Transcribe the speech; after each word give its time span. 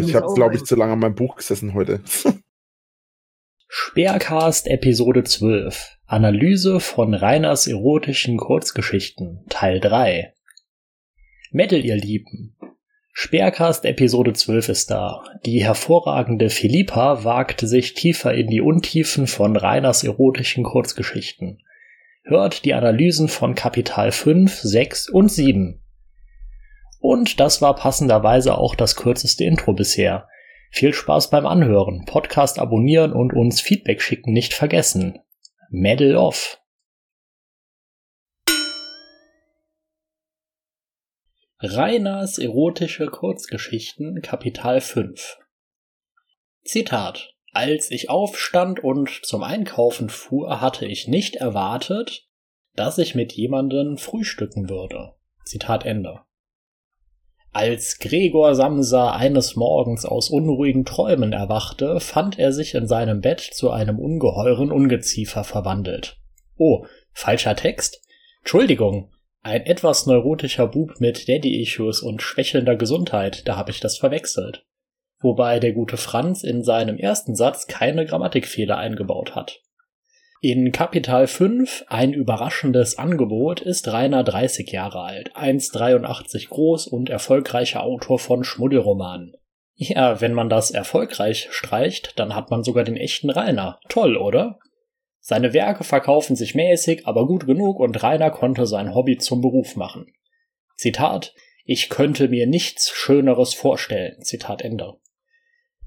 Ich 0.00 0.14
habe, 0.14 0.34
glaube 0.34 0.54
ich, 0.54 0.64
zu 0.64 0.76
lange 0.76 0.92
an 0.92 0.98
meinem 0.98 1.14
Buch 1.14 1.36
gesessen 1.36 1.74
heute. 1.74 2.00
Speercast 3.68 4.68
Episode 4.68 5.24
12 5.24 5.98
Analyse 6.06 6.80
von 6.80 7.14
Reiners 7.14 7.66
erotischen 7.66 8.36
Kurzgeschichten 8.36 9.44
Teil 9.48 9.80
3 9.80 10.32
Metal, 11.50 11.84
ihr 11.84 11.96
Lieben. 11.96 12.56
Speercast 13.12 13.84
Episode 13.86 14.34
12 14.34 14.68
ist 14.68 14.90
da. 14.90 15.24
Die 15.46 15.64
hervorragende 15.64 16.50
Philippa 16.50 17.24
wagt 17.24 17.60
sich 17.60 17.94
tiefer 17.94 18.34
in 18.34 18.48
die 18.48 18.60
Untiefen 18.60 19.26
von 19.26 19.56
Reiners 19.56 20.04
erotischen 20.04 20.64
Kurzgeschichten. 20.64 21.62
Hört 22.24 22.64
die 22.64 22.74
Analysen 22.74 23.28
von 23.28 23.54
Kapital 23.54 24.12
5, 24.12 24.54
6 24.54 25.08
und 25.08 25.30
7. 25.30 25.80
Und 27.00 27.40
das 27.40 27.62
war 27.62 27.74
passenderweise 27.74 28.56
auch 28.56 28.74
das 28.74 28.96
kürzeste 28.96 29.44
Intro 29.44 29.72
bisher. 29.72 30.28
Viel 30.70 30.92
Spaß 30.92 31.30
beim 31.30 31.46
Anhören, 31.46 32.04
Podcast 32.04 32.58
abonnieren 32.58 33.12
und 33.12 33.32
uns 33.32 33.60
Feedback 33.60 34.02
schicken 34.02 34.32
nicht 34.32 34.54
vergessen. 34.54 35.18
Medal 35.70 36.16
off. 36.16 36.60
Reiners 41.58 42.36
erotische 42.36 43.06
Kurzgeschichten 43.06 44.20
Kapital 44.20 44.82
5 44.82 45.38
Zitat 46.64 47.34
Als 47.52 47.90
ich 47.90 48.10
aufstand 48.10 48.80
und 48.84 49.08
zum 49.24 49.42
Einkaufen 49.42 50.10
fuhr, 50.10 50.60
hatte 50.60 50.84
ich 50.84 51.08
nicht 51.08 51.36
erwartet, 51.36 52.28
dass 52.74 52.98
ich 52.98 53.14
mit 53.14 53.32
jemandem 53.32 53.96
frühstücken 53.96 54.68
würde. 54.68 55.14
Zitat 55.46 55.86
Ende. 55.86 56.25
Als 57.58 58.00
Gregor 58.00 58.54
Samsa 58.54 59.12
eines 59.12 59.56
Morgens 59.56 60.04
aus 60.04 60.28
unruhigen 60.28 60.84
Träumen 60.84 61.32
erwachte, 61.32 62.00
fand 62.00 62.38
er 62.38 62.52
sich 62.52 62.74
in 62.74 62.86
seinem 62.86 63.22
Bett 63.22 63.40
zu 63.40 63.70
einem 63.70 63.98
ungeheuren 63.98 64.70
Ungeziefer 64.70 65.42
verwandelt. 65.42 66.18
Oh, 66.58 66.84
falscher 67.14 67.56
Text? 67.56 68.02
Entschuldigung, 68.40 69.10
ein 69.42 69.64
etwas 69.64 70.04
neurotischer 70.04 70.66
Bub 70.66 71.00
mit 71.00 71.30
Daddy-Issues 71.30 72.02
und 72.02 72.20
schwächelnder 72.20 72.76
Gesundheit, 72.76 73.48
da 73.48 73.56
habe 73.56 73.70
ich 73.70 73.80
das 73.80 73.96
verwechselt. 73.96 74.66
Wobei 75.20 75.58
der 75.58 75.72
gute 75.72 75.96
Franz 75.96 76.44
in 76.44 76.62
seinem 76.62 76.98
ersten 76.98 77.34
Satz 77.34 77.66
keine 77.66 78.04
Grammatikfehler 78.04 78.76
eingebaut 78.76 79.34
hat. 79.34 79.62
In 80.42 80.70
Kapital 80.70 81.26
5, 81.26 81.86
ein 81.88 82.12
überraschendes 82.12 82.98
Angebot, 82.98 83.60
ist 83.60 83.88
Rainer 83.88 84.22
30 84.22 84.70
Jahre 84.70 85.00
alt, 85.00 85.34
1,83 85.34 86.48
groß 86.48 86.86
und 86.88 87.08
erfolgreicher 87.08 87.82
Autor 87.82 88.18
von 88.18 88.44
Schmuddelromanen. 88.44 89.34
Ja, 89.74 90.20
wenn 90.20 90.34
man 90.34 90.50
das 90.50 90.70
erfolgreich 90.70 91.48
streicht, 91.50 92.18
dann 92.18 92.34
hat 92.34 92.50
man 92.50 92.64
sogar 92.64 92.84
den 92.84 92.96
echten 92.96 93.30
Rainer. 93.30 93.78
Toll, 93.88 94.16
oder? 94.16 94.58
Seine 95.20 95.54
Werke 95.54 95.84
verkaufen 95.84 96.36
sich 96.36 96.54
mäßig, 96.54 97.06
aber 97.06 97.26
gut 97.26 97.46
genug 97.46 97.80
und 97.80 98.02
Rainer 98.02 98.30
konnte 98.30 98.66
sein 98.66 98.94
Hobby 98.94 99.16
zum 99.16 99.40
Beruf 99.40 99.74
machen. 99.74 100.12
Zitat, 100.76 101.34
ich 101.64 101.88
könnte 101.88 102.28
mir 102.28 102.46
nichts 102.46 102.90
Schöneres 102.90 103.54
vorstellen. 103.54 104.22
Zitat 104.22 104.62
Ende. 104.62 104.94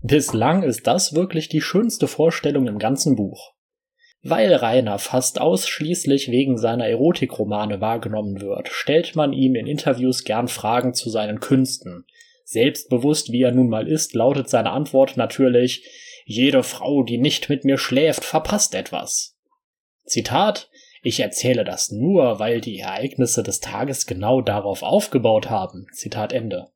Bislang 0.02 0.63
ist 0.63 0.88
das 0.88 1.13
wirklich 1.13 1.50
die 1.50 1.61
schönste 1.61 2.08
Vorstellung 2.08 2.67
im 2.67 2.80
ganzen 2.80 3.16
Buch. 3.16 3.53
Weil 4.22 4.53
Rainer 4.53 5.00
fast 5.00 5.39
ausschließlich 5.39 6.30
wegen 6.30 6.58
seiner 6.58 6.88
Erotikromane 6.88 7.80
wahrgenommen 7.80 8.42
wird, 8.42 8.67
stellt 8.67 9.16
man 9.16 9.31
ihm 9.31 9.56
in 9.56 9.66
Interviews 9.66 10.25
gern 10.25 10.50
Fragen 10.50 10.94
zu 10.94 11.09
seinen 11.09 11.39
Künsten. 11.39 12.06
Selbstbewusst 12.44 13.31
wie 13.31 13.44
er 13.44 13.52
nun 13.52 13.70
mal 13.70 13.88
ist, 13.88 14.14
lautet 14.14 14.50
seine 14.50 14.72
Antwort 14.72 15.16
natürlich 15.16 15.88
Jede 16.25 16.64
Frau, 16.64 17.03
die 17.03 17.17
nicht 17.17 17.50
mit 17.50 17.64
mir 17.64 17.78
schläft, 17.78 18.25
verpasst 18.25 18.75
etwas. 18.75 19.38
Zitat 20.06 20.69
Ich 21.02 21.22
erzähle 21.22 21.63
das 21.63 21.91
nur, 21.91 22.40
weil 22.40 22.59
die 22.59 22.79
Ereignisse 22.79 23.41
des 23.41 23.62
Tages 23.62 24.06
genau 24.06 24.41
darauf 24.41 24.84
aufgebaut 24.84 25.50
haben. 25.50 25.88
Zitat 25.94 26.34
Ende. 26.34 26.68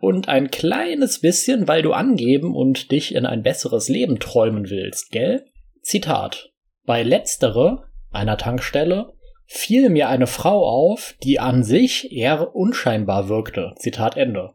Und 0.00 0.28
ein 0.28 0.50
kleines 0.50 1.20
bisschen, 1.20 1.66
weil 1.66 1.82
du 1.82 1.92
angeben 1.92 2.54
und 2.54 2.92
dich 2.92 3.14
in 3.14 3.26
ein 3.26 3.42
besseres 3.42 3.88
Leben 3.88 4.20
träumen 4.20 4.70
willst, 4.70 5.10
gell? 5.10 5.44
Zitat 5.82 6.53
bei 6.84 7.02
letztere, 7.02 7.84
einer 8.10 8.36
Tankstelle, 8.36 9.12
fiel 9.46 9.90
mir 9.90 10.08
eine 10.08 10.26
Frau 10.26 10.66
auf, 10.66 11.14
die 11.22 11.40
an 11.40 11.64
sich 11.64 12.12
eher 12.12 12.54
unscheinbar 12.54 13.28
wirkte. 13.28 13.74
Zitat 13.76 14.16
Ende. 14.16 14.54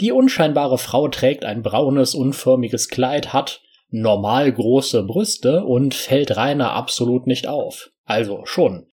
Die 0.00 0.12
unscheinbare 0.12 0.78
Frau 0.78 1.08
trägt 1.08 1.44
ein 1.44 1.62
braunes, 1.62 2.14
unförmiges 2.14 2.88
Kleid, 2.88 3.32
hat 3.32 3.62
normal 3.88 4.52
große 4.52 5.04
Brüste 5.04 5.64
und 5.64 5.94
fällt 5.94 6.36
Rainer 6.36 6.72
absolut 6.72 7.26
nicht 7.26 7.46
auf. 7.48 7.90
Also 8.04 8.44
schon. 8.44 8.86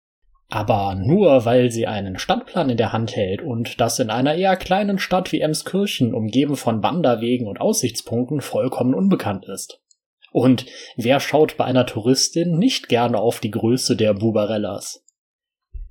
Aber 0.50 0.96
nur 0.96 1.46
weil 1.46 1.72
sie 1.72 1.88
einen 1.88 2.19
Stadtplan 2.19 2.69
in 2.69 2.78
der 2.78 2.91
Hand 2.91 3.16
hält 3.16 3.41
und 3.41 3.79
das 3.79 4.00
in 4.00 4.09
einer 4.09 4.35
eher 4.35 4.58
kleinen 4.58 5.00
Stadt 5.00 5.31
wie 5.31 5.40
Emskirchen, 5.40 6.13
umgeben 6.13 6.58
von 6.58 6.84
Wanderwegen 6.84 7.47
und 7.47 7.62
Aussichtspunkten, 7.62 8.41
vollkommen 8.41 8.94
unbekannt 8.94 9.46
ist. 9.46 9.81
Und 10.31 10.65
wer 10.95 11.19
schaut 11.19 11.57
bei 11.57 11.65
einer 11.65 11.85
Touristin 11.85 12.57
nicht 12.57 12.87
gerne 12.89 13.19
auf 13.19 13.39
die 13.39 13.51
Größe 13.51 13.95
der 13.95 14.13
Bubarellas? 14.13 15.05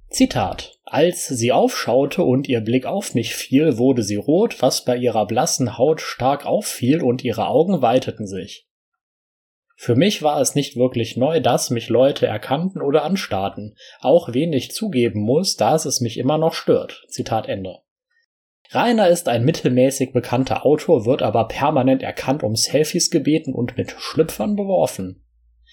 Zitat. 0.08 0.78
Als 0.84 1.28
sie 1.28 1.52
aufschaute 1.52 2.24
und 2.24 2.48
ihr 2.48 2.60
Blick 2.62 2.84
auf 2.84 3.14
mich 3.14 3.34
fiel, 3.34 3.78
wurde 3.78 4.02
sie 4.02 4.16
rot, 4.16 4.60
was 4.60 4.84
bei 4.84 4.96
ihrer 4.96 5.26
blassen 5.26 5.78
Haut 5.78 6.00
stark 6.00 6.46
auffiel 6.46 7.02
und 7.02 7.22
ihre 7.22 7.46
Augen 7.46 7.80
weiteten 7.80 8.26
sich. 8.26 8.66
Für 9.76 9.94
mich 9.94 10.22
war 10.22 10.40
es 10.40 10.54
nicht 10.54 10.76
wirklich 10.76 11.16
neu, 11.16 11.40
dass 11.40 11.70
mich 11.70 11.88
Leute 11.88 12.26
erkannten 12.26 12.82
oder 12.82 13.04
anstarrten, 13.04 13.76
auch 14.00 14.34
wen 14.34 14.52
ich 14.52 14.72
zugeben 14.72 15.20
muss, 15.20 15.56
dass 15.56 15.84
es 15.84 16.00
mich 16.00 16.18
immer 16.18 16.38
noch 16.38 16.54
stört. 16.54 17.04
Zitat 17.08 17.48
Ende. 17.48 17.78
Rainer 18.72 19.08
ist 19.08 19.28
ein 19.28 19.44
mittelmäßig 19.44 20.12
bekannter 20.12 20.64
Autor, 20.64 21.04
wird 21.04 21.22
aber 21.22 21.48
permanent 21.48 22.03
erkannt, 22.03 22.44
um 22.44 22.54
Selfies 22.54 23.10
gebeten 23.10 23.53
und 23.53 23.76
mit 23.76 23.97
Schlüpfern 23.98 24.54
beworfen. 24.54 25.25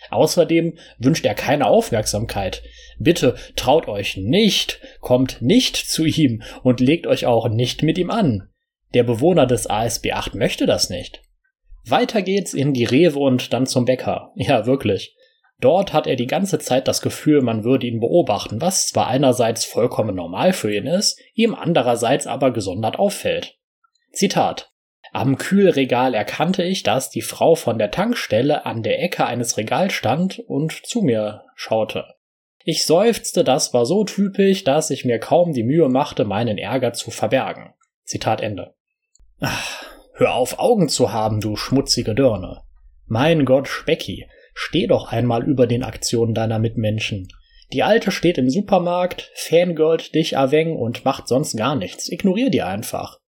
Außerdem 0.10 0.78
wünscht 0.98 1.26
er 1.26 1.36
keine 1.36 1.68
Aufmerksamkeit. 1.68 2.64
Bitte 3.00 3.36
traut 3.56 3.88
euch 3.88 4.18
nicht, 4.18 4.80
kommt 5.00 5.42
nicht 5.42 5.76
zu 5.76 6.06
ihm 6.06 6.42
und 6.64 6.80
legt 6.80 7.08
euch 7.08 7.26
auch 7.26 7.50
nicht 7.50 7.84
mit 7.84 7.98
ihm 7.98 8.10
an. 8.10 8.50
Der 8.94 9.04
Bewohner 9.04 9.46
des 9.46 9.70
ASB 9.70 10.12
8 10.14 10.36
möchte 10.36 10.66
das 10.66 10.90
nicht. 10.90 11.22
Weiter 11.86 12.22
geht's 12.22 12.54
in 12.54 12.74
die 12.74 12.86
Rewe 12.86 13.20
und 13.20 13.54
dann 13.54 13.66
zum 13.66 13.86
Bäcker. 13.86 14.32
Ja, 14.36 14.66
wirklich. 14.66 15.17
Dort 15.60 15.92
hat 15.92 16.06
er 16.06 16.16
die 16.16 16.28
ganze 16.28 16.60
Zeit 16.60 16.88
das 16.88 17.02
Gefühl, 17.02 17.42
man 17.42 17.64
würde 17.64 17.88
ihn 17.88 18.00
beobachten, 18.00 18.62
was 18.62 18.88
zwar 18.88 19.08
einerseits 19.08 19.66
vollkommen 19.66 20.16
normal 20.16 20.54
für 20.54 20.74
ihn 20.74 20.86
ist, 20.86 21.20
ihm 21.34 21.56
andererseits 21.56 22.28
aber 22.28 22.52
gesondert 22.52 23.00
auffällt. 23.00 23.58
Zitat 24.12 24.72
Am 25.14 25.38
Kühlregal 25.38 26.14
erkannte 26.14 26.64
ich, 26.64 26.84
dass 26.84 27.10
die 27.10 27.24
Frau 27.24 27.56
von 27.56 27.80
der 27.80 27.90
Tankstelle 27.90 28.66
an 28.68 28.84
der 28.84 29.02
Ecke 29.02 29.26
eines 29.26 29.58
Regals 29.58 29.94
stand 29.94 30.40
und 30.40 30.74
zu 30.86 31.02
mir 31.02 31.46
schaute. 31.56 32.06
Ich 32.64 32.86
seufzte, 32.86 33.44
das 33.44 33.74
war 33.74 33.86
so 33.86 34.04
typisch, 34.04 34.64
dass 34.64 34.90
ich 34.92 35.06
mir 35.06 35.20
kaum 35.20 35.54
die 35.54 35.64
Mühe 35.64 35.90
machte, 35.90 36.26
meinen 36.26 36.58
Ärger 36.58 36.94
zu 36.94 37.12
verbergen. 37.12 37.74
Zitat 38.04 38.42
Ende. 38.42 38.76
Ach, 39.40 39.84
hör 40.16 40.36
auf, 40.36 40.60
Augen 40.60 40.90
zu 40.90 41.12
haben, 41.12 41.40
du 41.40 41.56
schmutzige 41.56 42.14
Dirne. 42.14 42.62
Mein 43.06 43.46
Gott, 43.46 43.70
Specki, 43.70 44.28
Steh 44.60 44.88
doch 44.88 45.12
einmal 45.12 45.48
über 45.48 45.68
den 45.68 45.84
Aktionen 45.84 46.34
deiner 46.34 46.58
Mitmenschen. 46.58 47.28
Die 47.74 47.84
Alte 47.84 48.10
steht 48.10 48.40
im 48.40 48.50
Supermarkt, 48.50 49.32
fangirlt 49.36 50.16
dich 50.16 50.34
erwäng 50.34 50.76
und 50.76 51.06
macht 51.06 51.28
sonst 51.28 51.56
gar 51.56 51.76
nichts. 51.76 52.12
Ignorier 52.12 52.50
die 52.50 52.64
einfach. 52.64 53.20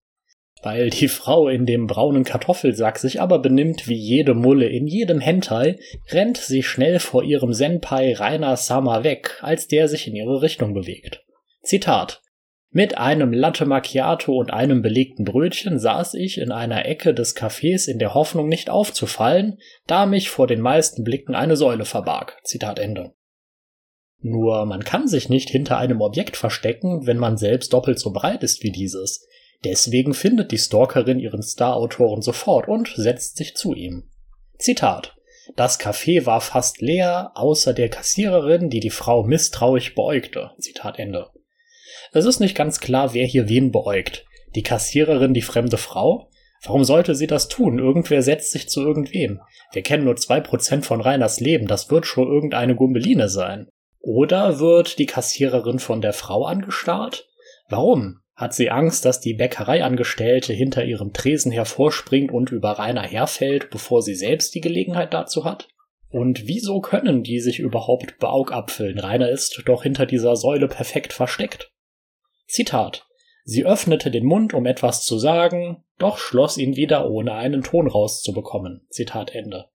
Weil 0.64 0.90
die 0.90 1.08
Frau 1.08 1.48
in 1.48 1.68
dem 1.68 1.86
braunen 1.86 2.24
Kartoffelsack 2.24 2.98
sich 2.98 3.22
aber 3.22 3.38
benimmt 3.38 3.88
wie 3.88 3.96
jede 3.96 4.34
Mulle 4.34 4.68
in 4.70 4.88
jedem 4.88 5.20
Hentai, 5.20 5.78
rennt 6.10 6.38
sie 6.38 6.64
schnell 6.64 6.98
vor 6.98 7.24
ihrem 7.24 7.54
Senpai 7.54 8.14
Rainer 8.14 8.58
Sama 8.58 9.04
weg, 9.04 9.38
als 9.42 9.68
der 9.68 9.88
sich 9.88 10.08
in 10.08 10.16
ihre 10.16 10.42
Richtung 10.42 10.74
bewegt. 10.74 11.24
Zitat 11.62 12.24
mit 12.72 12.98
einem 12.98 13.34
Latte 13.34 13.66
Macchiato 13.66 14.38
und 14.38 14.52
einem 14.52 14.84
belegten 14.84 15.26
Brötchen 15.26 15.80
saß 15.80 16.14
ich 16.14 16.38
in 16.38 16.52
einer 16.52 16.86
Ecke 16.86 17.16
des 17.16 17.36
Cafés 17.36 17.88
in 17.88 17.98
der 17.98 18.14
Hoffnung 18.14 18.48
nicht 18.48 18.70
aufzufallen, 18.70 19.58
da 19.88 20.06
mich 20.06 20.30
vor 20.30 20.46
den 20.46 20.62
meisten 20.62 21.04
Blicken 21.04 21.34
eine 21.34 21.56
Säule 21.56 21.86
verbarg. 21.86 22.38
Zitat 22.44 22.78
Ende. 22.78 23.16
Nur 24.22 24.66
man 24.66 24.84
kann 24.84 25.08
sich 25.08 25.30
nicht 25.30 25.50
hinter 25.50 25.78
einem 25.78 26.02
Objekt 26.02 26.38
verstecken, 26.38 27.08
wenn 27.08 27.18
man 27.18 27.38
selbst 27.38 27.74
doppelt 27.74 28.00
so 28.00 28.12
breit 28.12 28.44
ist 28.44 28.62
wie 28.62 28.72
dieses. 28.72 29.26
Deswegen 29.64 30.14
findet 30.14 30.52
die 30.52 30.58
Stalkerin 30.58 31.20
ihren 31.20 31.42
Star-Autoren 31.42 32.22
sofort 32.22 32.68
und 32.68 32.94
setzt 32.96 33.38
sich 33.38 33.56
zu 33.56 33.74
ihm. 33.74 34.12
Zitat. 34.60 35.16
Das 35.56 35.80
Café 35.80 36.28
war 36.28 36.42
fast 36.42 36.82
leer, 36.82 37.32
außer 37.34 37.74
der 37.74 37.90
Kassiererin, 37.90 38.70
die 38.70 38.80
die 38.80 38.92
Frau 38.92 39.24
misstrauisch 39.24 39.96
beäugte. 39.96 40.52
Zitat 40.60 41.00
Ende. 41.00 41.32
Es 42.12 42.26
ist 42.26 42.40
nicht 42.40 42.56
ganz 42.56 42.80
klar, 42.80 43.14
wer 43.14 43.26
hier 43.26 43.50
wen 43.50 43.72
beäugt. 43.72 44.26
Die 44.56 44.64
Kassiererin 44.64 45.34
die 45.34 45.42
fremde 45.42 45.78
Frau? 45.78 46.30
Warum 46.64 46.84
sollte 46.84 47.16
sie 47.16 47.28
das 47.28 47.48
tun? 47.48 47.80
Irgendwer 47.80 48.22
setzt 48.22 48.52
sich 48.52 48.68
zu 48.68 48.82
irgendwem. 48.82 49.40
Wir 49.72 49.82
kennen 49.82 50.04
nur 50.04 50.16
zwei 50.18 50.42
Prozent 50.42 50.86
von 50.86 51.02
Reiners 51.02 51.40
Leben, 51.40 51.68
das 51.68 51.90
wird 51.90 52.06
schon 52.06 52.28
irgendeine 52.28 52.76
Gumbeline 52.76 53.30
sein. 53.30 53.70
Oder 54.00 54.60
wird 54.60 55.00
die 55.00 55.06
Kassiererin 55.06 55.80
von 55.80 56.02
der 56.02 56.14
Frau 56.14 56.46
angestarrt? 56.46 57.28
Warum? 57.70 58.22
Hat 58.36 58.54
sie 58.54 58.70
Angst, 58.72 59.04
dass 59.04 59.20
die 59.20 59.34
Bäckereiangestellte 59.34 60.54
hinter 60.54 60.86
ihrem 60.86 61.12
Tresen 61.12 61.52
hervorspringt 61.52 62.32
und 62.32 62.52
über 62.52 62.72
Rainer 62.72 63.04
herfällt, 63.04 63.70
bevor 63.70 64.02
sie 64.02 64.16
selbst 64.16 64.56
die 64.56 64.62
Gelegenheit 64.62 65.14
dazu 65.14 65.44
hat? 65.44 65.68
Und 66.10 66.48
wieso 66.48 66.80
können 66.80 67.22
die 67.22 67.40
sich 67.40 67.60
überhaupt 67.60 68.18
beaugapfeln? 68.18 68.98
Rainer 68.98 69.30
ist 69.30 69.62
doch 69.66 69.84
hinter 69.84 70.06
dieser 70.06 70.36
Säule 70.38 70.68
perfekt 70.68 71.14
versteckt. 71.14 71.72
Zitat. 72.50 73.06
Sie 73.46 73.66
öffnete 73.66 74.12
den 74.12 74.26
Mund, 74.26 74.54
um 74.54 74.66
etwas 74.66 75.06
zu 75.06 75.18
sagen, 75.18 75.84
doch 75.98 76.18
schloss 76.18 76.58
ihn 76.58 76.76
wieder, 76.76 77.10
ohne 77.10 77.34
einen 77.34 77.62
Ton 77.62 77.88
rauszubekommen. 77.88 78.86
Zitat 78.90 79.34
Ende. 79.34 79.70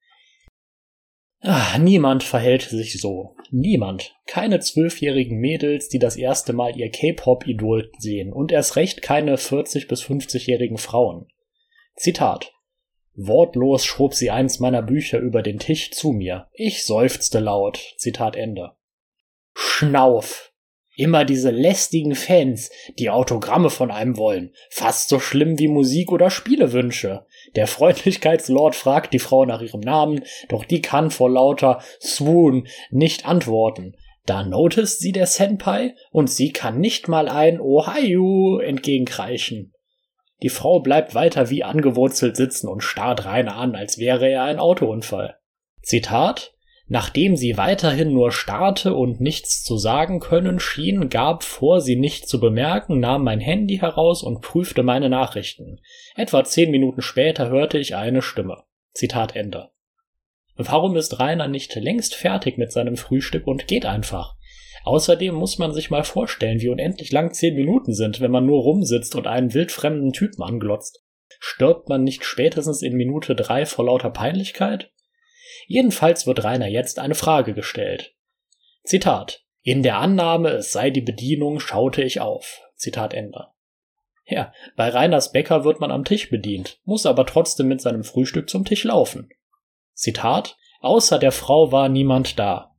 Ah, 1.40 1.78
niemand 1.78 2.24
verhält 2.24 2.62
sich 2.62 3.00
so. 3.00 3.36
Niemand. 3.50 4.16
Keine 4.26 4.60
zwölfjährigen 4.60 5.38
Mädels, 5.38 5.88
die 5.88 5.98
das 5.98 6.16
erste 6.16 6.52
Mal 6.52 6.76
ihr 6.76 6.90
K-Pop-Idol 6.90 7.92
sehen 7.98 8.32
und 8.32 8.50
erst 8.50 8.76
recht 8.76 9.02
keine 9.02 9.36
40- 9.36 9.86
bis 9.86 10.02
50-jährigen 10.02 10.78
Frauen. 10.78 11.28
Zitat. 11.96 12.52
Wortlos 13.14 13.84
schob 13.84 14.14
sie 14.14 14.30
eins 14.30 14.58
meiner 14.58 14.82
Bücher 14.82 15.18
über 15.18 15.42
den 15.42 15.58
Tisch 15.58 15.90
zu 15.92 16.12
mir. 16.12 16.48
Ich 16.54 16.84
seufzte 16.84 17.40
laut. 17.40 17.94
Zitat 17.98 18.36
Ende. 18.36 18.72
Schnauf. 19.52 20.53
Immer 20.96 21.24
diese 21.24 21.50
lästigen 21.50 22.14
Fans, 22.14 22.70
die 22.98 23.10
Autogramme 23.10 23.70
von 23.70 23.90
einem 23.90 24.16
wollen. 24.16 24.52
Fast 24.70 25.08
so 25.08 25.18
schlimm 25.18 25.58
wie 25.58 25.66
Musik 25.66 26.12
oder 26.12 26.30
Spielewünsche. 26.30 27.26
Der 27.56 27.66
Freundlichkeitslord 27.66 28.76
fragt 28.76 29.12
die 29.12 29.18
Frau 29.18 29.44
nach 29.44 29.60
ihrem 29.60 29.80
Namen, 29.80 30.22
doch 30.48 30.64
die 30.64 30.82
kann 30.82 31.10
vor 31.10 31.30
lauter 31.30 31.80
Swoon 32.00 32.68
nicht 32.90 33.26
antworten. 33.26 33.96
Da 34.24 34.44
notizt 34.44 35.00
sie 35.00 35.12
der 35.12 35.26
Senpai 35.26 35.94
und 36.12 36.30
sie 36.30 36.52
kann 36.52 36.78
nicht 36.78 37.08
mal 37.08 37.28
ein 37.28 37.60
Ohio 37.60 38.58
entgegenkreischen. 38.58 39.74
Die 40.42 40.48
Frau 40.48 40.80
bleibt 40.80 41.14
weiter 41.14 41.50
wie 41.50 41.64
angewurzelt 41.64 42.36
sitzen 42.36 42.68
und 42.68 42.82
starrt 42.82 43.24
Rainer 43.24 43.56
an, 43.56 43.74
als 43.74 43.98
wäre 43.98 44.28
er 44.28 44.44
ein 44.44 44.58
Autounfall. 44.58 45.38
Zitat 45.82 46.53
Nachdem 46.86 47.36
sie 47.36 47.56
weiterhin 47.56 48.12
nur 48.12 48.30
starrte 48.30 48.94
und 48.94 49.20
nichts 49.20 49.64
zu 49.64 49.78
sagen 49.78 50.20
können 50.20 50.60
schien, 50.60 51.08
gab 51.08 51.42
vor, 51.42 51.80
sie 51.80 51.96
nicht 51.96 52.28
zu 52.28 52.38
bemerken, 52.38 53.00
nahm 53.00 53.24
mein 53.24 53.40
Handy 53.40 53.78
heraus 53.78 54.22
und 54.22 54.42
prüfte 54.42 54.82
meine 54.82 55.08
Nachrichten. 55.08 55.80
Etwa 56.14 56.44
zehn 56.44 56.70
Minuten 56.70 57.00
später 57.00 57.48
hörte 57.48 57.78
ich 57.78 57.96
eine 57.96 58.20
Stimme. 58.20 58.64
Zitat 58.92 59.34
Ende. 59.34 59.70
Warum 60.56 60.94
ist 60.96 61.18
Rainer 61.18 61.48
nicht 61.48 61.74
längst 61.74 62.14
fertig 62.14 62.58
mit 62.58 62.70
seinem 62.70 62.96
Frühstück 62.96 63.46
und 63.46 63.66
geht 63.66 63.86
einfach? 63.86 64.36
Außerdem 64.84 65.34
muss 65.34 65.58
man 65.58 65.72
sich 65.72 65.90
mal 65.90 66.04
vorstellen, 66.04 66.60
wie 66.60 66.68
unendlich 66.68 67.10
lang 67.10 67.32
zehn 67.32 67.54
Minuten 67.54 67.94
sind, 67.94 68.20
wenn 68.20 68.30
man 68.30 68.44
nur 68.44 68.62
rumsitzt 68.62 69.16
und 69.16 69.26
einen 69.26 69.54
wildfremden 69.54 70.12
Typen 70.12 70.42
anglotzt. 70.42 71.02
Stirbt 71.40 71.88
man 71.88 72.04
nicht 72.04 72.24
spätestens 72.24 72.82
in 72.82 72.94
Minute 72.94 73.34
drei 73.34 73.64
vor 73.64 73.86
lauter 73.86 74.10
Peinlichkeit? 74.10 74.92
Jedenfalls 75.66 76.26
wird 76.26 76.44
Rainer 76.44 76.68
jetzt 76.68 76.98
eine 76.98 77.14
Frage 77.14 77.54
gestellt. 77.54 78.14
Zitat. 78.82 79.42
In 79.62 79.82
der 79.82 79.98
Annahme, 79.98 80.50
es 80.50 80.72
sei 80.72 80.90
die 80.90 81.00
Bedienung, 81.00 81.58
schaute 81.58 82.02
ich 82.02 82.20
auf. 82.20 82.60
Zitat 82.76 83.14
Ende. 83.14 83.46
Ja, 84.26 84.52
bei 84.76 84.88
Reiners 84.88 85.32
Bäcker 85.32 85.64
wird 85.64 85.80
man 85.80 85.90
am 85.90 86.04
Tisch 86.04 86.30
bedient, 86.30 86.80
muss 86.84 87.06
aber 87.06 87.26
trotzdem 87.26 87.68
mit 87.68 87.80
seinem 87.80 88.04
Frühstück 88.04 88.48
zum 88.48 88.64
Tisch 88.64 88.84
laufen. 88.84 89.28
Zitat. 89.94 90.56
Außer 90.80 91.18
der 91.18 91.32
Frau 91.32 91.72
war 91.72 91.88
niemand 91.88 92.38
da. 92.38 92.74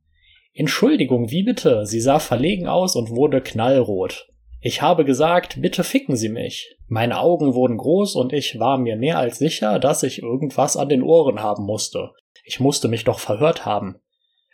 Entschuldigung, 0.54 1.30
wie 1.30 1.42
bitte? 1.42 1.86
Sie 1.86 2.00
sah 2.00 2.20
verlegen 2.20 2.68
aus 2.68 2.94
und 2.94 3.10
wurde 3.10 3.40
knallrot. 3.40 4.28
Ich 4.60 4.80
habe 4.80 5.04
gesagt, 5.04 5.60
bitte 5.60 5.82
ficken 5.82 6.16
Sie 6.16 6.28
mich. 6.28 6.76
Meine 6.86 7.18
Augen 7.18 7.54
wurden 7.54 7.76
groß 7.76 8.14
und 8.14 8.32
ich 8.32 8.58
war 8.58 8.78
mir 8.78 8.96
mehr 8.96 9.18
als 9.18 9.38
sicher, 9.38 9.78
dass 9.78 10.02
ich 10.02 10.22
irgendwas 10.22 10.76
an 10.76 10.88
den 10.88 11.02
Ohren 11.02 11.40
haben 11.40 11.64
musste. 11.64 12.12
Ich 12.48 12.60
musste 12.60 12.86
mich 12.86 13.02
doch 13.02 13.18
verhört 13.18 13.66
haben. 13.66 13.96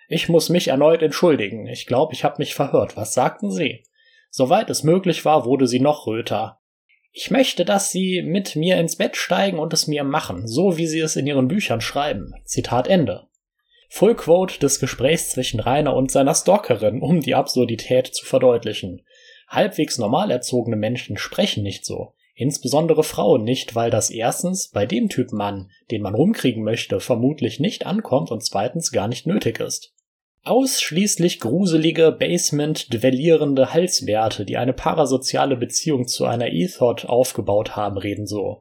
Ich 0.09 0.31
muss 0.31 0.49
mich 0.49 0.69
erneut 0.69 1.03
entschuldigen. 1.03 1.67
Ich 1.67 1.87
glaube, 1.87 2.15
ich 2.15 2.25
habe 2.25 2.37
mich 2.39 2.55
verhört. 2.55 2.97
Was 2.97 3.13
sagten 3.13 3.51
Sie? 3.51 3.85
Soweit 4.31 4.71
es 4.71 4.83
möglich 4.83 5.27
war, 5.27 5.45
wurde 5.45 5.67
sie 5.67 5.79
noch 5.79 6.07
röter. 6.07 6.59
Ich 7.13 7.31
möchte, 7.31 7.67
dass 7.67 7.91
Sie 7.91 8.23
mit 8.23 8.57
mir 8.57 8.79
ins 8.79 8.97
Bett 8.97 9.15
steigen 9.17 9.59
und 9.59 9.75
es 9.75 9.87
mir 9.87 10.05
machen, 10.05 10.49
so 10.49 10.79
wie 10.79 10.87
Sie 10.87 11.01
es 11.01 11.17
in 11.17 11.27
Ihren 11.27 11.49
Büchern 11.49 11.83
schreiben. 11.83 12.33
Zitat 12.47 12.89
Ende. 12.89 13.27
Full 13.91 14.15
Quote 14.15 14.59
des 14.59 14.81
Gesprächs 14.81 15.33
zwischen 15.33 15.61
Rainer 15.61 15.95
und 15.95 16.11
seiner 16.11 16.35
Stalkerin, 16.35 17.03
um 17.03 17.21
die 17.21 17.35
Absurdität 17.35 18.07
zu 18.07 18.25
verdeutlichen. 18.25 19.03
Halbwegs 19.49 19.99
normal 19.99 20.31
erzogene 20.31 20.77
Menschen 20.77 21.19
sprechen 21.19 21.63
nicht 21.63 21.85
so. 21.85 22.15
Insbesondere 22.35 23.05
Frauen 23.05 23.45
nicht, 23.45 23.75
weil 23.75 23.91
das 23.91 24.11
erstens 24.11 24.71
bei 24.71 24.87
dem 24.87 25.09
Typ 25.09 25.33
Mann, 25.33 25.71
den 25.91 26.03
man 26.03 26.15
rumkriegen 26.15 26.65
möchte, 26.65 26.99
vermutlich 26.99 27.61
nicht 27.61 27.85
ankommt 27.87 28.31
und 28.31 28.43
zweitens 28.43 28.91
gar 28.91 29.07
nicht 29.07 29.27
nötig 29.27 29.61
ist. 29.61 29.93
Ausschließlich 30.45 31.39
gruselige, 31.39 32.11
basement-dwellierende 32.11 33.73
Halswerte, 33.73 34.45
die 34.45 34.57
eine 34.57 34.73
parasoziale 34.73 35.57
Beziehung 35.57 36.09
zu 36.09 36.25
einer 36.25 36.49
Ethod 36.49 37.07
aufgebaut 37.07 37.77
haben, 37.77 37.97
reden 37.97 38.27
so. 38.27 38.61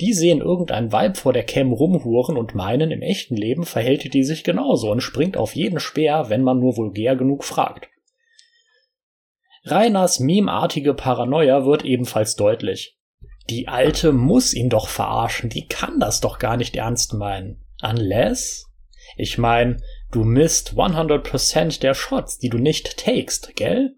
Die 0.00 0.12
sehen 0.12 0.40
irgendein 0.40 0.90
Weib 0.92 1.16
vor 1.16 1.32
der 1.32 1.44
Cam 1.44 1.72
rumhuren 1.72 2.36
und 2.36 2.54
meinen, 2.54 2.90
im 2.90 3.02
echten 3.02 3.36
Leben 3.36 3.64
verhält 3.64 4.12
die 4.12 4.24
sich 4.24 4.42
genauso 4.42 4.90
und 4.90 5.00
springt 5.00 5.36
auf 5.36 5.54
jeden 5.54 5.80
Speer, 5.80 6.28
wenn 6.28 6.42
man 6.42 6.58
nur 6.58 6.76
vulgär 6.76 7.14
genug 7.14 7.44
fragt. 7.44 7.88
Reiners 9.64 10.18
memeartige 10.18 10.92
Paranoia 10.92 11.64
wird 11.64 11.84
ebenfalls 11.84 12.34
deutlich. 12.34 12.98
Die 13.50 13.68
Alte 13.68 14.12
muss 14.12 14.54
ihn 14.54 14.68
doch 14.68 14.88
verarschen, 14.88 15.50
die 15.50 15.66
kann 15.66 15.98
das 15.98 16.20
doch 16.20 16.38
gar 16.38 16.56
nicht 16.56 16.76
ernst 16.76 17.14
meinen. 17.14 17.64
Unless? 17.82 18.66
Ich 19.16 19.38
mein, 19.38 19.82
du 20.12 20.24
misst 20.24 20.74
100% 20.74 21.80
der 21.80 21.94
Shots, 21.94 22.38
die 22.38 22.48
du 22.48 22.58
nicht 22.58 22.98
takest, 22.98 23.56
gell? 23.56 23.96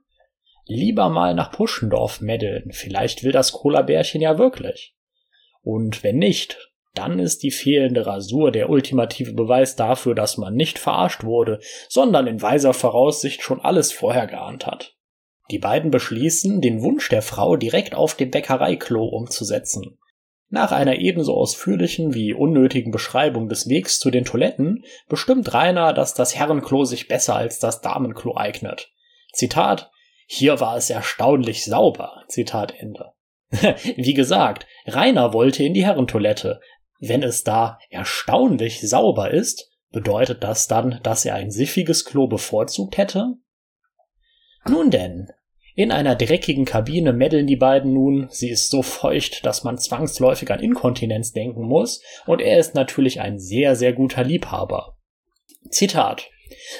Lieber 0.66 1.10
mal 1.10 1.34
nach 1.34 1.52
Puschendorf 1.52 2.22
meddeln, 2.22 2.70
vielleicht 2.72 3.22
will 3.22 3.32
das 3.32 3.52
Cola-Bärchen 3.52 4.22
ja 4.22 4.38
wirklich. 4.38 4.96
Und 5.62 6.02
wenn 6.02 6.16
nicht, 6.16 6.58
dann 6.94 7.18
ist 7.18 7.42
die 7.42 7.50
fehlende 7.50 8.06
Rasur 8.06 8.50
der 8.50 8.70
ultimative 8.70 9.34
Beweis 9.34 9.76
dafür, 9.76 10.14
dass 10.14 10.38
man 10.38 10.54
nicht 10.54 10.78
verarscht 10.78 11.24
wurde, 11.24 11.60
sondern 11.88 12.26
in 12.26 12.40
weiser 12.40 12.72
Voraussicht 12.72 13.42
schon 13.42 13.60
alles 13.60 13.92
vorher 13.92 14.26
geahnt 14.26 14.66
hat. 14.66 14.96
Die 15.50 15.58
beiden 15.58 15.90
beschließen, 15.90 16.60
den 16.60 16.82
Wunsch 16.82 17.08
der 17.08 17.22
Frau 17.22 17.56
direkt 17.56 17.94
auf 17.94 18.14
dem 18.14 18.30
Bäckereiklo 18.30 19.04
umzusetzen. 19.04 19.98
Nach 20.48 20.72
einer 20.72 20.96
ebenso 20.96 21.34
ausführlichen 21.34 22.14
wie 22.14 22.32
unnötigen 22.32 22.92
Beschreibung 22.92 23.48
des 23.48 23.68
Wegs 23.68 23.98
zu 23.98 24.10
den 24.10 24.24
Toiletten 24.24 24.84
bestimmt 25.08 25.52
Rainer, 25.52 25.92
dass 25.92 26.14
das 26.14 26.36
Herrenklo 26.36 26.84
sich 26.84 27.08
besser 27.08 27.34
als 27.34 27.58
das 27.58 27.80
Damenklo 27.80 28.36
eignet. 28.36 28.92
Zitat 29.32 29.90
Hier 30.26 30.60
war 30.60 30.76
es 30.76 30.90
erstaunlich 30.90 31.64
sauber. 31.64 32.22
Zitat 32.28 32.74
Ende. 32.78 33.12
wie 33.96 34.14
gesagt, 34.14 34.66
Rainer 34.86 35.32
wollte 35.32 35.64
in 35.64 35.74
die 35.74 35.84
Herrentoilette. 35.84 36.60
Wenn 37.00 37.22
es 37.22 37.44
da 37.44 37.78
erstaunlich 37.90 38.80
sauber 38.88 39.30
ist, 39.30 39.70
bedeutet 39.90 40.42
das 40.42 40.68
dann, 40.68 41.00
dass 41.02 41.24
er 41.24 41.34
ein 41.34 41.50
siffiges 41.50 42.04
Klo 42.04 42.26
bevorzugt 42.26 42.96
hätte? 42.96 43.34
Nun 44.68 44.90
denn, 44.90 45.28
in 45.76 45.90
einer 45.90 46.14
dreckigen 46.14 46.64
Kabine 46.64 47.12
meddeln 47.12 47.46
die 47.46 47.56
beiden 47.56 47.92
nun, 47.92 48.28
sie 48.30 48.48
ist 48.48 48.70
so 48.70 48.82
feucht, 48.82 49.44
dass 49.44 49.64
man 49.64 49.76
zwangsläufig 49.76 50.50
an 50.50 50.60
Inkontinenz 50.60 51.32
denken 51.32 51.62
muss, 51.62 52.00
und 52.26 52.40
er 52.40 52.58
ist 52.58 52.74
natürlich 52.74 53.20
ein 53.20 53.38
sehr, 53.38 53.74
sehr 53.74 53.92
guter 53.92 54.22
Liebhaber. 54.22 54.96
Zitat 55.68 56.30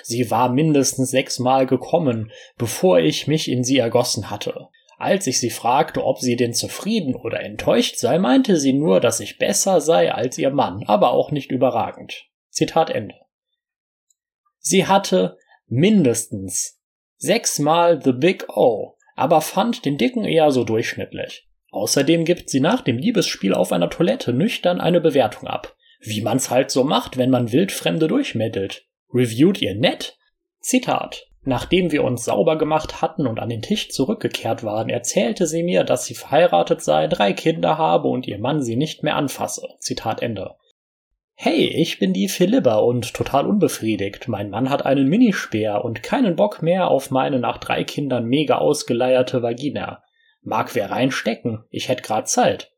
Sie 0.03 0.31
war 0.31 0.51
mindestens 0.51 1.11
sechsmal 1.11 1.67
gekommen, 1.67 2.31
bevor 2.57 3.01
ich 3.01 3.27
mich 3.27 3.51
in 3.51 3.65
sie 3.65 3.79
ergossen 3.79 4.31
hatte. 4.31 4.69
Als 4.99 5.27
ich 5.27 5.41
sie 5.41 5.51
fragte, 5.51 6.05
ob 6.05 6.21
sie 6.21 6.37
denn 6.37 6.55
zufrieden 6.55 7.15
oder 7.17 7.41
enttäuscht 7.41 7.97
sei, 7.97 8.19
meinte 8.19 8.57
sie 8.57 8.73
nur, 8.73 9.01
dass 9.01 9.21
ich 9.21 9.39
besser 9.39 9.81
sei 9.81 10.13
als 10.13 10.39
ihr 10.39 10.51
Mann, 10.51 10.85
aber 10.87 11.11
auch 11.11 11.31
nicht 11.31 11.51
überragend. 11.51 12.29
Zitat 12.51 12.91
Ende. 12.91 13.17
Sie 14.59 14.87
hatte 14.87 15.37
mindestens 15.67 16.74
sechsmal 17.25 18.03
The 18.03 18.13
Big 18.13 18.49
O, 18.51 18.97
aber 19.17 19.41
fand 19.41 19.85
den 19.85 19.97
Dicken 19.97 20.25
eher 20.25 20.51
so 20.51 20.65
durchschnittlich. 20.65 21.49
Außerdem 21.71 22.25
gibt 22.25 22.51
sie 22.51 22.61
nach 22.61 22.83
dem 22.83 22.99
Liebesspiel 22.99 23.55
auf 23.55 23.73
einer 23.73 23.91
Toilette 23.91 24.33
nüchtern 24.33 24.81
eine 24.81 25.01
Bewertung 25.01 25.49
ab. 25.49 25.75
Wie 26.01 26.21
man's 26.21 26.51
halt 26.51 26.71
so 26.71 26.85
macht, 26.85 27.17
wenn 27.17 27.31
man 27.31 27.51
Wildfremde 27.51 28.09
durchmittelt. 28.09 28.85
Reviewt 29.13 29.63
ihr 29.63 29.75
nett? 29.75 30.19
Zitat. 30.61 31.27
Nachdem 31.43 31.93
wir 31.93 32.05
uns 32.05 32.25
sauber 32.25 32.57
gemacht 32.57 33.03
hatten 33.03 33.27
und 33.27 33.41
an 33.41 33.49
den 33.49 33.63
Tisch 33.63 33.91
zurückgekehrt 33.91 34.63
waren, 34.63 34.89
erzählte 34.89 35.47
sie 35.47 35.63
mir, 35.63 35.85
dass 35.85 36.05
sie 36.05 36.15
verheiratet 36.15 36.83
sei, 36.83 37.07
drei 37.07 37.33
Kinder 37.33 37.79
habe 37.79 38.09
und 38.09 38.27
ihr 38.27 38.39
Mann 38.39 38.63
sie 38.63 38.77
nicht 38.77 39.03
mehr 39.03 39.17
anfasse. 39.17 39.69
Zitat 39.79 40.23
Ende. 40.23 40.55
Hey, 41.37 41.67
ich 41.67 41.99
bin 41.99 42.13
die 42.13 42.29
Philippa 42.29 42.77
und 42.77 43.13
total 43.13 43.47
unbefriedigt. 43.47 44.29
Mein 44.29 44.51
Mann 44.51 44.71
hat 44.71 44.87
einen 44.87 45.09
Minispeer 45.09 45.85
und 45.85 46.03
keinen 46.03 46.37
Bock 46.37 46.63
mehr 46.63 46.89
auf 46.89 47.11
meine 47.11 47.41
nach 47.41 47.59
drei 47.59 47.83
Kindern 47.83 48.27
mega 48.27 48.59
ausgeleierte 48.59 49.43
Vagina. 49.43 50.03
Mag 50.43 50.75
wer 50.75 50.91
reinstecken, 50.91 51.65
ich 51.71 51.89
hätt 51.89 52.03
grad 52.03 52.29
Zeit. 52.29 52.73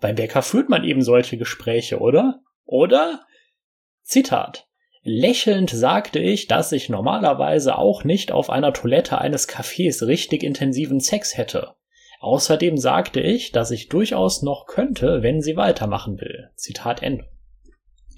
Beim 0.00 0.14
Bäcker 0.14 0.42
führt 0.42 0.68
man 0.68 0.84
eben 0.84 1.02
solche 1.02 1.38
Gespräche, 1.38 1.98
oder? 1.98 2.40
Oder? 2.64 3.26
Zitat. 4.02 4.68
Lächelnd 5.02 5.70
sagte 5.70 6.18
ich, 6.18 6.46
dass 6.46 6.72
ich 6.72 6.88
normalerweise 6.88 7.76
auch 7.78 8.04
nicht 8.04 8.30
auf 8.30 8.50
einer 8.50 8.72
Toilette 8.72 9.18
eines 9.18 9.48
Cafés 9.48 10.06
richtig 10.06 10.42
intensiven 10.42 11.00
Sex 11.00 11.36
hätte. 11.36 11.74
Außerdem 12.20 12.76
sagte 12.76 13.20
ich, 13.20 13.52
dass 13.52 13.70
ich 13.70 13.88
durchaus 13.88 14.42
noch 14.42 14.66
könnte, 14.66 15.22
wenn 15.22 15.40
sie 15.40 15.56
weitermachen 15.56 16.20
will. 16.20 16.50
Zitat 16.56 17.02
Ende. 17.02 17.26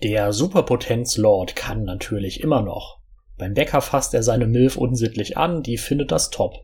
Der 0.02 0.32
Superpotenz-Lord 0.32 1.56
kann 1.56 1.82
natürlich 1.82 2.40
immer 2.40 2.62
noch. 2.62 2.98
Beim 3.36 3.54
Bäcker 3.54 3.80
fasst 3.80 4.14
er 4.14 4.22
seine 4.22 4.46
Milf 4.46 4.76
unsittlich 4.76 5.36
an, 5.36 5.62
die 5.64 5.76
findet 5.76 6.12
das 6.12 6.30
top. 6.30 6.54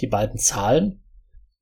Die 0.00 0.06
beiden 0.06 0.38
zahlen. 0.38 1.02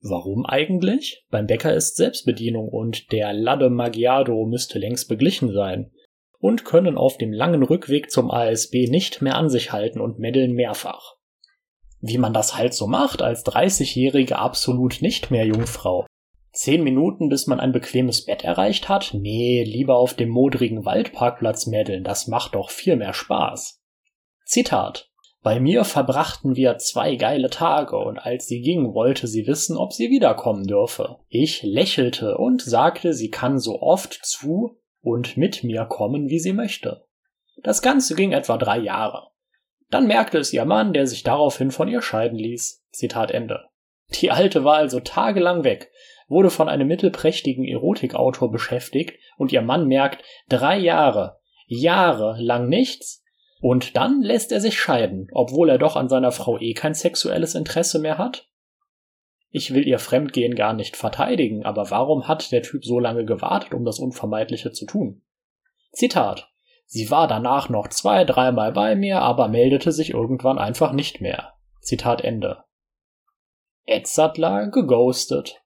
Warum 0.00 0.44
eigentlich? 0.44 1.24
Beim 1.30 1.46
Bäcker 1.46 1.72
ist 1.72 1.96
Selbstbedienung 1.96 2.68
und 2.68 3.12
der 3.12 3.32
Ladde 3.32 3.70
Magiado 3.70 4.44
müsste 4.46 4.80
längst 4.80 5.08
beglichen 5.08 5.52
sein 5.52 5.92
und 6.40 6.64
können 6.64 6.96
auf 6.96 7.16
dem 7.16 7.32
langen 7.32 7.62
Rückweg 7.62 8.10
zum 8.10 8.30
ASB 8.30 8.88
nicht 8.88 9.22
mehr 9.22 9.36
an 9.36 9.50
sich 9.50 9.72
halten 9.72 10.00
und 10.00 10.18
meddeln 10.18 10.52
mehrfach. 10.52 11.16
Wie 12.00 12.18
man 12.18 12.32
das 12.32 12.56
halt 12.56 12.74
so 12.74 12.88
macht 12.88 13.22
als 13.22 13.44
30-jährige 13.44 14.38
absolut 14.38 15.02
nicht 15.02 15.30
mehr 15.30 15.44
Jungfrau. 15.44 16.06
Zehn 16.52 16.82
Minuten, 16.82 17.28
bis 17.28 17.46
man 17.46 17.60
ein 17.60 17.72
bequemes 17.72 18.24
Bett 18.24 18.42
erreicht 18.42 18.88
hat? 18.88 19.14
Nee, 19.14 19.62
lieber 19.62 19.96
auf 19.96 20.14
dem 20.14 20.30
modrigen 20.30 20.84
Waldparkplatz 20.84 21.66
meddeln, 21.66 22.02
das 22.02 22.26
macht 22.26 22.54
doch 22.54 22.70
viel 22.70 22.96
mehr 22.96 23.12
Spaß. 23.12 23.80
Zitat. 24.44 25.08
Bei 25.42 25.58
mir 25.58 25.84
verbrachten 25.84 26.54
wir 26.54 26.76
zwei 26.76 27.14
geile 27.16 27.48
Tage 27.48 27.96
und 27.96 28.18
als 28.18 28.46
sie 28.46 28.60
ging, 28.60 28.92
wollte 28.92 29.26
sie 29.26 29.46
wissen, 29.46 29.76
ob 29.76 29.94
sie 29.94 30.10
wiederkommen 30.10 30.66
dürfe. 30.66 31.16
Ich 31.28 31.62
lächelte 31.62 32.36
und 32.36 32.60
sagte, 32.60 33.14
sie 33.14 33.30
kann 33.30 33.58
so 33.58 33.80
oft 33.80 34.12
zu 34.22 34.76
und 35.00 35.38
mit 35.38 35.64
mir 35.64 35.86
kommen, 35.86 36.28
wie 36.28 36.40
sie 36.40 36.52
möchte. 36.52 37.06
Das 37.62 37.80
Ganze 37.80 38.14
ging 38.14 38.32
etwa 38.32 38.58
drei 38.58 38.78
Jahre. 38.78 39.28
Dann 39.88 40.06
merkte 40.06 40.38
es 40.38 40.52
ihr 40.52 40.64
Mann, 40.66 40.92
der 40.92 41.06
sich 41.06 41.22
daraufhin 41.22 41.70
von 41.70 41.88
ihr 41.88 42.02
scheiden 42.02 42.38
ließ. 42.38 42.84
Zitat 42.90 43.30
Ende. 43.30 43.64
Die 44.20 44.30
Alte 44.30 44.64
war 44.64 44.76
also 44.76 45.00
tagelang 45.00 45.64
weg, 45.64 45.90
wurde 46.30 46.48
von 46.48 46.68
einem 46.68 46.88
mittelprächtigen 46.88 47.66
Erotikautor 47.66 48.50
beschäftigt 48.50 49.18
und 49.36 49.52
ihr 49.52 49.60
Mann 49.60 49.86
merkt, 49.86 50.24
drei 50.48 50.78
Jahre, 50.78 51.38
Jahre 51.66 52.36
lang 52.40 52.68
nichts, 52.68 53.22
und 53.60 53.94
dann 53.94 54.22
lässt 54.22 54.52
er 54.52 54.60
sich 54.60 54.80
scheiden, 54.80 55.28
obwohl 55.32 55.68
er 55.68 55.76
doch 55.76 55.96
an 55.96 56.08
seiner 56.08 56.32
Frau 56.32 56.58
eh 56.58 56.72
kein 56.72 56.94
sexuelles 56.94 57.54
Interesse 57.54 57.98
mehr 57.98 58.16
hat? 58.16 58.48
Ich 59.50 59.74
will 59.74 59.86
ihr 59.86 59.98
Fremdgehen 59.98 60.54
gar 60.54 60.72
nicht 60.72 60.96
verteidigen, 60.96 61.64
aber 61.64 61.90
warum 61.90 62.26
hat 62.26 62.52
der 62.52 62.62
Typ 62.62 62.84
so 62.84 62.98
lange 62.98 63.24
gewartet, 63.24 63.74
um 63.74 63.84
das 63.84 63.98
Unvermeidliche 63.98 64.72
zu 64.72 64.86
tun? 64.86 65.22
Zitat. 65.92 66.48
Sie 66.86 67.10
war 67.10 67.28
danach 67.28 67.68
noch 67.68 67.88
zwei, 67.88 68.24
dreimal 68.24 68.72
bei 68.72 68.96
mir, 68.96 69.20
aber 69.20 69.48
meldete 69.48 69.92
sich 69.92 70.10
irgendwann 70.10 70.58
einfach 70.58 70.92
nicht 70.92 71.20
mehr. 71.20 71.52
Zitat 71.80 72.22
Ende. 72.22 72.64
Edzardler 73.84 74.68
geghostet. 74.68 75.59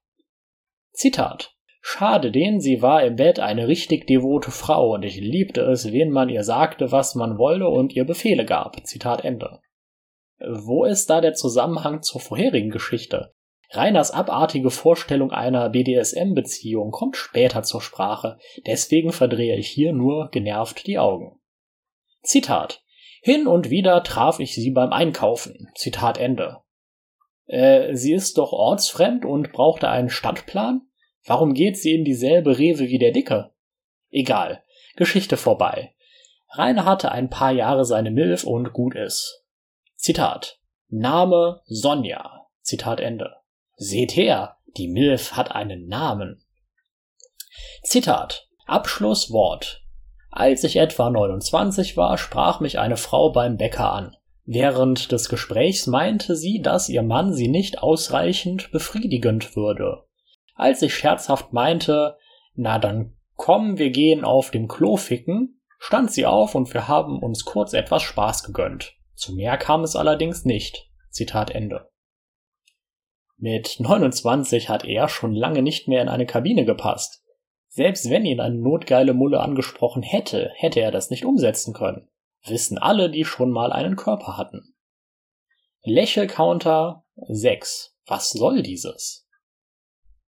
Zitat. 0.95 1.55
Schade 1.81 2.31
den, 2.31 2.59
sie 2.59 2.81
war 2.81 3.03
im 3.03 3.15
Bett 3.15 3.39
eine 3.39 3.67
richtig 3.67 4.07
devote 4.07 4.49
Frau 4.49 4.93
und 4.93 5.05
ich 5.05 5.17
liebte 5.17 5.61
es, 5.61 5.91
wen 5.91 6.09
man 6.09 6.29
ihr 6.29 6.43
sagte, 6.43 6.91
was 6.91 7.13
man 7.13 7.37
wolle 7.37 7.69
und 7.69 7.93
ihr 7.93 8.05
Befehle 8.05 8.43
gab. 8.43 8.83
Zitat 8.87 9.23
Ende. 9.23 9.59
Wo 10.39 10.83
ist 10.83 11.09
da 11.09 11.21
der 11.21 11.33
Zusammenhang 11.33 12.01
zur 12.01 12.21
vorherigen 12.21 12.71
Geschichte? 12.71 13.33
Reiners 13.69 14.11
abartige 14.11 14.71
Vorstellung 14.71 15.31
einer 15.31 15.69
BDSM-Beziehung 15.69 16.91
kommt 16.91 17.17
später 17.17 17.63
zur 17.63 17.81
Sprache, 17.81 18.37
deswegen 18.65 19.11
verdrehe 19.11 19.57
ich 19.57 19.67
hier 19.67 19.93
nur 19.93 20.29
genervt 20.29 20.87
die 20.87 20.97
Augen. 20.97 21.39
Zitat. 22.23 22.81
Hin 23.21 23.47
und 23.47 23.69
wieder 23.69 24.03
traf 24.03 24.39
ich 24.39 24.55
sie 24.55 24.71
beim 24.71 24.91
Einkaufen. 24.91 25.69
Zitat 25.75 26.17
Ende. 26.17 26.57
Äh, 27.47 27.95
sie 27.95 28.13
ist 28.13 28.37
doch 28.37 28.51
ortsfremd 28.51 29.25
und 29.25 29.51
brauchte 29.51 29.89
einen 29.89 30.09
Stadtplan? 30.09 30.81
Warum 31.25 31.53
geht 31.53 31.77
sie 31.77 31.93
in 31.93 32.05
dieselbe 32.05 32.57
Rewe 32.57 32.87
wie 32.87 32.99
der 32.99 33.11
Dicke? 33.11 33.51
Egal. 34.11 34.63
Geschichte 34.95 35.37
vorbei. 35.37 35.93
Rainer 36.49 36.85
hatte 36.85 37.11
ein 37.11 37.29
paar 37.29 37.51
Jahre 37.51 37.85
seine 37.85 38.11
Milf 38.11 38.43
und 38.43 38.73
gut 38.73 38.95
ist. 38.95 39.43
Zitat. 39.95 40.59
Name 40.87 41.61
Sonja. 41.65 42.47
Zitat 42.61 42.99
Ende. 42.99 43.35
Seht 43.75 44.15
her, 44.15 44.57
die 44.77 44.87
Milf 44.87 45.33
hat 45.33 45.51
einen 45.51 45.87
Namen. 45.87 46.43
Zitat. 47.83 48.47
Abschlusswort. 48.65 49.83
Als 50.31 50.63
ich 50.63 50.77
etwa 50.77 51.09
29 51.09 51.97
war, 51.97 52.17
sprach 52.17 52.59
mich 52.59 52.79
eine 52.79 52.97
Frau 52.97 53.31
beim 53.31 53.57
Bäcker 53.57 53.91
an. 53.91 54.14
Während 54.45 55.11
des 55.11 55.27
Gesprächs 55.27 55.87
meinte 55.87 56.35
sie, 56.35 56.61
dass 56.61 56.87
ihr 56.87 57.01
Mann 57.01 57.33
sie 57.33 57.47
nicht 57.47 57.81
ausreichend 57.81 58.71
befriedigend 58.71 59.55
würde. 59.55 60.03
Als 60.53 60.83
ich 60.83 60.93
scherzhaft 60.93 61.51
meinte, 61.51 62.17
na 62.53 62.77
dann 62.77 63.17
komm, 63.35 63.79
wir 63.79 63.89
gehen 63.89 64.23
auf 64.23 64.51
dem 64.51 64.67
Klo 64.67 64.97
ficken, 64.97 65.61
stand 65.79 66.11
sie 66.11 66.27
auf 66.27 66.53
und 66.53 66.73
wir 66.73 66.87
haben 66.87 67.19
uns 67.19 67.43
kurz 67.43 67.73
etwas 67.73 68.03
Spaß 68.03 68.43
gegönnt. 68.43 68.93
Zu 69.15 69.33
mehr 69.33 69.57
kam 69.57 69.83
es 69.83 69.95
allerdings 69.95 70.45
nicht. 70.45 70.89
Zitat 71.09 71.49
Ende. 71.49 71.89
Mit 73.37 73.79
29 73.79 74.69
hat 74.69 74.85
er 74.85 75.09
schon 75.09 75.33
lange 75.33 75.61
nicht 75.61 75.87
mehr 75.87 76.01
in 76.01 76.09
eine 76.09 76.25
Kabine 76.25 76.65
gepasst. 76.65 77.23
Selbst 77.67 78.09
wenn 78.09 78.25
ihn 78.25 78.39
eine 78.39 78.55
notgeile 78.55 79.13
Mulle 79.13 79.39
angesprochen 79.39 80.03
hätte, 80.03 80.51
hätte 80.55 80.79
er 80.79 80.91
das 80.91 81.09
nicht 81.09 81.25
umsetzen 81.25 81.73
können. 81.73 82.07
Wissen 82.47 82.77
alle, 82.77 83.09
die 83.09 83.25
schon 83.25 83.51
mal 83.51 83.71
einen 83.73 83.95
Körper 83.95 84.37
hatten. 84.37 84.75
Lächelcounter 85.83 87.03
6. 87.27 87.95
Was 88.05 88.31
soll 88.31 88.61
dieses? 88.61 89.27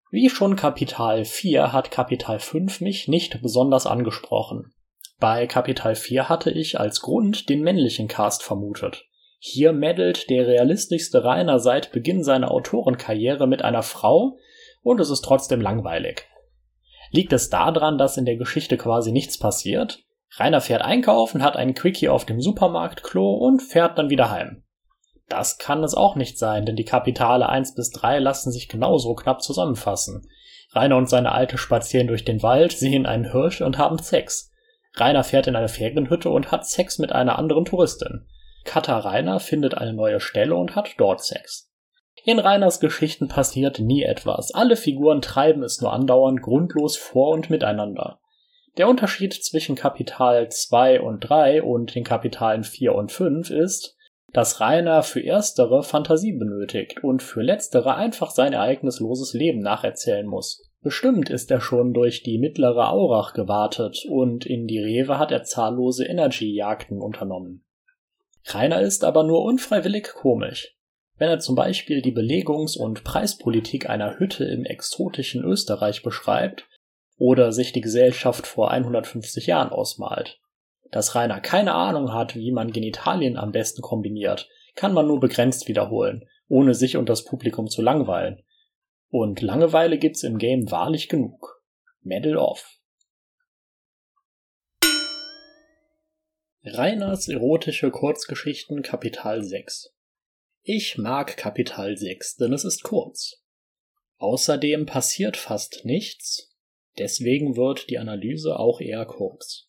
Wie 0.10 0.30
schon 0.30 0.56
Kapital 0.56 1.26
4 1.26 1.74
hat 1.74 1.92
Kapital 1.92 2.40
5 2.40 2.82
mich 2.82 3.08
nicht 3.08 3.42
besonders 3.42 3.86
angesprochen. 3.86 4.74
Bei 5.20 5.48
Kapital 5.48 5.96
4 5.96 6.30
hatte 6.30 6.50
ich 6.50 6.80
als 6.80 7.02
Grund 7.02 7.50
den 7.50 7.62
männlichen 7.62 8.08
Cast 8.08 8.44
vermutet. 8.44 9.06
Hier 9.40 9.74
meddelt 9.74 10.30
der 10.30 10.48
realistischste 10.48 11.24
Rainer 11.24 11.60
seit 11.60 11.92
Beginn 11.92 12.24
seiner 12.24 12.52
Autorenkarriere 12.52 13.48
mit 13.48 13.62
einer 13.62 13.84
Frau 13.84 14.38
und 14.82 15.00
es 15.00 15.10
ist 15.10 15.22
trotzdem 15.22 15.62
langweilig. 15.62 16.28
Liegt 17.12 17.34
es 17.34 17.50
daran, 17.50 17.98
dass 17.98 18.18
in 18.18 18.26
der 18.26 18.38
Geschichte 18.38 18.78
quasi 18.78 19.12
nichts 19.12 19.38
passiert? 19.38 20.07
Rainer 20.36 20.62
fährt 20.62 20.82
einkaufen, 20.82 21.42
hat 21.42 21.56
einen 21.56 21.74
Quickie 21.74 22.10
auf 22.10 22.26
dem 22.26 22.42
Supermarktklo 22.42 23.34
und 23.34 23.62
fährt 23.62 23.98
dann 23.98 24.10
wieder 24.10 24.30
heim. 24.30 24.64
Das 25.30 25.58
kann 25.58 25.84
es 25.84 25.94
auch 25.94 26.16
nicht 26.16 26.38
sein, 26.38 26.66
denn 26.66 26.76
die 26.76 26.86
Kapitale 26.86 27.50
1 27.50 27.76
bis 27.76 27.92
3 27.92 28.20
lassen 28.20 28.52
sich 28.52 28.70
genauso 28.70 29.14
knapp 29.16 29.42
zusammenfassen. 29.42 30.28
Rainer 30.74 30.98
und 30.98 31.10
seine 31.10 31.32
Alte 31.32 31.58
spazieren 31.58 32.08
durch 32.08 32.24
den 32.24 32.44
Wald, 32.44 32.72
sehen 32.72 33.06
einen 33.06 33.32
Hirsch 33.32 33.62
und 33.62 33.78
haben 33.78 33.98
Sex. 34.00 34.52
Rainer 34.96 35.24
fährt 35.24 35.48
in 35.48 35.56
eine 35.56 35.70
Ferienhütte 35.70 36.30
und 36.30 36.52
hat 36.52 36.66
Sex 36.66 37.00
mit 37.00 37.12
einer 37.12 37.38
anderen 37.38 37.66
Touristin. 37.66 38.28
Katharina 38.64 39.40
findet 39.40 39.76
eine 39.76 39.94
neue 39.94 40.20
Stelle 40.20 40.56
und 40.56 40.76
hat 40.76 40.96
dort 40.98 41.24
Sex. 41.24 41.72
In 42.24 42.40
Rainers 42.40 42.80
Geschichten 42.80 43.30
passiert 43.30 43.80
nie 43.80 44.04
etwas. 44.04 44.54
Alle 44.54 44.76
Figuren 44.76 45.22
treiben 45.22 45.64
es 45.64 45.80
nur 45.80 45.94
andauernd 45.94 46.42
grundlos 46.42 46.98
vor 46.98 47.30
und 47.30 47.50
miteinander. 47.50 48.20
Der 48.78 48.88
Unterschied 48.88 49.34
zwischen 49.34 49.76
Kapital 49.76 50.50
2 50.50 51.02
und 51.02 51.22
3 51.22 51.64
und 51.64 51.96
den 51.96 52.04
Kapitalen 52.04 52.64
4 52.64 52.94
und 52.94 53.12
5 53.12 53.50
ist, 53.50 53.98
dass 54.34 54.60
Rainer 54.62 55.02
für 55.02 55.22
erstere 55.22 55.82
Fantasie 55.82 56.34
benötigt 56.34 57.04
und 57.04 57.24
für 57.24 57.42
letztere 57.42 57.96
einfach 57.96 58.30
sein 58.30 58.54
ereignisloses 58.54 59.34
Leben 59.34 59.60
nacherzählen 59.60 60.28
muss. 60.28 60.70
Bestimmt 60.82 61.32
ist 61.32 61.50
er 61.50 61.60
schon 61.60 61.94
durch 61.94 62.22
die 62.22 62.38
mittlere 62.38 62.92
Aurach 62.92 63.34
gewartet 63.34 64.06
und 64.10 64.46
in 64.46 64.68
die 64.68 64.80
Rewe 64.80 65.18
hat 65.18 65.32
er 65.32 65.44
zahllose 65.44 66.06
Energy-Jagden 66.06 67.02
unternommen. 67.02 67.66
Rainer 68.46 68.82
ist 68.82 69.04
aber 69.04 69.24
nur 69.24 69.44
unfreiwillig 69.44 70.14
komisch. 70.14 70.76
Wenn 71.18 71.30
er 71.30 71.40
zum 71.40 71.56
Beispiel 71.56 72.04
die 72.04 72.12
Belegungs- 72.12 72.78
und 72.78 73.04
Preispolitik 73.04 73.90
einer 73.90 74.20
Hütte 74.20 74.46
im 74.46 74.66
exotischen 74.66 75.44
Österreich 75.44 76.04
beschreibt 76.04 76.68
oder 77.18 77.52
sich 77.52 77.74
die 77.74 77.82
Gesellschaft 77.82 78.48
vor 78.48 78.72
150 78.72 79.48
Jahren 79.48 79.70
ausmalt. 79.70 80.40
Dass 80.92 81.16
Rainer 81.16 81.42
keine 81.42 81.74
Ahnung 81.74 82.14
hat, 82.14 82.36
wie 82.36 82.52
man 82.52 82.72
Genitalien 82.72 83.38
am 83.38 83.52
besten 83.52 83.82
kombiniert, 83.82 84.48
kann 84.76 84.94
man 84.94 85.08
nur 85.08 85.20
begrenzt 85.20 85.68
wiederholen, 85.68 86.24
ohne 86.48 86.74
sich 86.74 86.96
und 86.96 87.10
das 87.10 87.26
Publikum 87.26 87.68
zu 87.68 87.82
langweilen. 87.82 88.44
Und 89.10 89.42
Langeweile 89.42 89.98
gibt's 89.98 90.24
im 90.24 90.38
Game 90.38 90.72
wahrlich 90.72 91.10
genug. 91.10 91.62
Medal 92.02 92.38
off. 92.38 92.78
Reiners 96.64 97.30
erotische 97.30 97.92
Kurzgeschichten 97.92 98.82
Kapital 98.82 99.42
6 99.44 99.94
Ich 100.64 100.98
mag 100.98 101.38
Kapital 101.38 101.98
6, 101.98 102.36
denn 102.36 102.54
es 102.54 102.66
ist 102.66 102.84
kurz. 102.84 103.42
Außerdem 104.18 104.86
passiert 104.86 105.38
fast 105.38 105.86
nichts, 105.86 106.47
deswegen 106.98 107.56
wird 107.56 107.90
die 107.90 107.98
Analyse 107.98 108.58
auch 108.60 108.82
eher 108.82 109.06
kurz. 109.06 109.68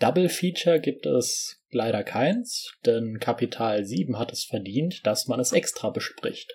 Double 0.00 0.28
Feature 0.28 0.80
gibt 0.80 1.06
es 1.06 1.62
leider 1.70 2.02
keins, 2.02 2.72
denn 2.84 3.18
Kapital 3.20 3.84
7 3.84 4.18
hat 4.18 4.32
es 4.32 4.44
verdient, 4.44 5.06
dass 5.06 5.28
man 5.28 5.40
es 5.40 5.52
extra 5.52 5.90
bespricht. 5.90 6.52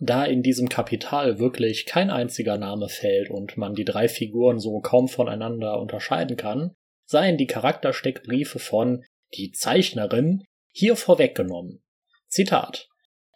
Da 0.00 0.24
in 0.24 0.42
diesem 0.42 0.68
Kapital 0.68 1.38
wirklich 1.38 1.84
kein 1.84 2.10
einziger 2.10 2.56
Name 2.56 2.88
fällt 2.88 3.30
und 3.30 3.56
man 3.56 3.74
die 3.74 3.84
drei 3.84 4.08
Figuren 4.08 4.58
so 4.58 4.80
kaum 4.80 5.08
voneinander 5.08 5.78
unterscheiden 5.78 6.36
kann, 6.36 6.74
seien 7.04 7.36
die 7.36 7.46
Charaktersteckbriefe 7.46 8.58
von 8.58 9.04
die 9.34 9.52
Zeichnerin 9.52 10.44
hier 10.72 10.96
vorweggenommen. 10.96 11.82
Zitat 12.28 12.88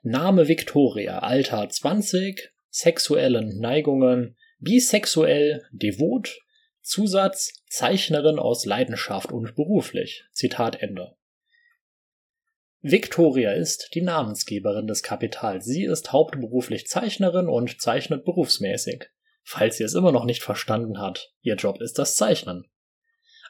Name 0.02 0.48
Victoria, 0.48 1.18
Alter 1.18 1.68
20, 1.68 2.50
sexuellen 2.70 3.58
Neigungen, 3.60 4.36
bisexuell, 4.64 5.64
devot, 5.70 6.40
Zusatz 6.80 7.52
Zeichnerin 7.68 8.38
aus 8.38 8.66
Leidenschaft 8.66 9.32
und 9.32 9.54
beruflich. 9.54 10.24
Zitat 10.32 10.82
Ende. 10.82 11.16
Victoria 12.82 13.52
ist 13.52 13.90
die 13.94 14.02
Namensgeberin 14.02 14.86
des 14.86 15.02
Kapitals. 15.02 15.64
Sie 15.64 15.84
ist 15.84 16.12
hauptberuflich 16.12 16.86
Zeichnerin 16.86 17.48
und 17.48 17.80
zeichnet 17.80 18.26
berufsmäßig. 18.26 19.06
Falls 19.42 19.78
sie 19.78 19.84
es 19.84 19.94
immer 19.94 20.12
noch 20.12 20.24
nicht 20.24 20.42
verstanden 20.42 21.00
hat, 21.00 21.32
ihr 21.40 21.54
Job 21.54 21.80
ist 21.80 21.98
das 21.98 22.16
Zeichnen. 22.16 22.66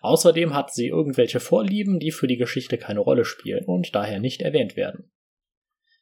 Außerdem 0.00 0.54
hat 0.54 0.72
sie 0.72 0.86
irgendwelche 0.86 1.40
Vorlieben, 1.40 1.98
die 1.98 2.12
für 2.12 2.26
die 2.26 2.36
Geschichte 2.36 2.78
keine 2.78 3.00
Rolle 3.00 3.24
spielen 3.24 3.64
und 3.64 3.94
daher 3.94 4.20
nicht 4.20 4.42
erwähnt 4.42 4.76
werden. 4.76 5.10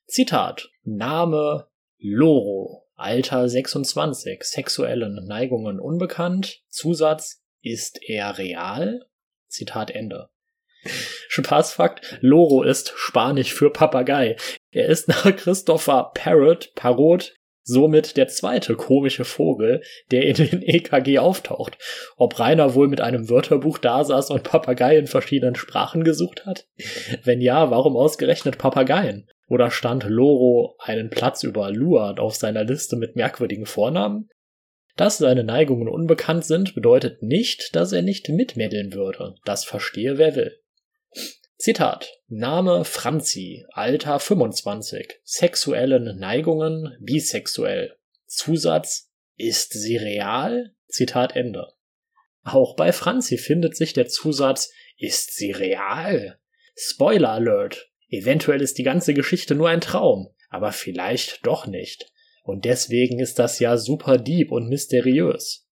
Zitat 0.07 0.71
Name 0.83 1.69
Loro, 1.99 2.82
Alter 2.95 3.49
26, 3.49 4.43
sexuellen 4.45 5.27
Neigungen 5.27 5.81
unbekannt, 5.81 6.63
Zusatz 6.69 7.43
Ist 7.63 8.01
er 8.03 8.39
real? 8.39 9.07
Zitat 9.49 9.91
Ende. 9.91 10.29
Spaßfakt, 11.29 12.19
Loro 12.21 12.63
ist 12.63 12.93
Spanisch 12.97 13.55
für 13.55 13.71
Papagei. 13.71 14.37
Er 14.71 14.87
ist 14.87 15.09
nach 15.09 15.35
Christopher 15.37 16.11
Parrot, 16.15 16.73
Parrot, 16.75 17.35
somit 17.63 18.17
der 18.17 18.29
zweite 18.29 18.75
komische 18.75 19.25
Vogel, 19.25 19.83
der 20.11 20.25
in 20.25 20.35
den 20.35 20.63
EKG 20.63 21.19
auftaucht. 21.19 21.79
Ob 22.17 22.39
Rainer 22.39 22.75
wohl 22.75 22.89
mit 22.89 23.01
einem 23.01 23.29
Wörterbuch 23.29 23.79
dasaß 23.79 24.31
und 24.31 24.43
Papagei 24.43 24.97
in 24.97 25.07
verschiedenen 25.07 25.55
Sprachen 25.55 26.05
gesucht 26.05 26.47
hat? 26.47 26.67
Wenn 27.25 27.41
ja, 27.41 27.71
warum 27.71 27.97
ausgerechnet 27.97 28.59
Papageien? 28.59 29.29
Oder 29.49 29.71
stand 29.71 30.05
Loro 30.05 30.77
einen 30.79 31.11
Platz 31.11 31.43
über 31.43 31.71
Luard 31.71 32.21
auf 32.21 32.35
seiner 32.35 32.65
Liste 32.65 32.97
mit 32.97 33.17
merkwürdigen 33.17 33.67
Vornamen? 33.67 34.31
Dass 34.97 35.19
seine 35.19 35.45
Neigungen 35.45 35.89
unbekannt 35.89 36.45
sind, 36.45 36.75
bedeutet 36.75 37.23
nicht, 37.23 37.75
dass 37.75 37.93
er 37.93 38.03
nicht 38.03 38.29
mitmeddeln 38.29 38.93
würde. 38.93 39.35
Das 39.45 39.65
verstehe 39.65 40.19
wer 40.19 40.37
will. 40.37 40.59
Zitat. 41.63 42.19
Name 42.27 42.85
Franzi, 42.85 43.65
Alter 43.71 44.19
25, 44.19 45.21
sexuellen 45.23 46.19
Neigungen 46.19 46.97
bisexuell. 46.99 47.97
Zusatz 48.27 49.13
Ist 49.37 49.73
sie 49.73 49.97
real? 49.97 50.75
Zitat 50.89 51.37
Ende. 51.37 51.69
Auch 52.43 52.75
bei 52.75 52.91
Franzi 52.91 53.39
findet 53.39 53.77
sich 53.77 53.93
der 53.93 54.09
Zusatz 54.09 54.73
Ist 54.99 55.37
sie 55.37 55.53
real? 55.53 56.41
Spoiler 56.75 57.31
Alert. 57.31 57.93
Eventuell 58.09 58.61
ist 58.61 58.77
die 58.79 58.83
ganze 58.83 59.15
Geschichte 59.15 59.55
nur 59.55 59.69
ein 59.69 59.81
Traum, 59.81 60.35
aber 60.49 60.73
vielleicht 60.73 61.47
doch 61.47 61.69
nicht. 61.69 62.11
Und 62.43 62.65
deswegen 62.65 63.21
ist 63.21 63.39
das 63.39 63.61
ja 63.61 63.77
super 63.77 64.19
deep 64.19 64.51
und 64.51 64.69
mysteriös. 64.69 65.69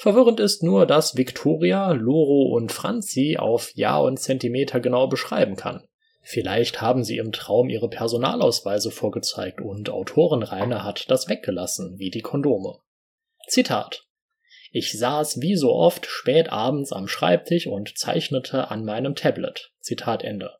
Verwirrend 0.00 0.38
ist 0.38 0.62
nur, 0.62 0.86
dass 0.86 1.16
Victoria, 1.16 1.90
Loro 1.90 2.54
und 2.54 2.70
Franzi 2.70 3.36
auf 3.36 3.74
Jahr 3.74 4.04
und 4.04 4.20
Zentimeter 4.20 4.78
genau 4.78 5.08
beschreiben 5.08 5.56
kann. 5.56 5.88
Vielleicht 6.22 6.80
haben 6.80 7.02
sie 7.02 7.16
im 7.16 7.32
Traum 7.32 7.68
ihre 7.68 7.90
Personalausweise 7.90 8.92
vorgezeigt 8.92 9.60
und 9.60 9.90
Autorin 9.90 10.44
Rainer 10.44 10.84
hat 10.84 11.10
das 11.10 11.28
weggelassen, 11.28 11.98
wie 11.98 12.10
die 12.10 12.20
Kondome. 12.20 12.78
Zitat. 13.48 14.04
Ich 14.70 14.96
saß 14.96 15.40
wie 15.40 15.56
so 15.56 15.72
oft 15.72 16.06
spät 16.06 16.52
abends 16.52 16.92
am 16.92 17.08
Schreibtisch 17.08 17.66
und 17.66 17.98
zeichnete 17.98 18.70
an 18.70 18.84
meinem 18.84 19.16
Tablet. 19.16 19.72
Zitat 19.80 20.22
Ende. 20.22 20.52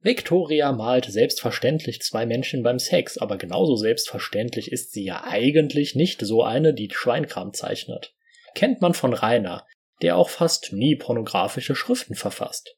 Victoria 0.00 0.72
malt 0.72 1.04
selbstverständlich 1.04 2.02
zwei 2.02 2.26
Menschen 2.26 2.64
beim 2.64 2.80
Sex, 2.80 3.18
aber 3.18 3.38
genauso 3.38 3.76
selbstverständlich 3.76 4.72
ist 4.72 4.92
sie 4.92 5.04
ja 5.04 5.22
eigentlich 5.22 5.94
nicht 5.94 6.22
so 6.22 6.42
eine, 6.42 6.74
die 6.74 6.90
Schweinkram 6.90 7.52
zeichnet 7.52 8.14
kennt 8.56 8.80
man 8.80 8.94
von 8.94 9.12
Rainer, 9.12 9.64
der 10.02 10.16
auch 10.16 10.28
fast 10.28 10.72
nie 10.72 10.96
pornografische 10.96 11.76
Schriften 11.76 12.16
verfasst. 12.16 12.76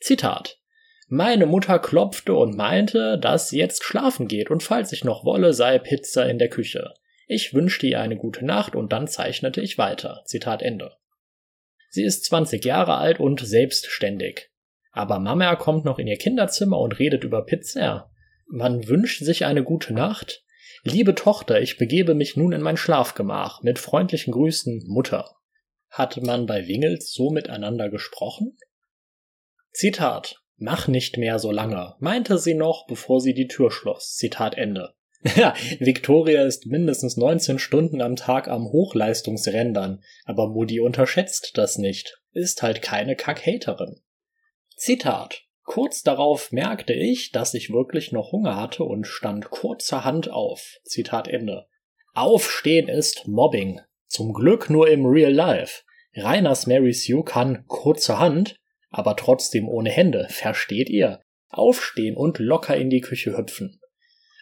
Zitat 0.00 0.58
Meine 1.08 1.46
Mutter 1.46 1.78
klopfte 1.78 2.34
und 2.34 2.56
meinte, 2.56 3.18
dass 3.18 3.48
sie 3.48 3.58
jetzt 3.58 3.84
schlafen 3.84 4.28
geht 4.28 4.50
und 4.50 4.62
falls 4.62 4.92
ich 4.92 5.04
noch 5.04 5.24
wolle, 5.24 5.54
sei 5.54 5.78
Pizza 5.78 6.28
in 6.28 6.38
der 6.38 6.50
Küche. 6.50 6.92
Ich 7.26 7.54
wünschte 7.54 7.86
ihr 7.86 8.00
eine 8.00 8.16
gute 8.16 8.44
Nacht 8.44 8.74
und 8.76 8.92
dann 8.92 9.08
zeichnete 9.08 9.62
ich 9.62 9.78
weiter. 9.78 10.22
Zitat 10.26 10.60
Ende. 10.60 10.92
Sie 11.88 12.04
ist 12.04 12.24
20 12.24 12.64
Jahre 12.64 12.96
alt 12.96 13.20
und 13.20 13.40
selbstständig. 13.40 14.50
Aber 14.90 15.18
Mama 15.18 15.56
kommt 15.56 15.84
noch 15.84 15.98
in 15.98 16.06
ihr 16.06 16.18
Kinderzimmer 16.18 16.78
und 16.78 16.98
redet 16.98 17.24
über 17.24 17.44
Pizza. 17.44 18.10
Man 18.46 18.86
wünscht 18.88 19.22
sich 19.22 19.46
eine 19.46 19.62
gute 19.62 19.94
Nacht, 19.94 20.44
Liebe 20.84 21.14
Tochter, 21.14 21.60
ich 21.60 21.76
begebe 21.78 22.14
mich 22.14 22.36
nun 22.36 22.52
in 22.52 22.60
mein 22.60 22.76
Schlafgemach. 22.76 23.62
Mit 23.62 23.78
freundlichen 23.78 24.32
Grüßen, 24.32 24.82
Mutter. 24.88 25.36
Hat 25.88 26.20
man 26.22 26.46
bei 26.46 26.66
Wingels 26.66 27.12
so 27.12 27.30
miteinander 27.30 27.88
gesprochen? 27.88 28.56
Zitat. 29.70 30.42
Mach 30.56 30.88
nicht 30.88 31.18
mehr 31.18 31.38
so 31.38 31.50
lange, 31.50 31.94
meinte 32.00 32.38
sie 32.38 32.54
noch, 32.54 32.86
bevor 32.86 33.20
sie 33.20 33.32
die 33.32 33.46
Tür 33.46 33.70
schloss. 33.70 34.16
Zitat 34.16 34.56
Ende. 34.56 34.94
Ja, 35.36 35.54
Victoria 35.78 36.44
ist 36.44 36.66
mindestens 36.66 37.16
19 37.16 37.60
Stunden 37.60 38.00
am 38.00 38.16
Tag 38.16 38.48
am 38.48 38.64
Hochleistungsrendern, 38.64 40.02
aber 40.24 40.48
Moody 40.48 40.80
unterschätzt 40.80 41.52
das 41.54 41.78
nicht, 41.78 42.20
ist 42.32 42.62
halt 42.62 42.82
keine 42.82 43.14
Kackhaterin. 43.14 44.00
Zitat. 44.76 45.44
Kurz 45.64 46.02
darauf 46.02 46.52
merkte 46.52 46.92
ich, 46.92 47.30
dass 47.30 47.54
ich 47.54 47.70
wirklich 47.70 48.12
noch 48.12 48.32
Hunger 48.32 48.56
hatte 48.56 48.84
und 48.84 49.06
stand 49.06 49.50
kurzerhand 49.50 50.30
auf. 50.30 50.78
Zitat 50.84 51.28
Ende. 51.28 51.66
Aufstehen 52.14 52.88
ist 52.88 53.26
Mobbing. 53.26 53.80
Zum 54.06 54.32
Glück 54.32 54.68
nur 54.68 54.90
im 54.90 55.06
Real 55.06 55.32
Life. 55.32 55.82
Reiners 56.14 56.66
Mary 56.66 56.92
Sue 56.92 57.24
kann 57.24 57.64
kurzerhand, 57.68 58.56
aber 58.90 59.16
trotzdem 59.16 59.68
ohne 59.68 59.90
Hände, 59.90 60.26
versteht 60.28 60.90
ihr? 60.90 61.22
Aufstehen 61.48 62.16
und 62.16 62.38
locker 62.38 62.76
in 62.76 62.90
die 62.90 63.00
Küche 63.00 63.36
hüpfen. 63.36 63.80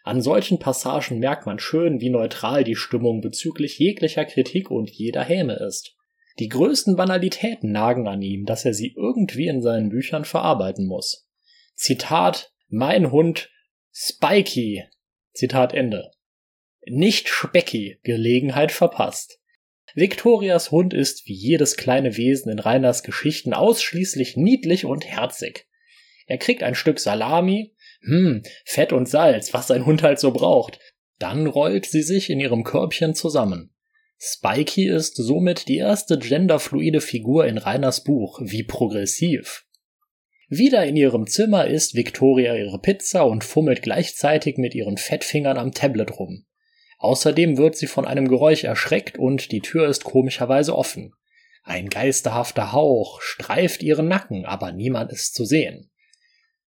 An 0.03 0.23
solchen 0.23 0.59
Passagen 0.59 1.19
merkt 1.19 1.47
man 1.47 1.59
schön, 1.59 2.01
wie 2.01 2.11
neutral 2.11 2.65
die 2.65 2.75
Stimmung 2.75 3.21
bezüglich 3.21 3.79
jeglicher 3.79 4.25
Kritik 4.25 4.71
und 4.71 4.91
jeder 4.91 5.23
Häme 5.23 5.55
ist. 5.55 5.97
Die 6.41 6.49
größten 6.49 6.97
Banalitäten 6.97 7.71
nagen 7.71 8.09
an 8.09 8.23
ihm, 8.23 8.47
dass 8.47 8.65
er 8.65 8.73
sie 8.73 8.95
irgendwie 8.97 9.47
in 9.47 9.61
seinen 9.61 9.91
Büchern 9.91 10.25
verarbeiten 10.25 10.87
muss. 10.87 11.29
Zitat, 11.75 12.55
mein 12.69 13.13
Hund 13.13 13.51
Spikey. 13.93 14.85
Zitat 15.35 15.75
Ende. 15.75 16.11
Nicht 16.87 17.29
Specky, 17.29 17.99
Gelegenheit 18.05 18.73
verpasst. 18.73 19.39
Victorias 19.95 20.71
Hund 20.71 20.95
ist 20.95 21.27
wie 21.27 21.35
jedes 21.35 21.77
kleine 21.77 22.17
Wesen 22.17 22.51
in 22.51 22.59
Reiners 22.59 23.03
Geschichten 23.03 23.53
ausschließlich 23.53 24.39
niedlich 24.39 24.87
und 24.87 25.05
herzig. 25.05 25.69
Er 26.27 26.39
kriegt 26.39 26.63
ein 26.63 26.75
Stück 26.75 27.01
Salami, 27.01 27.75
hm, 28.01 28.43
Fett 28.65 28.95
und 28.95 29.11
Salz, 29.11 29.53
was 29.53 29.67
sein 29.67 29.85
Hund 29.85 30.03
halt 30.03 30.19
so 30.19 30.31
braucht. 30.31 30.79
Dann 31.19 31.47
rollt 31.47 31.85
sie 31.85 32.03
sich 32.03 32.31
in 32.31 32.41
ihrem 32.41 32.65
Körbchen 32.65 33.15
zusammen. 33.15 33.75
Spikey 34.23 34.87
ist 34.87 35.17
somit 35.17 35.67
die 35.67 35.79
erste 35.79 36.19
genderfluide 36.19 37.01
Figur 37.01 37.47
in 37.47 37.57
Rainers 37.57 38.05
Buch. 38.05 38.39
Wie 38.43 38.63
progressiv. 38.63 39.65
Wieder 40.51 40.85
in 40.85 40.95
ihrem 40.97 41.27
Zimmer 41.27 41.67
isst 41.69 41.95
Victoria 41.95 42.55
ihre 42.55 42.79
Pizza 42.79 43.23
und 43.23 43.45
fummelt 43.45 43.81
gleichzeitig 43.81 44.59
mit 44.59 44.75
ihren 44.75 44.99
Fettfingern 44.99 45.57
am 45.57 45.73
Tablet 45.73 46.19
rum. 46.19 46.45
Außerdem 46.99 47.57
wird 47.57 47.77
sie 47.77 47.87
von 47.87 48.05
einem 48.05 48.29
Geräusch 48.29 48.65
erschreckt 48.65 49.19
und 49.19 49.53
die 49.53 49.61
Tür 49.61 49.89
ist 49.89 50.05
komischerweise 50.05 50.77
offen. 50.77 51.15
Ein 51.63 51.89
geisterhafter 51.89 52.73
Hauch 52.73 53.23
streift 53.23 53.83
ihren 53.83 54.09
Nacken, 54.09 54.45
aber 54.45 54.71
niemand 54.73 55.13
ist 55.13 55.35
zu 55.35 55.47
sehen. 55.47 55.91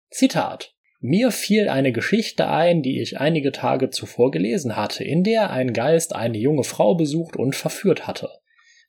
Zitat 0.09 0.72
Mir 1.05 1.31
fiel 1.31 1.67
eine 1.67 1.91
Geschichte 1.91 2.47
ein, 2.47 2.81
die 2.81 3.01
ich 3.01 3.19
einige 3.19 3.51
Tage 3.51 3.89
zuvor 3.89 4.31
gelesen 4.31 4.77
hatte, 4.77 5.03
in 5.03 5.25
der 5.25 5.49
ein 5.49 5.73
Geist 5.73 6.15
eine 6.15 6.37
junge 6.37 6.63
Frau 6.63 6.95
besucht 6.95 7.35
und 7.35 7.57
verführt 7.57 8.07
hatte. 8.07 8.29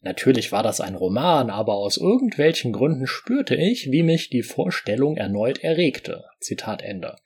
Natürlich 0.01 0.53
war 0.53 0.63
das 0.63 0.81
ein 0.81 0.95
Roman, 0.95 1.51
aber 1.51 1.75
aus 1.75 1.97
irgendwelchen 1.97 2.73
Gründen 2.73 3.09
spürte 3.09 3.57
ich, 3.57 3.91
wie 3.91 4.05
mich 4.05 4.31
die 4.31 4.45
Vorstellung 4.45 5.17
erneut 5.17 5.65
erregte. 5.65 6.23
Zitat 6.39 6.83
Ende. 6.83 7.17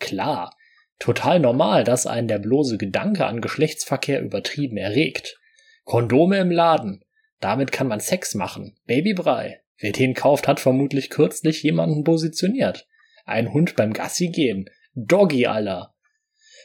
Klar, 0.00 0.56
total 0.98 1.38
normal, 1.38 1.84
dass 1.84 2.08
einen 2.08 2.26
der 2.26 2.40
bloße 2.40 2.76
Gedanke 2.76 3.26
an 3.26 3.40
Geschlechtsverkehr 3.40 4.20
übertrieben 4.20 4.78
erregt. 4.78 5.38
Kondome 5.84 6.38
im 6.38 6.50
Laden. 6.50 7.04
Damit 7.38 7.70
kann 7.70 7.86
man 7.86 8.00
Sex 8.00 8.34
machen. 8.34 8.76
Babybrei. 8.86 9.60
Wer 9.78 9.92
den 9.92 10.12
kauft, 10.12 10.48
hat 10.48 10.58
vermutlich 10.58 11.08
kürzlich 11.08 11.62
jemanden 11.62 12.02
positioniert. 12.02 12.88
Ein 13.24 13.52
Hund 13.52 13.76
beim 13.76 13.92
Gassi 13.92 14.28
gehen. 14.28 14.70
Doggy 14.94 15.46
aller. 15.46 15.94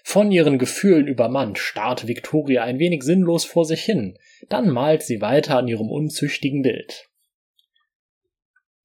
Von 0.04 0.32
ihren 0.32 0.58
Gefühlen 0.58 1.08
übermannt 1.08 1.58
starrt 1.58 2.08
Victoria 2.08 2.64
ein 2.64 2.80
wenig 2.80 3.04
sinnlos 3.04 3.46
vor 3.46 3.66
sich 3.66 3.84
hin. 3.84 4.18
Dann 4.48 4.70
malt 4.70 5.04
sie 5.04 5.22
weiter 5.22 5.58
an 5.58 5.68
ihrem 5.68 5.90
unzüchtigen 5.90 6.62
Bild. 6.62 7.10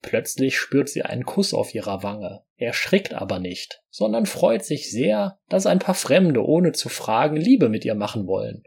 Plötzlich 0.03 0.59
spürt 0.59 0.91
sie 0.91 1.03
einen 1.03 1.25
Kuss 1.25 1.55
auf 1.55 1.75
ihrer 1.75 2.03
Wange, 2.03 2.43
erschrickt 2.57 3.15
aber 3.15 3.39
nicht, 3.39 3.83
sondern 3.89 4.27
freut 4.27 4.63
sich 4.63 4.91
sehr, 4.91 5.39
dass 5.49 5.65
ein 5.65 5.79
paar 5.79 5.95
Fremde 5.95 6.45
ohne 6.45 6.73
zu 6.73 6.91
fragen 6.91 7.37
Liebe 7.37 7.71
mit 7.71 7.87
ihr 7.87 7.95
machen 7.95 8.27
wollen. 8.27 8.65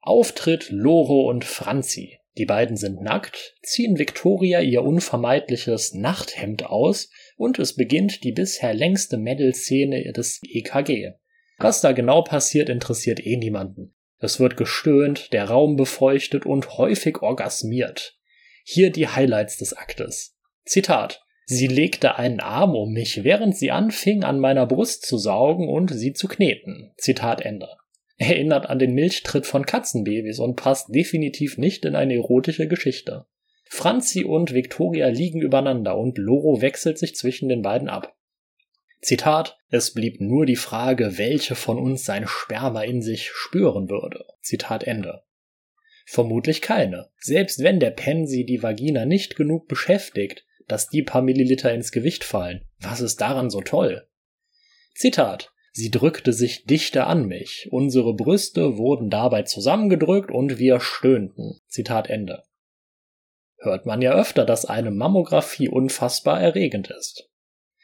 Auftritt 0.00 0.70
Loro 0.70 1.28
und 1.28 1.44
Franzi. 1.44 2.18
Die 2.36 2.46
beiden 2.46 2.76
sind 2.76 3.00
nackt, 3.00 3.54
ziehen 3.62 3.98
Victoria 3.98 4.60
ihr 4.60 4.82
unvermeidliches 4.82 5.94
Nachthemd 5.94 6.66
aus 6.66 7.10
und 7.36 7.58
es 7.58 7.74
beginnt 7.74 8.24
die 8.24 8.32
bisher 8.32 8.74
längste 8.74 9.18
Medal-Szene 9.18 10.12
des 10.12 10.40
EKG. 10.42 11.12
Was 11.58 11.80
da 11.80 11.92
genau 11.92 12.22
passiert, 12.22 12.68
interessiert 12.68 13.24
eh 13.24 13.36
niemanden. 13.36 13.94
Es 14.18 14.40
wird 14.40 14.56
gestöhnt, 14.56 15.32
der 15.32 15.44
Raum 15.44 15.76
befeuchtet 15.76 16.46
und 16.46 16.78
häufig 16.78 17.22
orgasmiert. 17.22 18.18
Hier 18.64 18.90
die 18.90 19.08
Highlights 19.08 19.58
des 19.58 19.74
Aktes. 19.74 20.36
Zitat. 20.64 21.22
Sie 21.44 21.68
legte 21.68 22.16
einen 22.16 22.40
Arm 22.40 22.74
um 22.74 22.92
mich, 22.92 23.22
während 23.22 23.56
sie 23.56 23.70
anfing, 23.70 24.24
an 24.24 24.40
meiner 24.40 24.66
Brust 24.66 25.06
zu 25.06 25.16
saugen 25.16 25.68
und 25.68 25.94
sie 25.94 26.12
zu 26.12 26.26
kneten. 26.26 26.92
Zitat 26.96 27.40
Ende. 27.40 27.68
Erinnert 28.16 28.68
an 28.68 28.80
den 28.80 28.94
Milchtritt 28.94 29.46
von 29.46 29.64
Katzenbabys 29.64 30.40
und 30.40 30.56
passt 30.56 30.92
definitiv 30.92 31.58
nicht 31.58 31.84
in 31.84 31.94
eine 31.94 32.14
erotische 32.14 32.66
Geschichte. 32.66 33.26
Franzi 33.68 34.24
und 34.24 34.54
Victoria 34.54 35.08
liegen 35.08 35.42
übereinander 35.42 35.98
und 35.98 36.18
Loro 36.18 36.60
wechselt 36.60 36.98
sich 36.98 37.14
zwischen 37.16 37.48
den 37.48 37.62
beiden 37.62 37.88
ab. 37.88 38.16
Zitat, 39.00 39.58
es 39.68 39.92
blieb 39.92 40.20
nur 40.20 40.46
die 40.46 40.56
Frage, 40.56 41.18
welche 41.18 41.54
von 41.54 41.78
uns 41.78 42.04
sein 42.04 42.26
Sperma 42.26 42.82
in 42.82 43.02
sich 43.02 43.30
spüren 43.30 43.88
würde. 43.88 44.24
Zitat 44.40 44.84
Ende. 44.84 45.22
Vermutlich 46.06 46.62
keine. 46.62 47.10
Selbst 47.18 47.62
wenn 47.62 47.80
der 47.80 47.90
Pensi 47.90 48.46
die 48.46 48.62
Vagina 48.62 49.04
nicht 49.04 49.36
genug 49.36 49.68
beschäftigt, 49.68 50.46
dass 50.68 50.88
die 50.88 51.02
paar 51.02 51.22
Milliliter 51.22 51.72
ins 51.72 51.92
Gewicht 51.92 52.24
fallen. 52.24 52.64
Was 52.80 53.00
ist 53.00 53.20
daran 53.20 53.50
so 53.50 53.60
toll? 53.60 54.08
Zitat. 54.94 55.52
Sie 55.72 55.90
drückte 55.90 56.32
sich 56.32 56.64
dichter 56.64 57.06
an 57.06 57.26
mich. 57.26 57.68
Unsere 57.70 58.14
Brüste 58.14 58.78
wurden 58.78 59.10
dabei 59.10 59.42
zusammengedrückt 59.42 60.30
und 60.30 60.58
wir 60.58 60.80
stöhnten. 60.80 61.60
Zitat 61.68 62.08
Ende. 62.08 62.44
Hört 63.58 63.86
man 63.86 64.02
ja 64.02 64.12
öfter, 64.12 64.44
dass 64.44 64.64
eine 64.64 64.90
Mammographie 64.90 65.68
unfassbar 65.68 66.40
erregend 66.40 66.90
ist. 66.90 67.30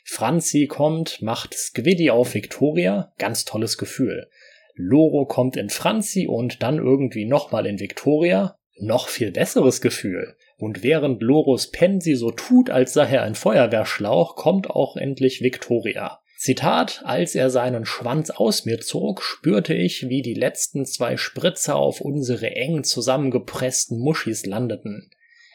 Franzi 0.04 0.66
kommt, 0.66 1.22
macht 1.22 1.54
Squiddy 1.54 2.10
auf 2.10 2.34
Victoria, 2.34 3.12
ganz 3.18 3.44
tolles 3.44 3.78
Gefühl. 3.78 4.28
Loro 4.74 5.26
kommt 5.26 5.56
in 5.56 5.70
Franzi 5.70 6.26
und 6.26 6.62
dann 6.62 6.78
irgendwie 6.78 7.24
nochmal 7.24 7.66
in 7.66 7.78
Victoria, 7.78 8.56
noch 8.78 9.08
viel 9.08 9.30
besseres 9.30 9.80
Gefühl. 9.80 10.36
Und 10.58 10.82
während 10.82 11.22
Loros 11.22 11.70
Pensi 11.70 12.14
so 12.14 12.30
tut, 12.30 12.70
als 12.70 12.92
sei 12.92 13.06
er 13.10 13.22
ein 13.22 13.34
Feuerwehrschlauch, 13.34 14.36
kommt 14.36 14.70
auch 14.70 14.96
endlich 14.96 15.40
Victoria. 15.40 16.20
Zitat, 16.36 17.02
als 17.04 17.34
er 17.36 17.50
seinen 17.50 17.84
Schwanz 17.84 18.30
aus 18.30 18.64
mir 18.64 18.80
zog, 18.80 19.22
spürte 19.22 19.74
ich, 19.74 20.08
wie 20.08 20.22
die 20.22 20.34
letzten 20.34 20.84
zwei 20.84 21.16
Spritzer 21.16 21.76
auf 21.76 22.00
unsere 22.00 22.50
eng 22.50 22.82
zusammengepressten 22.82 23.98
Muschis 23.98 24.44
landeten. 24.44 25.10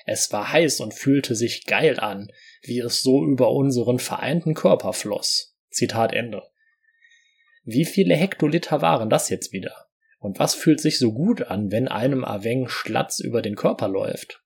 Es 0.09 0.31
war 0.31 0.53
heiß 0.53 0.79
und 0.79 0.93
fühlte 0.93 1.35
sich 1.35 1.65
geil 1.65 1.99
an, 1.99 2.31
wie 2.61 2.79
es 2.79 3.01
so 3.01 3.25
über 3.25 3.51
unseren 3.51 3.99
vereinten 3.99 4.53
Körper 4.53 4.93
floss. 4.93 5.57
Zitat 5.69 6.13
Ende. 6.13 6.43
Wie 7.65 7.83
viele 7.83 8.15
Hektoliter 8.15 8.81
waren 8.81 9.09
das 9.09 9.27
jetzt 9.27 9.51
wieder? 9.51 9.87
Und 10.19 10.39
was 10.39 10.55
fühlt 10.55 10.79
sich 10.79 10.97
so 10.97 11.11
gut 11.11 11.43
an, 11.43 11.73
wenn 11.73 11.89
einem 11.89 12.23
Aveng 12.23 12.69
Schlatz 12.69 13.19
über 13.19 13.41
den 13.41 13.55
Körper 13.55 13.89
läuft? 13.89 14.41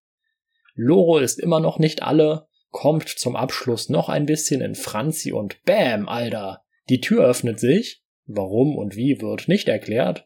Loro 0.74 1.19
ist 1.19 1.39
immer 1.39 1.60
noch 1.60 1.78
nicht 1.78 2.02
alle, 2.02 2.47
kommt 2.71 3.08
zum 3.08 3.36
Abschluss 3.36 3.88
noch 3.88 4.10
ein 4.10 4.26
bisschen 4.26 4.62
in 4.62 4.74
Franzi 4.74 5.32
und 5.32 5.62
Bäm, 5.63 6.10
Alter! 6.10 6.63
Die 6.89 7.02
Tür 7.02 7.24
öffnet 7.24 7.60
sich. 7.60 8.04
Warum 8.26 8.76
und 8.78 8.95
wie 8.95 9.21
wird 9.21 9.47
nicht 9.47 9.67
erklärt. 9.67 10.26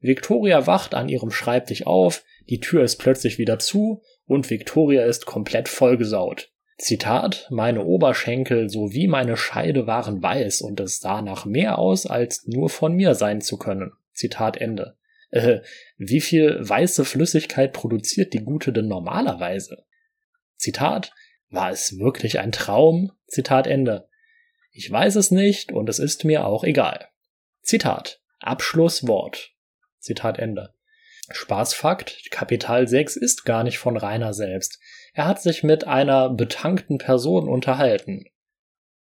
Victoria 0.00 0.66
wacht 0.66 0.94
an 0.94 1.08
ihrem 1.08 1.30
Schreibtisch 1.30 1.86
auf, 1.86 2.24
die 2.50 2.60
Tür 2.60 2.84
ist 2.84 2.96
plötzlich 2.96 3.38
wieder 3.38 3.58
zu 3.58 4.02
und 4.26 4.50
Victoria 4.50 5.04
ist 5.04 5.26
komplett 5.26 5.68
vollgesaut. 5.68 6.50
Zitat, 6.78 7.46
meine 7.50 7.84
Oberschenkel 7.84 8.68
sowie 8.68 9.06
meine 9.06 9.36
Scheide 9.36 9.86
waren 9.86 10.22
weiß 10.22 10.60
und 10.60 10.78
es 10.80 11.00
sah 11.00 11.22
nach 11.22 11.46
mehr 11.46 11.78
aus, 11.78 12.04
als 12.04 12.46
nur 12.46 12.68
von 12.68 12.94
mir 12.94 13.14
sein 13.14 13.40
zu 13.40 13.56
können. 13.56 13.92
Zitat 14.12 14.58
Ende. 14.58 14.96
Äh, 15.30 15.60
wie 15.96 16.20
viel 16.20 16.58
weiße 16.60 17.04
Flüssigkeit 17.04 17.72
produziert 17.72 18.34
die 18.34 18.44
Gute 18.44 18.72
denn 18.72 18.88
normalerweise? 18.88 19.84
Zitat, 20.56 21.12
war 21.48 21.70
es 21.70 21.98
wirklich 21.98 22.38
ein 22.38 22.52
Traum? 22.52 23.12
Zitat 23.26 23.66
Ende. 23.66 24.08
Ich 24.70 24.90
weiß 24.90 25.16
es 25.16 25.30
nicht 25.30 25.72
und 25.72 25.88
es 25.88 25.98
ist 25.98 26.24
mir 26.24 26.44
auch 26.44 26.62
egal. 26.62 27.08
Zitat, 27.62 28.20
Abschlusswort. 28.40 29.52
Zitat 29.98 30.38
Ende. 30.38 30.74
Spaßfakt, 31.30 32.30
Kapital 32.30 32.86
6 32.86 33.16
ist 33.16 33.44
gar 33.44 33.64
nicht 33.64 33.78
von 33.78 33.96
Rainer 33.96 34.32
selbst. 34.32 34.78
Er 35.12 35.26
hat 35.26 35.42
sich 35.42 35.62
mit 35.62 35.86
einer 35.86 36.30
betankten 36.30 36.98
Person 36.98 37.48
unterhalten. 37.48 38.26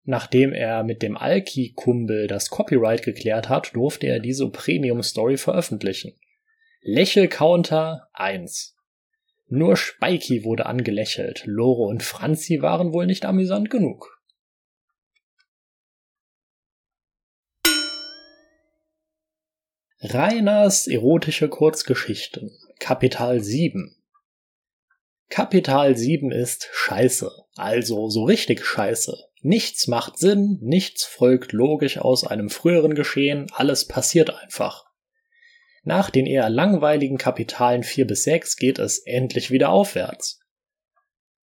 Nachdem 0.04 0.54
er 0.54 0.84
mit 0.84 1.04
dem 1.04 1.18
Alki-Kumpel 1.18 2.28
das 2.28 2.50
Copyright 2.50 3.04
geklärt 3.04 3.48
hat, 3.48 3.76
durfte 3.76 4.08
er 4.08 4.20
diese 4.20 4.50
Premium-Story 4.50 5.38
veröffentlichen. 5.38 6.14
Lächel-Counter 6.82 8.08
1. 8.14 8.76
Nur 9.48 9.78
Spikey 9.78 10.44
wurde 10.44 10.66
angelächelt, 10.66 11.44
Lore 11.46 11.84
und 11.90 12.02
Franzi 12.02 12.62
waren 12.62 12.94
wohl 12.94 13.06
nicht 13.06 13.26
amüsant 13.26 13.70
genug. 13.70 14.19
Rainers 20.02 20.88
erotische 20.88 21.50
Kurzgeschichten 21.50 22.58
Kapital 22.80 23.44
7 23.44 23.98
Kapital 25.28 25.98
7 25.98 26.32
ist 26.32 26.70
Scheiße, 26.72 27.30
also 27.58 28.08
so 28.08 28.24
richtig 28.24 28.66
Scheiße. 28.66 29.18
Nichts 29.42 29.88
macht 29.88 30.18
Sinn, 30.18 30.58
nichts 30.62 31.04
folgt 31.04 31.52
logisch 31.52 31.98
aus 31.98 32.24
einem 32.24 32.50
früheren 32.50 32.96
Geschehen, 32.96 33.48
alles 33.52 33.90
passiert 33.90 34.34
einfach. 34.34 34.86
Nach 35.84 36.10
den 36.10 36.28
eher 36.28 36.50
langweiligen 36.50 37.18
Kapitalen 37.18 37.84
4 37.84 38.08
bis 38.08 38.24
6 38.24 38.56
geht 38.56 38.80
es 38.80 39.00
endlich 39.00 39.52
wieder 39.52 39.68
aufwärts. 39.68 40.40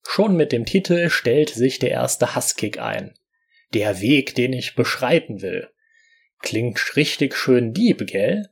Schon 0.03 0.35
mit 0.35 0.51
dem 0.51 0.64
Titel 0.64 1.11
stellt 1.11 1.51
sich 1.51 1.79
der 1.79 1.90
erste 1.90 2.35
Hasskick 2.35 2.79
ein. 2.79 3.19
Der 3.75 4.01
Weg, 4.01 4.35
den 4.35 4.55
ich 4.55 4.75
beschreiten 4.75 5.42
will. 5.42 5.69
Klingt 6.40 6.96
richtig 6.96 7.35
schön 7.35 7.72
Dieb, 7.72 8.07
gell? 8.07 8.51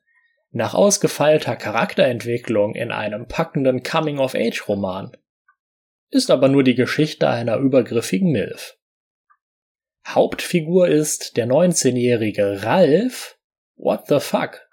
Nach 0.50 0.74
ausgefeilter 0.74 1.56
Charakterentwicklung 1.56 2.74
in 2.74 2.92
einem 2.92 3.26
packenden 3.26 3.82
Coming-of-Age-Roman. 3.82 5.16
Ist 6.10 6.30
aber 6.30 6.48
nur 6.48 6.62
die 6.62 6.76
Geschichte 6.76 7.28
einer 7.28 7.56
übergriffigen 7.56 8.30
Milf. 8.30 8.78
Hauptfigur 10.06 10.88
ist 10.88 11.36
der 11.36 11.46
19-jährige 11.46 12.62
Ralf, 12.62 13.38
what 13.76 14.06
the 14.08 14.20
fuck, 14.20 14.68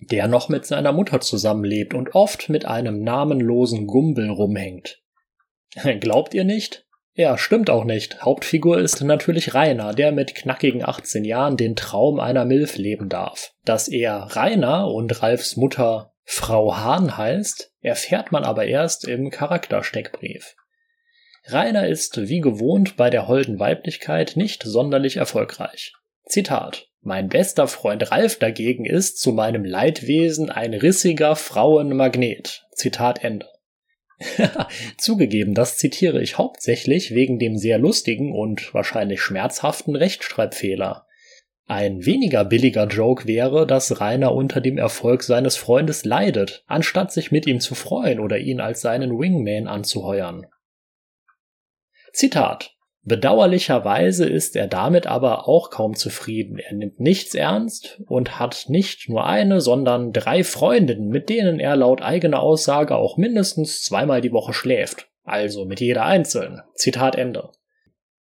der 0.00 0.28
noch 0.28 0.48
mit 0.48 0.66
seiner 0.66 0.92
Mutter 0.92 1.20
zusammenlebt 1.20 1.94
und 1.94 2.14
oft 2.14 2.48
mit 2.48 2.66
einem 2.66 3.02
namenlosen 3.02 3.86
Gumbel 3.86 4.30
rumhängt. 4.30 5.02
Glaubt 6.00 6.34
ihr 6.34 6.44
nicht? 6.44 6.85
Ja, 7.18 7.38
stimmt 7.38 7.70
auch 7.70 7.84
nicht. 7.84 8.20
Hauptfigur 8.20 8.78
ist 8.78 9.02
natürlich 9.02 9.54
Rainer, 9.54 9.94
der 9.94 10.12
mit 10.12 10.34
knackigen 10.34 10.84
18 10.86 11.24
Jahren 11.24 11.56
den 11.56 11.74
Traum 11.74 12.20
einer 12.20 12.44
Milf 12.44 12.76
leben 12.76 13.08
darf. 13.08 13.54
Dass 13.64 13.88
er 13.88 14.28
Rainer 14.36 14.88
und 14.92 15.22
Ralfs 15.22 15.56
Mutter 15.56 16.12
Frau 16.24 16.76
Hahn 16.76 17.16
heißt, 17.16 17.72
erfährt 17.80 18.32
man 18.32 18.44
aber 18.44 18.66
erst 18.66 19.08
im 19.08 19.30
Charaktersteckbrief. 19.30 20.56
Rainer 21.46 21.88
ist 21.88 22.28
wie 22.28 22.40
gewohnt 22.40 22.98
bei 22.98 23.08
der 23.08 23.26
holden 23.28 23.58
Weiblichkeit 23.58 24.32
nicht 24.36 24.64
sonderlich 24.64 25.16
erfolgreich. 25.16 25.94
Zitat. 26.26 26.88
Mein 27.00 27.28
bester 27.28 27.66
Freund 27.66 28.10
Ralf 28.10 28.38
dagegen 28.38 28.84
ist 28.84 29.20
zu 29.20 29.32
meinem 29.32 29.64
Leidwesen 29.64 30.50
ein 30.50 30.74
rissiger 30.74 31.34
Frauenmagnet. 31.34 32.66
Zitat 32.72 33.24
Ende. 33.24 33.46
Zugegeben, 34.98 35.54
das 35.54 35.76
zitiere 35.76 36.22
ich 36.22 36.38
hauptsächlich 36.38 37.14
wegen 37.14 37.38
dem 37.38 37.58
sehr 37.58 37.78
lustigen 37.78 38.32
und 38.32 38.72
wahrscheinlich 38.72 39.20
schmerzhaften 39.20 39.94
Rechtschreibfehler. 39.94 41.06
Ein 41.68 42.06
weniger 42.06 42.44
billiger 42.44 42.86
Joke 42.86 43.26
wäre, 43.26 43.66
dass 43.66 44.00
Rainer 44.00 44.32
unter 44.32 44.60
dem 44.60 44.78
Erfolg 44.78 45.24
seines 45.24 45.56
Freundes 45.56 46.04
leidet, 46.04 46.62
anstatt 46.66 47.12
sich 47.12 47.32
mit 47.32 47.46
ihm 47.46 47.58
zu 47.58 47.74
freuen 47.74 48.20
oder 48.20 48.38
ihn 48.38 48.60
als 48.60 48.80
seinen 48.80 49.18
Wingman 49.18 49.66
anzuheuern. 49.66 50.46
Zitat 52.12 52.75
Bedauerlicherweise 53.08 54.26
ist 54.26 54.56
er 54.56 54.66
damit 54.66 55.06
aber 55.06 55.48
auch 55.48 55.70
kaum 55.70 55.94
zufrieden. 55.94 56.58
Er 56.58 56.74
nimmt 56.74 56.98
nichts 56.98 57.36
ernst 57.36 58.02
und 58.08 58.40
hat 58.40 58.64
nicht 58.66 59.08
nur 59.08 59.24
eine, 59.24 59.60
sondern 59.60 60.12
drei 60.12 60.42
Freundinnen, 60.42 61.08
mit 61.08 61.28
denen 61.28 61.60
er 61.60 61.76
laut 61.76 62.02
eigener 62.02 62.40
Aussage 62.40 62.96
auch 62.96 63.16
mindestens 63.16 63.84
zweimal 63.84 64.22
die 64.22 64.32
Woche 64.32 64.52
schläft. 64.52 65.08
Also 65.22 65.66
mit 65.66 65.80
jeder 65.80 66.04
einzeln. 66.04 66.62
Zitat 66.74 67.14
Ende. 67.14 67.50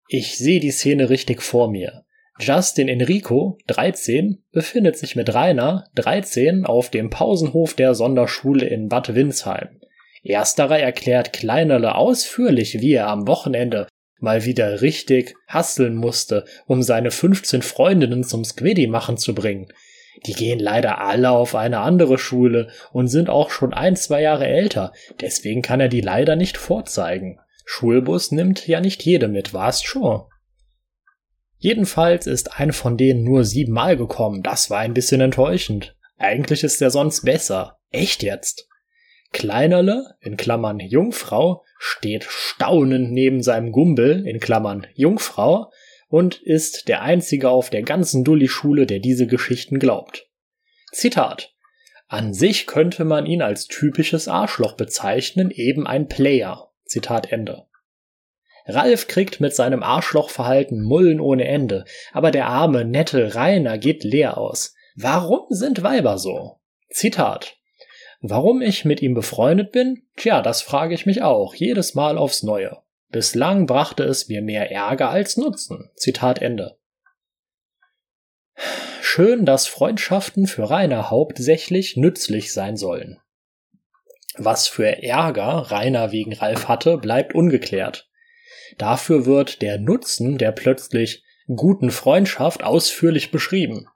Ich 0.09 0.37
sehe 0.37 0.59
die 0.59 0.71
Szene 0.71 1.09
richtig 1.09 1.41
vor 1.41 1.71
mir. 1.71 2.03
Justin 2.37 2.89
Enrico, 2.89 3.57
13, 3.67 4.43
befindet 4.51 4.97
sich 4.97 5.15
mit 5.15 5.33
Rainer, 5.33 5.85
13, 5.95 6.65
auf 6.65 6.89
dem 6.89 7.09
Pausenhof 7.09 7.75
der 7.75 7.95
Sonderschule 7.95 8.65
in 8.65 8.89
Bad 8.89 9.15
Windsheim. 9.15 9.79
Ersterer 10.21 10.79
erklärt 10.79 11.31
Kleinerle 11.31 11.95
ausführlich, 11.95 12.81
wie 12.81 12.91
er 12.91 13.07
am 13.07 13.25
Wochenende 13.25 13.87
mal 14.25 14.43
wieder 14.43 14.81
richtig 14.81 15.35
hasseln 15.47 15.95
musste, 15.95 16.43
um 16.67 16.83
seine 16.83 17.11
15 17.11 17.61
Freundinnen 17.61 18.25
zum 18.25 18.43
Squiddy 18.43 18.87
machen 18.87 19.17
zu 19.17 19.33
bringen. 19.33 19.71
Die 20.25 20.33
gehen 20.33 20.59
leider 20.59 20.99
alle 20.99 21.29
auf 21.29 21.55
eine 21.55 21.79
andere 21.79 22.17
Schule 22.17 22.69
und 22.91 23.07
sind 23.07 23.29
auch 23.29 23.51
schon 23.51 23.73
ein, 23.73 23.95
zwei 23.95 24.21
Jahre 24.21 24.47
älter, 24.47 24.91
deswegen 25.21 25.61
kann 25.61 25.79
er 25.79 25.87
die 25.87 26.01
leider 26.01 26.35
nicht 26.35 26.57
vorzeigen. 26.57 27.39
Schulbus 27.63 28.31
nimmt 28.31 28.67
ja 28.67 28.81
nicht 28.81 29.03
jede 29.03 29.27
mit, 29.27 29.53
warst 29.53 29.85
schon. 29.85 30.23
Jedenfalls 31.57 32.27
ist 32.27 32.59
eine 32.59 32.73
von 32.73 32.97
denen 32.97 33.23
nur 33.23 33.45
siebenmal 33.45 33.95
gekommen, 33.95 34.43
das 34.43 34.69
war 34.69 34.79
ein 34.79 34.93
bisschen 34.93 35.21
enttäuschend. 35.21 35.95
Eigentlich 36.17 36.63
ist 36.63 36.81
er 36.81 36.91
sonst 36.91 37.23
besser. 37.23 37.77
Echt 37.91 38.23
jetzt? 38.23 38.67
Kleinerle, 39.35 40.15
in 40.21 40.37
Klammern 40.37 40.79
Jungfrau, 40.79 41.65
steht 41.77 42.23
staunend 42.23 43.11
neben 43.11 43.43
seinem 43.43 43.73
Gumbel, 43.73 44.25
in 44.25 44.39
Klammern 44.39 44.87
Jungfrau, 44.93 45.73
und 46.07 46.41
ist 46.41 46.87
der 46.87 47.01
einzige 47.01 47.49
auf 47.49 47.69
der 47.69 47.83
ganzen 47.83 48.23
Dulli-Schule, 48.23 48.85
der 48.85 48.99
diese 48.99 49.27
Geschichten 49.27 49.77
glaubt. 49.77 50.29
Zitat. 50.93 51.53
An 52.07 52.33
sich 52.33 52.65
könnte 52.65 53.03
man 53.03 53.25
ihn 53.25 53.41
als 53.41 53.67
typisches 53.67 54.29
Arschloch 54.29 54.77
bezeichnen, 54.77 55.51
eben 55.51 55.85
ein 55.85 56.07
Player. 56.07 56.71
Zitat 56.85 57.29
Ende. 57.29 57.65
Ralf 58.67 59.07
kriegt 59.07 59.41
mit 59.41 59.53
seinem 59.53 59.83
Arschlochverhalten 59.83 60.81
Mullen 60.81 61.19
ohne 61.19 61.45
Ende, 61.45 61.83
aber 62.13 62.31
der 62.31 62.47
arme, 62.47 62.85
nette 62.85 63.35
Rainer 63.35 63.79
geht 63.79 64.05
leer 64.05 64.37
aus. 64.37 64.73
Warum 64.95 65.47
sind 65.49 65.83
Weiber 65.83 66.19
so? 66.19 66.61
Zitat. 66.89 67.57
Warum 68.27 68.63
ich 68.63 68.85
mit 68.85 69.03
ihm 69.03 69.13
befreundet 69.13 69.71
bin? 69.71 70.01
Tja, 70.17 70.41
das 70.41 70.63
frage 70.63 70.95
ich 70.95 71.05
mich 71.05 71.21
auch, 71.21 71.53
jedes 71.53 71.93
Mal 71.93 72.17
aufs 72.17 72.41
Neue. 72.41 72.81
Bislang 73.09 73.67
brachte 73.67 74.03
es 74.03 74.29
mir 74.29 74.41
mehr 74.41 74.71
Ärger 74.71 75.11
als 75.11 75.37
Nutzen. 75.37 75.91
Zitat 75.95 76.41
Ende. 76.41 76.75
Schön, 78.99 79.45
dass 79.45 79.67
Freundschaften 79.67 80.47
für 80.47 80.67
Rainer 80.71 81.11
hauptsächlich 81.11 81.97
nützlich 81.97 82.51
sein 82.51 82.77
sollen. 82.77 83.19
Was 84.37 84.67
für 84.67 85.03
Ärger 85.03 85.69
Rainer 85.69 86.11
wegen 86.11 86.33
Ralf 86.33 86.67
hatte, 86.67 86.97
bleibt 86.97 87.35
ungeklärt. 87.35 88.09
Dafür 88.79 89.27
wird 89.27 89.61
der 89.61 89.77
Nutzen 89.77 90.39
der 90.39 90.51
plötzlich 90.51 91.23
guten 91.45 91.91
Freundschaft 91.91 92.63
ausführlich 92.63 93.29
beschrieben. 93.29 93.87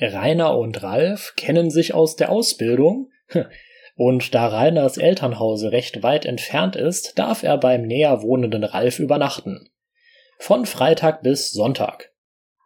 Rainer 0.00 0.56
und 0.56 0.82
Ralf 0.82 1.34
kennen 1.36 1.70
sich 1.70 1.94
aus 1.94 2.16
der 2.16 2.30
Ausbildung, 2.30 3.10
und 3.96 4.34
da 4.34 4.46
Rainers 4.46 4.96
Elternhause 4.96 5.72
recht 5.72 6.02
weit 6.02 6.24
entfernt 6.24 6.76
ist, 6.76 7.18
darf 7.18 7.42
er 7.42 7.58
beim 7.58 7.82
näher 7.82 8.22
wohnenden 8.22 8.64
Ralf 8.64 9.00
übernachten. 9.00 9.68
Von 10.38 10.66
Freitag 10.66 11.22
bis 11.22 11.50
Sonntag. 11.50 12.12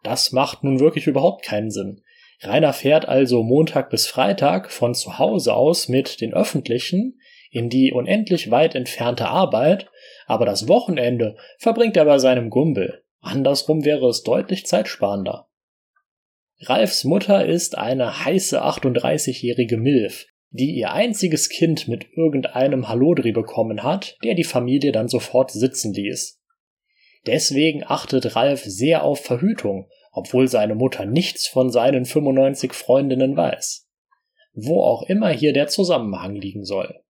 Das 0.03 0.31
macht 0.31 0.63
nun 0.63 0.79
wirklich 0.79 1.07
überhaupt 1.07 1.43
keinen 1.43 1.71
Sinn. 1.71 2.03
Rainer 2.41 2.73
fährt 2.73 3.07
also 3.07 3.41
Montag 3.41 3.89
bis 3.89 4.05
Freitag 4.05 4.69
von 4.69 4.93
zu 4.93 5.17
Hause 5.17 5.53
aus 5.55 5.87
mit 5.87 6.21
den 6.21 6.33
Öffentlichen 6.33 7.19
in 7.51 7.69
die 7.69 7.93
unendlich 7.93 8.51
weit 8.51 8.75
entfernte 8.75 9.27
Arbeit, 9.27 9.87
aber 10.25 10.45
das 10.45 10.67
Wochenende 10.67 11.37
verbringt 11.57 11.95
er 11.95 12.05
bei 12.05 12.17
seinem 12.17 12.49
Gumbel. 12.49 13.03
Andersrum 13.21 13.85
wäre 13.85 14.07
es 14.07 14.23
deutlich 14.23 14.65
zeitsparender. 14.65 15.47
Ralfs 16.69 17.03
Mutter 17.03 17.45
ist 17.45 17.77
eine 17.77 18.25
heiße 18.25 18.63
38-jährige 18.63 19.77
Milf, 19.77 20.27
die 20.51 20.75
ihr 20.75 20.93
einziges 20.93 21.49
Kind 21.49 21.87
mit 21.87 22.05
irgendeinem 22.15 22.87
Hallodri 22.87 23.31
bekommen 23.31 23.83
hat, 23.83 24.17
der 24.23 24.35
die 24.35 24.43
Familie 24.43 24.91
dann 24.91 25.07
sofort 25.07 25.51
sitzen 25.51 25.93
ließ. 25.93 26.39
Deswegen 27.25 27.83
achtet 27.83 28.35
Ralf 28.35 28.63
sehr 28.63 29.03
auf 29.03 29.21
Verhütung, 29.21 29.89
obwohl 30.11 30.47
seine 30.47 30.75
Mutter 30.75 31.05
nichts 31.05 31.47
von 31.47 31.71
seinen 31.71 32.05
95 32.05 32.73
Freundinnen 32.73 33.35
weiß. 33.35 33.89
Wo 34.53 34.83
auch 34.83 35.03
immer 35.03 35.29
hier 35.29 35.53
der 35.53 35.67
Zusammenhang 35.67 36.35
liegen 36.35 36.65
soll. 36.65 37.01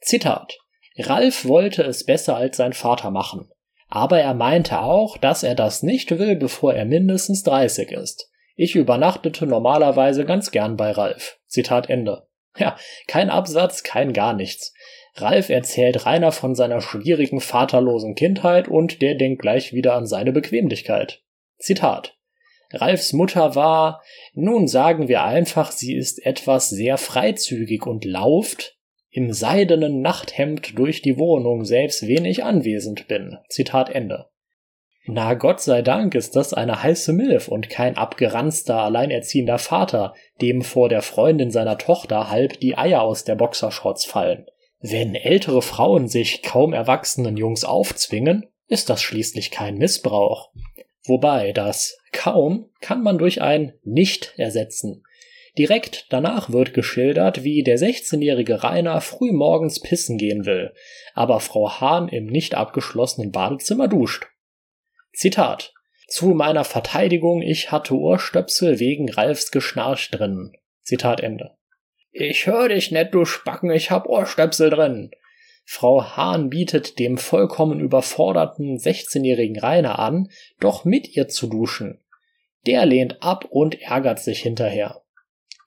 Zitat. 0.00 0.56
Ralf 0.98 1.44
wollte 1.44 1.82
es 1.82 2.06
besser 2.06 2.36
als 2.36 2.56
sein 2.56 2.72
Vater 2.72 3.10
machen, 3.10 3.50
aber 3.88 4.20
er 4.20 4.34
meinte 4.34 4.80
auch, 4.80 5.18
dass 5.18 5.42
er 5.42 5.54
das 5.54 5.82
nicht 5.82 6.10
will, 6.16 6.36
bevor 6.36 6.74
er 6.74 6.84
mindestens 6.84 7.42
30 7.42 7.90
ist. 7.90 8.30
Ich 8.56 8.74
übernachtete 8.74 9.46
normalerweise 9.46 10.24
ganz 10.24 10.50
gern 10.50 10.76
bei 10.76 10.90
Ralf. 10.90 11.38
Zitat 11.46 11.90
Ende. 11.90 12.26
Ja, 12.58 12.76
kein 13.06 13.28
Absatz, 13.28 13.82
kein 13.82 14.14
gar 14.14 14.32
nichts. 14.32 14.72
Ralf 15.14 15.50
erzählt 15.50 16.06
Rainer 16.06 16.32
von 16.32 16.54
seiner 16.54 16.80
schwierigen 16.80 17.40
vaterlosen 17.40 18.14
Kindheit 18.14 18.68
und 18.68 19.02
der 19.02 19.14
denkt 19.14 19.42
gleich 19.42 19.72
wieder 19.74 19.94
an 19.94 20.06
seine 20.06 20.32
Bequemlichkeit. 20.32 21.22
Zitat. 21.58 22.16
Ralfs 22.72 23.12
Mutter 23.12 23.54
war, 23.54 24.02
nun 24.32 24.66
sagen 24.66 25.08
wir 25.08 25.22
einfach, 25.22 25.70
sie 25.70 25.94
ist 25.94 26.24
etwas 26.24 26.68
sehr 26.68 26.98
freizügig 26.98 27.86
und 27.86 28.04
lauft 28.04 28.76
im 29.10 29.32
seidenen 29.32 30.00
Nachthemd 30.00 30.78
durch 30.78 31.00
die 31.00 31.18
Wohnung, 31.18 31.64
selbst 31.64 32.08
wenn 32.08 32.24
ich 32.24 32.42
anwesend 32.42 33.06
bin. 33.06 33.38
Zitat 33.48 33.88
Ende. 33.90 34.26
Na 35.08 35.34
Gott 35.34 35.60
sei 35.60 35.82
Dank 35.82 36.16
ist 36.16 36.34
das 36.34 36.52
eine 36.52 36.82
heiße 36.82 37.12
Milf 37.12 37.46
und 37.46 37.70
kein 37.70 37.96
abgeranzter, 37.96 38.82
alleinerziehender 38.82 39.58
Vater, 39.58 40.14
dem 40.40 40.62
vor 40.62 40.88
der 40.88 41.00
Freundin 41.00 41.52
seiner 41.52 41.78
Tochter 41.78 42.28
halb 42.28 42.58
die 42.58 42.76
Eier 42.76 43.02
aus 43.02 43.22
der 43.22 43.36
Boxershorts 43.36 44.04
fallen. 44.04 44.46
Wenn 44.80 45.14
ältere 45.14 45.62
Frauen 45.62 46.08
sich 46.08 46.42
kaum 46.42 46.72
erwachsenen 46.72 47.36
Jungs 47.36 47.64
aufzwingen, 47.64 48.46
ist 48.66 48.90
das 48.90 49.00
schließlich 49.00 49.52
kein 49.52 49.78
Missbrauch. 49.78 50.50
Wobei 51.04 51.52
das 51.52 51.98
kaum 52.12 52.68
kann 52.80 53.02
man 53.02 53.16
durch 53.16 53.40
ein 53.40 53.74
nicht 53.84 54.34
ersetzen. 54.36 55.04
Direkt 55.56 56.06
danach 56.10 56.50
wird 56.50 56.74
geschildert, 56.74 57.44
wie 57.44 57.62
der 57.62 57.78
16-jährige 57.78 58.64
Rainer 58.64 59.00
früh 59.00 59.30
morgens 59.30 59.80
pissen 59.80 60.18
gehen 60.18 60.44
will, 60.46 60.74
aber 61.14 61.38
Frau 61.38 61.80
Hahn 61.80 62.08
im 62.08 62.26
nicht 62.26 62.56
abgeschlossenen 62.56 63.30
Badezimmer 63.30 63.86
duscht. 63.86 64.26
Zitat. 65.16 65.72
Zu 66.08 66.34
meiner 66.34 66.64
Verteidigung, 66.64 67.40
ich 67.40 67.72
hatte 67.72 67.94
Ohrstöpsel 67.94 68.78
wegen 68.80 69.10
Ralfs 69.10 69.50
Geschnarch 69.50 70.10
drin. 70.10 70.52
Zitat 70.82 71.20
Ende. 71.20 71.56
Ich 72.12 72.46
hör 72.46 72.68
dich 72.68 72.90
nicht, 72.90 73.14
du 73.14 73.24
Spacken, 73.24 73.70
ich 73.70 73.90
hab 73.90 74.06
Ohrstöpsel 74.06 74.68
drin. 74.68 75.10
Frau 75.64 76.04
Hahn 76.04 76.50
bietet 76.50 76.98
dem 76.98 77.16
vollkommen 77.16 77.80
überforderten 77.80 78.76
16-jährigen 78.76 79.58
Rainer 79.58 79.98
an, 79.98 80.28
doch 80.60 80.84
mit 80.84 81.16
ihr 81.16 81.28
zu 81.28 81.46
duschen. 81.46 82.04
Der 82.66 82.84
lehnt 82.84 83.22
ab 83.22 83.46
und 83.48 83.80
ärgert 83.80 84.18
sich 84.18 84.40
hinterher. 84.40 85.00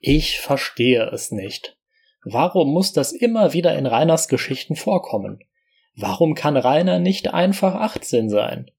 Ich 0.00 0.38
verstehe 0.38 1.10
es 1.12 1.32
nicht. 1.32 1.76
Warum 2.22 2.72
muss 2.72 2.92
das 2.92 3.10
immer 3.10 3.52
wieder 3.52 3.76
in 3.76 3.86
Rainers 3.86 4.28
Geschichten 4.28 4.76
vorkommen? 4.76 5.40
Warum 5.96 6.36
kann 6.36 6.56
Rainer 6.56 7.00
nicht 7.00 7.34
einfach 7.34 7.74
18 7.74 8.30
sein? 8.30 8.70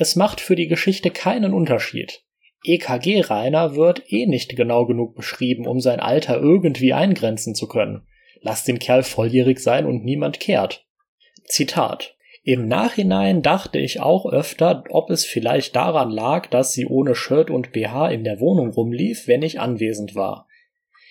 Es 0.00 0.14
macht 0.14 0.40
für 0.40 0.54
die 0.54 0.68
Geschichte 0.68 1.10
keinen 1.10 1.52
Unterschied. 1.52 2.22
EKG-Rainer 2.64 3.74
wird 3.74 4.12
eh 4.12 4.26
nicht 4.26 4.54
genau 4.54 4.86
genug 4.86 5.16
beschrieben, 5.16 5.66
um 5.66 5.80
sein 5.80 5.98
Alter 5.98 6.38
irgendwie 6.38 6.92
eingrenzen 6.92 7.56
zu 7.56 7.66
können. 7.66 8.06
Lass 8.40 8.62
den 8.62 8.78
Kerl 8.78 9.02
volljährig 9.02 9.58
sein 9.58 9.86
und 9.86 10.04
niemand 10.04 10.38
kehrt. 10.38 10.86
Zitat. 11.46 12.14
Im 12.44 12.68
Nachhinein 12.68 13.42
dachte 13.42 13.80
ich 13.80 13.98
auch 13.98 14.24
öfter, 14.24 14.84
ob 14.90 15.10
es 15.10 15.24
vielleicht 15.24 15.74
daran 15.74 16.10
lag, 16.10 16.46
dass 16.46 16.72
sie 16.72 16.86
ohne 16.86 17.16
Shirt 17.16 17.50
und 17.50 17.72
BH 17.72 18.10
in 18.10 18.22
der 18.22 18.38
Wohnung 18.38 18.70
rumlief, 18.70 19.26
wenn 19.26 19.42
ich 19.42 19.58
anwesend 19.58 20.14
war. 20.14 20.46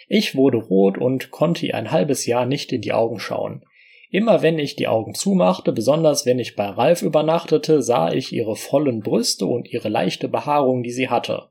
Ich 0.08 0.34
wurde 0.34 0.60
rot 0.60 0.97
und 0.97 1.30
konnte 1.32 1.65
ihr 1.65 1.76
ein 1.76 1.91
halbes 1.91 2.26
Jahr 2.26 2.45
nicht 2.45 2.71
in 2.71 2.80
die 2.80 2.93
Augen 2.93 3.19
schauen. 3.19 3.65
Immer 4.10 4.41
wenn 4.41 4.58
ich 4.58 4.76
die 4.76 4.88
Augen 4.88 5.13
zumachte, 5.13 5.74
besonders 5.74 6.26
wenn 6.26 6.39
ich 6.39 6.56
bei 6.56 6.67
Ralf 6.67 7.02
übernachtete, 7.02 7.82
sah 7.82 8.12
ich 8.12 8.32
ihre 8.32 8.56
vollen 8.56 9.02
Brüste 9.02 9.46
und 9.46 9.67
ihre 9.67 9.89
leichte 9.89 10.30
Behaarung, 10.30 10.84
die 10.84 10.91
sie 10.91 11.10
hatte. 11.10 11.50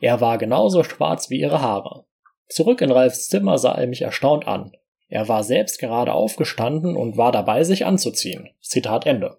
Er 0.00 0.20
war 0.20 0.36
genauso 0.36 0.82
schwarz 0.82 1.30
wie 1.30 1.40
ihre 1.40 1.62
Haare. 1.62 2.04
Zurück 2.48 2.80
in 2.82 2.90
Ralfs 2.90 3.28
Zimmer 3.28 3.56
sah 3.58 3.72
er 3.72 3.86
mich 3.86 4.02
erstaunt 4.02 4.46
an. 4.46 4.72
Er 5.08 5.28
war 5.28 5.42
selbst 5.42 5.78
gerade 5.78 6.12
aufgestanden 6.12 6.96
und 6.96 7.16
war 7.16 7.32
dabei, 7.32 7.64
sich 7.64 7.86
anzuziehen. 7.86 8.50
Zitat 8.60 9.06
Ende. 9.06 9.38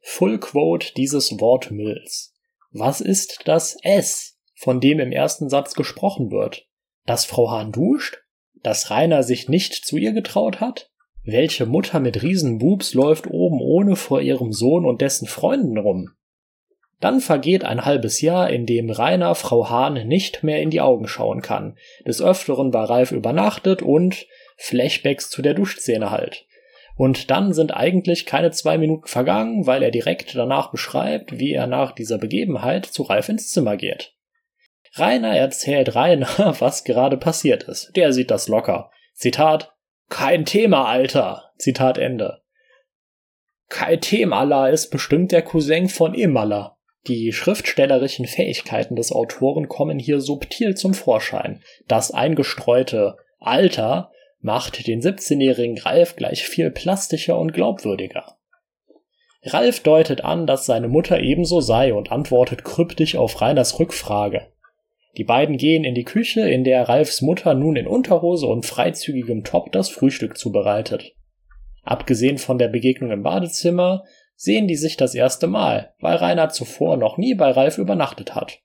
Full 0.00 0.38
Quote 0.38 0.94
dieses 0.94 1.38
Wortmülls. 1.40 2.34
Was 2.70 3.00
ist 3.00 3.42
das 3.44 3.76
S, 3.82 4.38
von 4.54 4.80
dem 4.80 5.00
im 5.00 5.12
ersten 5.12 5.48
Satz 5.48 5.74
gesprochen 5.74 6.30
wird? 6.30 6.66
Dass 7.04 7.24
Frau 7.24 7.50
Hahn 7.50 7.72
duscht? 7.72 8.22
Dass 8.62 8.90
Rainer 8.90 9.22
sich 9.22 9.48
nicht 9.48 9.74
zu 9.74 9.96
ihr 9.96 10.12
getraut 10.12 10.60
hat? 10.60 10.90
Welche 11.28 11.66
Mutter 11.66 11.98
mit 11.98 12.22
Riesenbubs 12.22 12.94
läuft 12.94 13.26
oben 13.26 13.60
ohne 13.60 13.96
vor 13.96 14.20
ihrem 14.20 14.52
Sohn 14.52 14.86
und 14.86 15.00
dessen 15.00 15.26
Freunden 15.26 15.76
rum? 15.76 16.10
Dann 17.00 17.20
vergeht 17.20 17.64
ein 17.64 17.84
halbes 17.84 18.20
Jahr, 18.20 18.48
in 18.48 18.64
dem 18.64 18.90
Rainer 18.90 19.34
Frau 19.34 19.68
Hahn 19.68 20.06
nicht 20.06 20.44
mehr 20.44 20.62
in 20.62 20.70
die 20.70 20.80
Augen 20.80 21.08
schauen 21.08 21.42
kann. 21.42 21.76
Des 22.06 22.22
Öfteren 22.22 22.70
bei 22.70 22.84
Ralf 22.84 23.10
übernachtet 23.10 23.82
und 23.82 24.28
Flashbacks 24.56 25.28
zu 25.28 25.42
der 25.42 25.54
Duschszene 25.54 26.12
halt. 26.12 26.46
Und 26.94 27.28
dann 27.28 27.52
sind 27.52 27.76
eigentlich 27.76 28.24
keine 28.24 28.52
zwei 28.52 28.78
Minuten 28.78 29.08
vergangen, 29.08 29.66
weil 29.66 29.82
er 29.82 29.90
direkt 29.90 30.32
danach 30.36 30.70
beschreibt, 30.70 31.40
wie 31.40 31.52
er 31.52 31.66
nach 31.66 31.90
dieser 31.90 32.18
Begebenheit 32.18 32.86
zu 32.86 33.02
Ralf 33.02 33.28
ins 33.28 33.50
Zimmer 33.50 33.76
geht. 33.76 34.14
Rainer 34.94 35.36
erzählt 35.36 35.96
Rainer, 35.96 36.28
was 36.60 36.84
gerade 36.84 37.16
passiert 37.16 37.64
ist. 37.64 37.90
Der 37.96 38.12
sieht 38.12 38.30
das 38.30 38.46
locker. 38.46 38.92
Zitat, 39.12 39.75
kein 40.08 40.44
Thema, 40.44 40.86
Alter. 40.86 41.50
Zitat 41.58 41.98
Ende. 41.98 42.40
Kai 43.68 43.96
Themala 43.96 44.68
ist 44.68 44.90
bestimmt 44.90 45.32
der 45.32 45.42
Cousin 45.42 45.88
von 45.88 46.14
Imala. 46.14 46.76
Die 47.06 47.32
schriftstellerischen 47.32 48.26
Fähigkeiten 48.26 48.96
des 48.96 49.12
Autoren 49.12 49.68
kommen 49.68 49.98
hier 49.98 50.20
subtil 50.20 50.74
zum 50.74 50.94
Vorschein. 50.94 51.62
Das 51.88 52.10
eingestreute 52.10 53.16
Alter 53.38 54.10
macht 54.40 54.86
den 54.86 55.00
17-jährigen 55.00 55.78
Ralf 55.78 56.16
gleich 56.16 56.44
viel 56.44 56.70
plastischer 56.70 57.38
und 57.38 57.52
glaubwürdiger. 57.52 58.36
Ralf 59.42 59.80
deutet 59.80 60.24
an, 60.24 60.46
dass 60.46 60.66
seine 60.66 60.88
Mutter 60.88 61.20
ebenso 61.20 61.60
sei 61.60 61.94
und 61.94 62.10
antwortet 62.10 62.64
kryptisch 62.64 63.16
auf 63.16 63.40
Reiners 63.40 63.78
Rückfrage. 63.78 64.48
Die 65.16 65.24
beiden 65.24 65.56
gehen 65.56 65.84
in 65.84 65.94
die 65.94 66.04
Küche, 66.04 66.48
in 66.48 66.64
der 66.64 66.88
Ralfs 66.88 67.22
Mutter 67.22 67.54
nun 67.54 67.76
in 67.76 67.86
Unterhose 67.86 68.46
und 68.46 68.66
freizügigem 68.66 69.44
Top 69.44 69.72
das 69.72 69.88
Frühstück 69.88 70.36
zubereitet. 70.36 71.14
Abgesehen 71.82 72.36
von 72.36 72.58
der 72.58 72.68
Begegnung 72.68 73.10
im 73.10 73.22
Badezimmer 73.22 74.04
sehen 74.34 74.68
die 74.68 74.76
sich 74.76 74.96
das 74.96 75.14
erste 75.14 75.46
Mal, 75.46 75.94
weil 76.00 76.16
Rainer 76.16 76.50
zuvor 76.50 76.96
noch 76.98 77.16
nie 77.16 77.34
bei 77.34 77.50
Ralf 77.50 77.78
übernachtet 77.78 78.34
hat. 78.34 78.60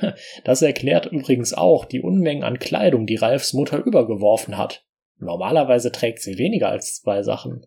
Das 0.44 0.62
erklärt 0.62 1.06
übrigens 1.06 1.54
auch 1.54 1.84
die 1.84 2.00
Unmengen 2.00 2.44
an 2.44 2.60
Kleidung, 2.60 3.04
die 3.06 3.16
Ralfs 3.16 3.52
Mutter 3.52 3.78
übergeworfen 3.78 4.56
hat. 4.56 4.86
Normalerweise 5.18 5.90
trägt 5.90 6.20
sie 6.20 6.38
weniger 6.38 6.68
als 6.68 7.00
zwei 7.00 7.24
Sachen. 7.24 7.66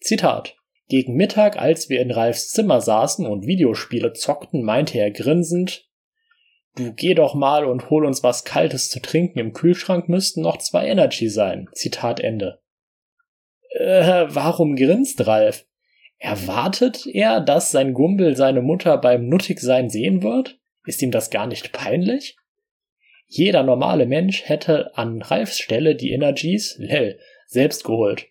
Zitat. 0.00 0.56
Gegen 0.88 1.14
Mittag, 1.14 1.58
als 1.58 1.90
wir 1.90 2.00
in 2.00 2.10
Ralfs 2.10 2.50
Zimmer 2.50 2.80
saßen 2.80 3.26
und 3.26 3.46
Videospiele 3.46 4.14
zockten, 4.14 4.62
meinte 4.62 4.98
er 4.98 5.10
grinsend, 5.10 5.90
Du 6.76 6.92
geh 6.92 7.14
doch 7.14 7.34
mal 7.34 7.64
und 7.66 7.90
hol 7.90 8.06
uns 8.06 8.22
was 8.22 8.44
Kaltes 8.44 8.88
zu 8.88 9.00
trinken. 9.00 9.38
Im 9.38 9.52
Kühlschrank 9.52 10.08
müssten 10.08 10.40
noch 10.40 10.56
zwei 10.58 10.86
Energy 10.86 11.28
sein. 11.28 11.68
Zitat 11.74 12.20
Ende. 12.20 12.60
Äh, 13.70 14.26
warum 14.28 14.76
grinst 14.76 15.26
Ralf? 15.26 15.66
Erwartet 16.18 17.06
er, 17.06 17.40
dass 17.40 17.72
sein 17.72 17.94
Gumbel 17.94 18.36
seine 18.36 18.62
Mutter 18.62 18.96
beim 18.96 19.28
Nuttigsein 19.28 19.90
sehen 19.90 20.22
wird? 20.22 20.58
Ist 20.86 21.02
ihm 21.02 21.10
das 21.10 21.30
gar 21.30 21.46
nicht 21.46 21.72
peinlich? 21.72 22.36
Jeder 23.26 23.62
normale 23.62 24.06
Mensch 24.06 24.44
hätte 24.44 24.96
an 24.96 25.22
Ralfs 25.22 25.58
Stelle 25.58 25.96
die 25.96 26.12
Energies, 26.12 26.76
lell, 26.78 27.18
selbst 27.46 27.84
geholt. 27.84 28.26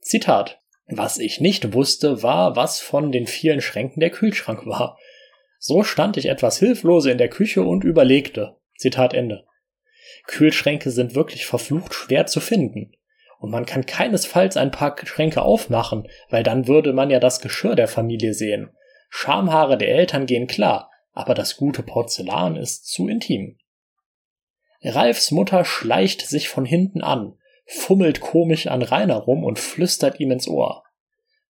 Zitat. 0.00 0.60
Was 0.88 1.18
ich 1.18 1.40
nicht 1.40 1.72
wusste, 1.72 2.22
war, 2.22 2.54
was 2.54 2.78
von 2.78 3.10
den 3.10 3.26
vielen 3.26 3.60
Schränken 3.60 3.98
der 3.98 4.10
Kühlschrank 4.10 4.64
war. 4.66 4.98
So 5.66 5.82
stand 5.82 6.16
ich 6.16 6.26
etwas 6.26 6.60
hilflose 6.60 7.10
in 7.10 7.18
der 7.18 7.28
Küche 7.28 7.64
und 7.64 7.82
überlegte. 7.82 8.54
Zitat 8.78 9.14
Ende. 9.14 9.44
Kühlschränke 10.28 10.92
sind 10.92 11.16
wirklich 11.16 11.44
verflucht 11.44 11.92
schwer 11.92 12.26
zu 12.26 12.38
finden. 12.38 12.92
Und 13.40 13.50
man 13.50 13.66
kann 13.66 13.84
keinesfalls 13.84 14.56
ein 14.56 14.70
paar 14.70 14.94
Schränke 15.02 15.42
aufmachen, 15.42 16.06
weil 16.30 16.44
dann 16.44 16.68
würde 16.68 16.92
man 16.92 17.10
ja 17.10 17.18
das 17.18 17.40
Geschirr 17.40 17.74
der 17.74 17.88
Familie 17.88 18.32
sehen. 18.32 18.70
Schamhaare 19.08 19.76
der 19.76 19.88
Eltern 19.88 20.26
gehen 20.26 20.46
klar, 20.46 20.88
aber 21.12 21.34
das 21.34 21.56
gute 21.56 21.82
Porzellan 21.82 22.54
ist 22.54 22.86
zu 22.86 23.08
intim. 23.08 23.58
Ralfs 24.84 25.32
Mutter 25.32 25.64
schleicht 25.64 26.28
sich 26.28 26.48
von 26.48 26.64
hinten 26.64 27.02
an, 27.02 27.34
fummelt 27.66 28.20
komisch 28.20 28.68
an 28.68 28.82
Rainer 28.82 29.16
rum 29.16 29.42
und 29.42 29.58
flüstert 29.58 30.20
ihm 30.20 30.30
ins 30.30 30.46
Ohr. 30.46 30.84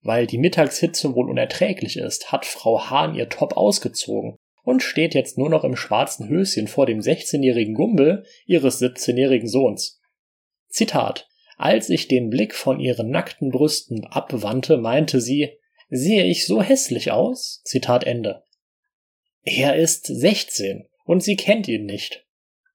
Weil 0.07 0.27
die 0.27 0.38
Mittagshitze 0.38 1.14
wohl 1.14 1.29
unerträglich 1.29 1.97
ist, 1.97 2.31
hat 2.31 2.47
Frau 2.47 2.88
Hahn 2.90 3.14
ihr 3.14 3.29
Top 3.29 3.57
ausgezogen 3.57 4.37
und 4.62 4.83
steht 4.83 5.14
jetzt 5.14 5.37
nur 5.37 5.51
noch 5.51 5.64
im 5.64 5.75
schwarzen 5.75 6.29
Höschen 6.29 6.69
vor 6.69 6.87
dem 6.87 7.01
16-jährigen 7.01 7.75
Gumbel 7.75 8.25
ihres 8.47 8.81
17-jährigen 8.81 9.49
Sohns. 9.49 10.01
Zitat 10.69 11.29
als 11.57 11.88
ich 11.88 12.07
den 12.07 12.29
Blick 12.29 12.55
von 12.55 12.81
ihren 12.81 13.11
nackten 13.11 13.51
Brüsten 13.51 14.05
abwandte, 14.05 14.77
meinte 14.77 15.21
sie, 15.21 15.59
sehe 15.88 16.25
ich 16.25 16.47
so 16.47 16.62
hässlich 16.62 17.11
aus? 17.11 17.62
Zitat 17.64 18.05
Ende. 18.05 18.45
Er 19.42 19.77
ist 19.77 20.07
16 20.07 20.87
und 21.05 21.23
sie 21.23 21.37
kennt 21.37 21.66
ihn 21.66 21.87
nicht. 21.87 22.27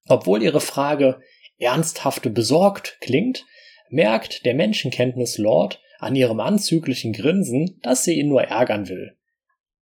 Obwohl 0.07 0.41
ihre 0.41 0.61
Frage 0.61 1.21
ernsthafte 1.59 2.31
besorgt 2.31 2.97
klingt, 3.01 3.45
merkt 3.89 4.45
der 4.45 4.55
Menschenkenntnis-Lord 4.55 5.79
an 6.01 6.15
ihrem 6.15 6.39
anzüglichen 6.39 7.13
Grinsen, 7.13 7.79
dass 7.83 8.03
sie 8.03 8.19
ihn 8.19 8.27
nur 8.27 8.43
ärgern 8.43 8.89
will. 8.89 9.15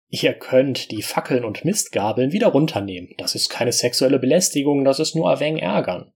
Ihr 0.08 0.34
könnt 0.34 0.90
die 0.90 1.02
Fackeln 1.02 1.44
und 1.44 1.64
Mistgabeln 1.64 2.32
wieder 2.32 2.48
runternehmen. 2.48 3.14
Das 3.18 3.34
ist 3.34 3.50
keine 3.50 3.72
sexuelle 3.72 4.18
Belästigung, 4.18 4.84
das 4.84 4.98
ist 4.98 5.14
nur 5.14 5.30
ein 5.30 5.40
wenig 5.40 5.62
ärgern. 5.62 6.12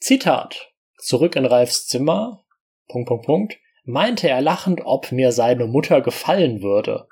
Zitat 0.00 0.72
Zurück 0.98 1.36
in 1.36 1.46
Ralfs 1.46 1.86
Zimmer, 1.86 2.44
Punkt, 2.88 3.08
Punkt, 3.08 3.26
Punkt, 3.26 3.58
meinte 3.84 4.28
er 4.28 4.40
lachend, 4.40 4.80
ob 4.84 5.12
mir 5.12 5.30
seine 5.30 5.66
Mutter 5.66 6.00
gefallen 6.00 6.62
würde. 6.62 7.06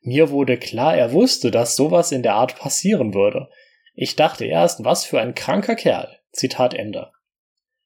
Mir 0.00 0.30
wurde 0.30 0.56
klar, 0.56 0.96
er 0.96 1.12
wusste, 1.12 1.50
dass 1.50 1.76
sowas 1.76 2.10
in 2.10 2.22
der 2.22 2.34
Art 2.34 2.56
passieren 2.56 3.12
würde. 3.12 3.50
Ich 3.94 4.16
dachte 4.16 4.46
erst, 4.46 4.82
was 4.84 5.04
für 5.04 5.20
ein 5.20 5.34
kranker 5.34 5.74
Kerl. 5.74 6.20
Zitat 6.32 6.72
Ende. 6.72 7.10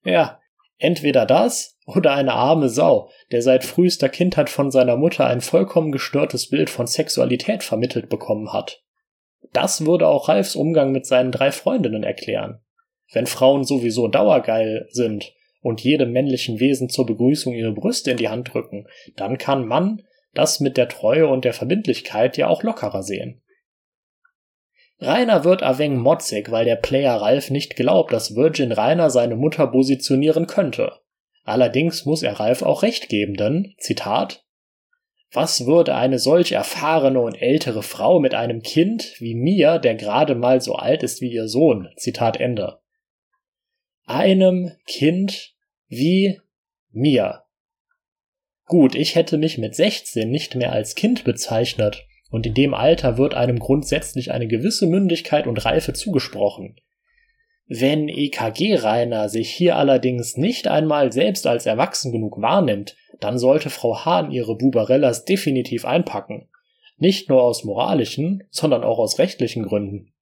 Ja, 0.04 0.40
entweder 0.78 1.26
das 1.26 1.73
oder 1.86 2.14
eine 2.14 2.32
arme 2.32 2.68
Sau, 2.68 3.10
der 3.30 3.42
seit 3.42 3.64
frühester 3.64 4.08
Kindheit 4.08 4.48
von 4.48 4.70
seiner 4.70 4.96
Mutter 4.96 5.26
ein 5.26 5.40
vollkommen 5.40 5.92
gestörtes 5.92 6.48
Bild 6.48 6.70
von 6.70 6.86
Sexualität 6.86 7.62
vermittelt 7.62 8.08
bekommen 8.08 8.52
hat. 8.52 8.82
Das 9.52 9.84
würde 9.84 10.08
auch 10.08 10.28
Ralfs 10.28 10.56
Umgang 10.56 10.92
mit 10.92 11.06
seinen 11.06 11.30
drei 11.30 11.52
Freundinnen 11.52 12.02
erklären. 12.02 12.60
Wenn 13.12 13.26
Frauen 13.26 13.64
sowieso 13.64 14.08
dauergeil 14.08 14.86
sind 14.90 15.32
und 15.60 15.82
jedem 15.82 16.12
männlichen 16.12 16.58
Wesen 16.58 16.88
zur 16.88 17.06
Begrüßung 17.06 17.52
ihre 17.52 17.72
Brüste 17.72 18.10
in 18.10 18.16
die 18.16 18.28
Hand 18.28 18.52
drücken, 18.52 18.86
dann 19.16 19.38
kann 19.38 19.66
man 19.66 20.02
das 20.32 20.60
mit 20.60 20.76
der 20.76 20.88
Treue 20.88 21.28
und 21.28 21.44
der 21.44 21.52
Verbindlichkeit 21.52 22.36
ja 22.36 22.48
auch 22.48 22.62
lockerer 22.62 23.02
sehen. 23.02 23.42
Rainer 24.98 25.44
wird 25.44 25.62
Aveng 25.62 25.98
motzig, 25.98 26.50
weil 26.50 26.64
der 26.64 26.76
Player 26.76 27.14
Ralf 27.14 27.50
nicht 27.50 27.76
glaubt, 27.76 28.12
dass 28.12 28.34
Virgin 28.34 28.72
Rainer 28.72 29.10
seine 29.10 29.36
Mutter 29.36 29.66
positionieren 29.66 30.46
könnte. 30.46 30.92
Allerdings 31.44 32.04
muss 32.04 32.22
er 32.22 32.40
Ralf 32.40 32.62
auch 32.62 32.82
recht 32.82 33.08
geben, 33.08 33.34
denn, 33.34 33.74
Zitat, 33.78 34.44
was 35.30 35.66
würde 35.66 35.94
eine 35.94 36.18
solch 36.18 36.52
erfahrene 36.52 37.20
und 37.20 37.34
ältere 37.34 37.82
Frau 37.82 38.20
mit 38.20 38.34
einem 38.34 38.62
Kind 38.62 39.14
wie 39.18 39.34
mir, 39.34 39.78
der 39.78 39.94
gerade 39.94 40.34
mal 40.34 40.60
so 40.60 40.74
alt 40.74 41.02
ist 41.02 41.20
wie 41.20 41.32
ihr 41.32 41.48
Sohn? 41.48 41.88
Zitat 41.96 42.38
Ende. 42.38 42.80
Einem 44.06 44.72
Kind 44.86 45.54
wie 45.88 46.40
mir. 46.90 47.42
Gut, 48.66 48.94
ich 48.94 49.14
hätte 49.14 49.36
mich 49.36 49.58
mit 49.58 49.74
16 49.74 50.30
nicht 50.30 50.54
mehr 50.54 50.72
als 50.72 50.94
Kind 50.94 51.24
bezeichnet, 51.24 52.06
und 52.30 52.46
in 52.46 52.54
dem 52.54 52.72
Alter 52.74 53.18
wird 53.18 53.34
einem 53.34 53.58
grundsätzlich 53.58 54.32
eine 54.32 54.48
gewisse 54.48 54.86
Mündigkeit 54.86 55.46
und 55.46 55.64
Reife 55.64 55.92
zugesprochen. 55.92 56.76
Wenn 57.66 58.08
EKG 58.08 58.76
Rainer 58.76 59.28
sich 59.28 59.50
hier 59.50 59.76
allerdings 59.76 60.36
nicht 60.36 60.68
einmal 60.68 61.12
selbst 61.12 61.46
als 61.46 61.64
erwachsen 61.64 62.12
genug 62.12 62.40
wahrnimmt, 62.40 62.96
dann 63.20 63.38
sollte 63.38 63.70
Frau 63.70 64.04
Hahn 64.04 64.30
ihre 64.30 64.56
Bubarellas 64.56 65.24
definitiv 65.24 65.84
einpacken. 65.86 66.48
Nicht 66.98 67.28
nur 67.30 67.42
aus 67.42 67.64
moralischen, 67.64 68.44
sondern 68.50 68.84
auch 68.84 68.98
aus 68.98 69.18
rechtlichen 69.18 69.64
Gründen. 69.64 70.12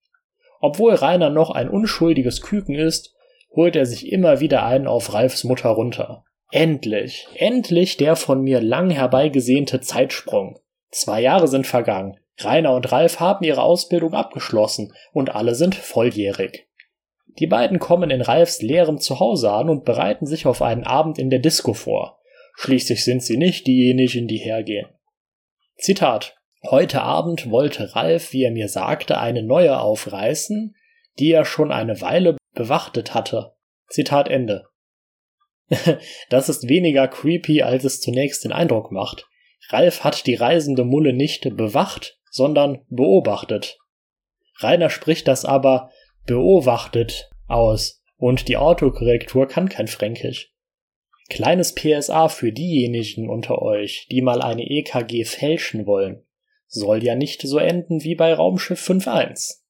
Obwohl 0.61 0.95
Rainer 0.95 1.31
noch 1.31 1.51
ein 1.51 1.69
unschuldiges 1.69 2.43
Küken 2.43 2.77
ist, 2.77 3.15
holt 3.55 3.75
er 3.75 3.87
sich 3.87 4.11
immer 4.13 4.41
wieder 4.41 4.65
einen 4.65 4.87
auf 4.87 5.13
Ralfs 5.13 5.43
Mutter 5.43 5.71
runter. 5.71 6.25
Endlich, 6.53 7.27
endlich 7.35 7.97
der 7.97 8.15
von 8.15 8.43
mir 8.43 8.61
lang 8.61 8.91
herbeigesehnte 8.91 9.81
Zeitsprung. 9.81 10.61
Zwei 10.91 11.21
Jahre 11.21 11.49
sind 11.49 11.67
vergangen. 11.67 12.19
Rainer 12.39 12.75
und 12.75 12.91
Ralf 12.93 13.21
haben 13.21 13.45
ihre 13.45 13.63
Ausbildung 13.63 14.15
abgeschlossen 14.15 14.93
und 15.13 15.35
alle 15.35 15.55
sind 15.55 15.75
volljährig. 15.75 16.69
Die 17.39 17.47
beiden 17.47 17.79
kommen 17.79 18.11
in 18.11 18.21
Ralfs 18.21 18.61
leerem 18.61 18.99
Zuhause 18.99 19.51
an 19.51 19.69
und 19.69 19.85
bereiten 19.85 20.27
sich 20.27 20.47
auf 20.47 20.63
einen 20.63 20.85
Abend 20.85 21.19
in 21.19 21.31
der 21.31 21.39
Disco 21.39 21.73
vor. 21.73 22.21
Schließlich 22.55 23.05
sind 23.05 23.23
sie 23.23 23.37
nicht 23.37 23.67
diejenigen, 23.67 24.29
die 24.29 24.39
hergehen. 24.39 24.89
Zitat. 25.77 26.37
Heute 26.71 27.03
Abend 27.03 27.51
wollte 27.51 27.97
Ralf, 27.97 28.33
wie 28.33 28.45
er 28.45 28.53
mir 28.53 28.69
sagte, 28.69 29.19
eine 29.19 29.43
neue 29.43 29.81
aufreißen, 29.81 30.77
die 31.19 31.33
er 31.33 31.45
schon 31.45 31.73
eine 31.73 32.01
Weile 32.01 32.37
bewachtet 32.55 33.15
hatte. 33.15 33.55
Zitat 33.89 34.29
Ende. 34.29 34.67
das 36.29 36.49
ist 36.49 36.69
weniger 36.69 37.09
creepy, 37.09 37.63
als 37.63 37.85
es 37.85 38.01
zunächst 38.01 38.45
den 38.45 38.53
Eindruck 38.53 38.93
macht. 38.93 39.27
Ralf 39.71 40.05
hat 40.05 40.27
die 40.27 40.35
reisende 40.35 40.85
Mulle 40.85 41.13
nicht 41.13 41.57
bewacht, 41.57 42.19
sondern 42.31 42.85
beobachtet. 42.89 43.79
Rainer 44.59 44.91
spricht 44.91 45.27
das 45.29 45.45
aber 45.45 45.91
beobachtet 46.27 47.31
aus 47.49 48.03
und 48.17 48.49
die 48.49 48.57
Autokorrektur 48.57 49.49
kann 49.49 49.69
kein 49.69 49.89
Fränkisch. 49.89 50.53
Kleines 51.29 51.75
PSA 51.75 52.29
für 52.29 52.53
diejenigen 52.53 53.29
unter 53.29 53.63
euch, 53.63 54.07
die 54.11 54.23
mal 54.23 54.43
eine 54.43 54.69
EKG 54.69 55.25
fälschen 55.25 55.87
wollen. 55.87 56.23
Soll 56.67 57.03
ja 57.03 57.15
nicht 57.15 57.43
so 57.43 57.59
enden 57.59 58.05
wie 58.05 58.15
bei 58.15 58.35
Raumschiff 58.35 58.89
5.1. 58.89 59.63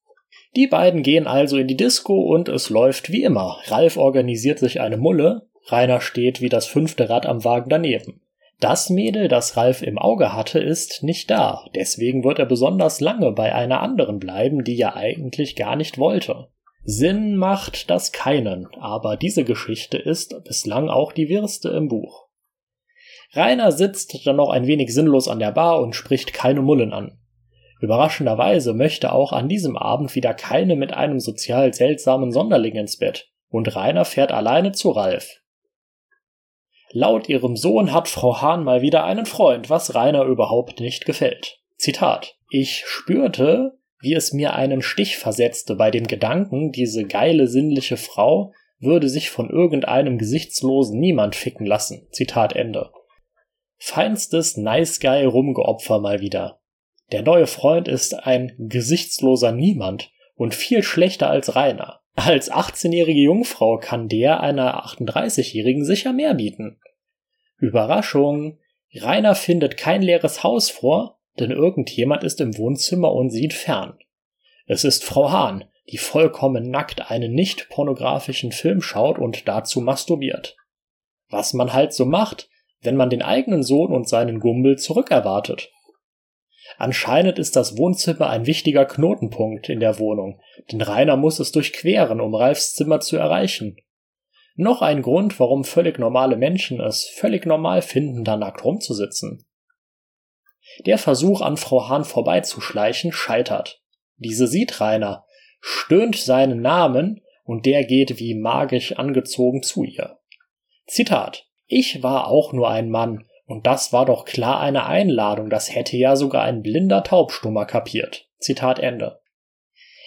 Die 0.55 0.67
beiden 0.67 1.03
gehen 1.03 1.25
also 1.25 1.57
in 1.57 1.67
die 1.67 1.77
Disco 1.77 2.21
und 2.21 2.47
es 2.47 2.69
läuft 2.69 3.11
wie 3.11 3.23
immer. 3.23 3.59
Ralf 3.65 3.97
organisiert 3.97 4.59
sich 4.59 4.81
eine 4.81 4.97
Mulle, 4.97 5.47
Rainer 5.67 6.01
steht 6.01 6.41
wie 6.41 6.49
das 6.49 6.67
fünfte 6.67 7.09
Rad 7.09 7.25
am 7.25 7.43
Wagen 7.43 7.69
daneben. 7.69 8.21
Das 8.63 8.89
Mädel, 8.89 9.27
das 9.27 9.57
Ralf 9.57 9.81
im 9.81 9.97
Auge 9.97 10.31
hatte, 10.31 10.57
ist 10.57 11.03
nicht 11.03 11.29
da, 11.29 11.65
deswegen 11.75 12.23
wird 12.23 12.39
er 12.39 12.45
besonders 12.45 13.01
lange 13.01 13.33
bei 13.33 13.53
einer 13.53 13.81
anderen 13.81 14.19
bleiben, 14.19 14.63
die 14.63 14.77
ja 14.77 14.95
eigentlich 14.95 15.57
gar 15.57 15.75
nicht 15.75 15.97
wollte. 15.97 16.47
Sinn 16.85 17.35
macht 17.35 17.89
das 17.89 18.13
keinen, 18.13 18.67
aber 18.79 19.17
diese 19.17 19.43
Geschichte 19.43 19.97
ist 19.97 20.45
bislang 20.45 20.87
auch 20.87 21.11
die 21.11 21.27
wirste 21.27 21.71
im 21.71 21.89
Buch. 21.89 22.29
Rainer 23.33 23.73
sitzt 23.73 24.25
dann 24.25 24.37
noch 24.37 24.49
ein 24.49 24.65
wenig 24.65 24.93
sinnlos 24.93 25.27
an 25.27 25.39
der 25.39 25.51
Bar 25.51 25.81
und 25.81 25.93
spricht 25.93 26.31
keine 26.31 26.61
Mullen 26.61 26.93
an. 26.93 27.19
Überraschenderweise 27.81 28.73
möchte 28.73 29.11
auch 29.11 29.33
an 29.33 29.49
diesem 29.49 29.75
Abend 29.75 30.15
wieder 30.15 30.33
keine 30.33 30.77
mit 30.77 30.93
einem 30.93 31.19
sozial 31.19 31.73
seltsamen 31.73 32.31
Sonderling 32.31 32.75
ins 32.75 32.97
Bett, 32.97 33.29
und 33.49 33.75
Rainer 33.75 34.05
fährt 34.05 34.31
alleine 34.31 34.71
zu 34.71 34.91
Ralf. 34.91 35.42
Laut 36.95 37.27
ihrem 37.27 37.55
Sohn 37.57 37.91
hat 37.91 38.07
Frau 38.07 38.39
Hahn 38.39 38.63
mal 38.63 38.83
wieder 38.83 39.03
einen 39.03 39.25
Freund, 39.25 39.71
was 39.71 39.95
Rainer 39.95 40.25
überhaupt 40.25 40.79
nicht 40.79 41.05
gefällt. 41.05 41.59
Zitat. 41.75 42.37
Ich 42.51 42.83
spürte, 42.85 43.79
wie 43.99 44.13
es 44.13 44.31
mir 44.31 44.53
einen 44.53 44.83
Stich 44.83 45.17
versetzte 45.17 45.75
bei 45.75 45.89
dem 45.89 46.05
Gedanken, 46.05 46.71
diese 46.71 47.05
geile 47.05 47.47
sinnliche 47.47 47.97
Frau 47.97 48.53
würde 48.79 49.09
sich 49.09 49.31
von 49.31 49.49
irgendeinem 49.49 50.19
gesichtslosen 50.19 50.99
Niemand 50.99 51.35
ficken 51.35 51.65
lassen. 51.65 52.07
Zitat 52.11 52.55
Ende. 52.55 52.91
Feinstes 53.79 54.55
Nice 54.55 54.99
Guy 54.99 55.25
Rumgeopfer 55.25 55.99
mal 55.99 56.21
wieder. 56.21 56.59
Der 57.11 57.23
neue 57.23 57.47
Freund 57.47 57.87
ist 57.87 58.13
ein 58.13 58.53
gesichtsloser 58.59 59.51
Niemand 59.51 60.11
und 60.35 60.53
viel 60.53 60.83
schlechter 60.83 61.29
als 61.29 61.55
Rainer. 61.55 62.01
Als 62.15 62.51
18-jährige 62.51 63.21
Jungfrau 63.21 63.79
kann 63.79 64.07
der 64.07 64.41
einer 64.41 64.85
38-jährigen 64.85 65.83
sicher 65.83 66.13
mehr 66.13 66.35
bieten. 66.35 66.79
Überraschung! 67.63 68.59
Rainer 68.93 69.35
findet 69.35 69.77
kein 69.77 70.01
leeres 70.01 70.43
Haus 70.43 70.69
vor, 70.69 71.19
denn 71.39 71.49
irgendjemand 71.49 72.23
ist 72.23 72.41
im 72.41 72.57
Wohnzimmer 72.57 73.11
und 73.13 73.29
sieht 73.29 73.53
fern. 73.53 73.97
Es 74.67 74.83
ist 74.83 75.03
Frau 75.05 75.31
Hahn, 75.31 75.63
die 75.89 75.97
vollkommen 75.97 76.69
nackt 76.69 77.09
einen 77.09 77.33
nicht 77.33 77.69
pornografischen 77.69 78.51
Film 78.51 78.81
schaut 78.81 79.17
und 79.17 79.47
dazu 79.47 79.79
masturbiert. 79.79 80.57
Was 81.29 81.53
man 81.53 81.73
halt 81.73 81.93
so 81.93 82.05
macht, 82.05 82.49
wenn 82.81 82.97
man 82.97 83.09
den 83.09 83.21
eigenen 83.21 83.63
Sohn 83.63 83.93
und 83.93 84.09
seinen 84.09 84.41
Gumbel 84.41 84.77
zurückerwartet. 84.77 85.71
Anscheinend 86.77 87.39
ist 87.39 87.55
das 87.55 87.77
Wohnzimmer 87.77 88.29
ein 88.29 88.45
wichtiger 88.45 88.85
Knotenpunkt 88.85 89.69
in 89.69 89.79
der 89.79 89.99
Wohnung, 89.99 90.41
denn 90.71 90.81
Rainer 90.81 91.15
muss 91.15 91.39
es 91.39 91.53
durchqueren, 91.53 92.19
um 92.19 92.35
Ralfs 92.35 92.73
Zimmer 92.73 92.99
zu 92.99 93.15
erreichen. 93.15 93.77
Noch 94.55 94.81
ein 94.81 95.01
Grund, 95.01 95.39
warum 95.39 95.63
völlig 95.63 95.97
normale 95.97 96.35
Menschen 96.35 96.79
es 96.79 97.05
völlig 97.05 97.45
normal 97.45 97.81
finden, 97.81 98.23
da 98.23 98.37
nackt 98.37 98.63
rumzusitzen. 98.63 99.45
Der 100.85 100.97
Versuch, 100.97 101.41
an 101.41 101.57
Frau 101.57 101.89
Hahn 101.89 102.03
vorbeizuschleichen, 102.03 103.11
scheitert. 103.11 103.81
Diese 104.17 104.47
sieht 104.47 104.79
Rainer, 104.79 105.25
stöhnt 105.59 106.15
seinen 106.15 106.61
Namen 106.61 107.21
und 107.43 107.65
der 107.65 107.83
geht 107.83 108.19
wie 108.19 108.35
magisch 108.35 108.93
angezogen 108.93 109.63
zu 109.63 109.83
ihr. 109.83 110.19
Zitat. 110.85 111.47
Ich 111.65 112.03
war 112.03 112.27
auch 112.27 112.53
nur 112.53 112.69
ein 112.69 112.89
Mann, 112.89 113.25
und 113.45 113.65
das 113.65 113.91
war 113.91 114.05
doch 114.05 114.25
klar 114.25 114.59
eine 114.59 114.85
Einladung, 114.85 115.49
das 115.49 115.73
hätte 115.73 115.97
ja 115.97 116.15
sogar 116.15 116.43
ein 116.43 116.61
blinder 116.61 117.03
Taubstummer 117.03 117.65
kapiert. 117.65 118.29
Zitat 118.37 118.79
Ende. 118.79 119.21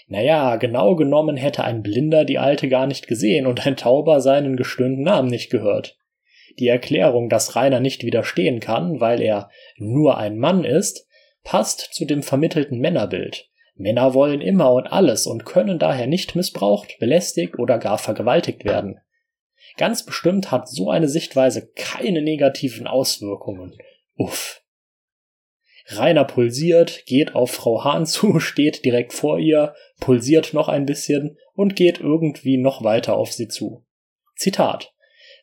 Naja, 0.08 0.56
genau 0.56 0.94
genommen 0.94 1.36
hätte 1.36 1.64
ein 1.64 1.82
Blinder 1.82 2.24
die 2.24 2.38
Alte 2.38 2.68
gar 2.68 2.86
nicht 2.86 3.08
gesehen 3.08 3.46
und 3.46 3.66
ein 3.66 3.76
Tauber 3.76 4.20
seinen 4.20 4.56
gestöhnten 4.56 5.02
Namen 5.02 5.28
nicht 5.28 5.50
gehört. 5.50 5.96
Die 6.58 6.68
Erklärung, 6.68 7.28
dass 7.28 7.56
Rainer 7.56 7.80
nicht 7.80 8.04
widerstehen 8.04 8.60
kann, 8.60 9.00
weil 9.00 9.20
er 9.20 9.50
nur 9.76 10.16
ein 10.16 10.38
Mann 10.38 10.64
ist, 10.64 11.06
passt 11.42 11.92
zu 11.92 12.04
dem 12.04 12.22
vermittelten 12.22 12.78
Männerbild. 12.78 13.50
Männer 13.74 14.14
wollen 14.14 14.40
immer 14.40 14.72
und 14.72 14.86
alles 14.86 15.26
und 15.26 15.44
können 15.44 15.78
daher 15.78 16.06
nicht 16.06 16.34
missbraucht, 16.34 16.98
belästigt 16.98 17.58
oder 17.58 17.78
gar 17.78 17.98
vergewaltigt 17.98 18.64
werden. 18.64 19.00
Ganz 19.76 20.04
bestimmt 20.06 20.50
hat 20.50 20.68
so 20.68 20.90
eine 20.90 21.08
Sichtweise 21.08 21.70
keine 21.74 22.22
negativen 22.22 22.86
Auswirkungen. 22.86 23.76
Uff. 24.16 24.62
Rainer 25.88 26.24
pulsiert, 26.24 27.04
geht 27.06 27.34
auf 27.34 27.52
Frau 27.52 27.84
Hahn 27.84 28.06
zu, 28.06 28.40
steht 28.40 28.84
direkt 28.84 29.12
vor 29.12 29.38
ihr, 29.38 29.74
pulsiert 30.00 30.52
noch 30.52 30.68
ein 30.68 30.86
bisschen 30.86 31.38
und 31.54 31.76
geht 31.76 32.00
irgendwie 32.00 32.56
noch 32.56 32.82
weiter 32.82 33.16
auf 33.16 33.32
sie 33.32 33.48
zu. 33.48 33.84
Zitat. 34.36 34.92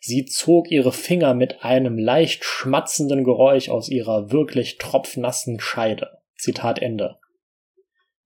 Sie 0.01 0.25
zog 0.25 0.69
ihre 0.69 0.91
Finger 0.91 1.33
mit 1.33 1.63
einem 1.63 1.97
leicht 1.97 2.43
schmatzenden 2.43 3.23
Geräusch 3.23 3.69
aus 3.69 3.87
ihrer 3.87 4.31
wirklich 4.31 4.77
tropfnassen 4.77 5.61
Scheide. 5.61 6.09
Zitat 6.35 6.79
Ende. 6.79 7.19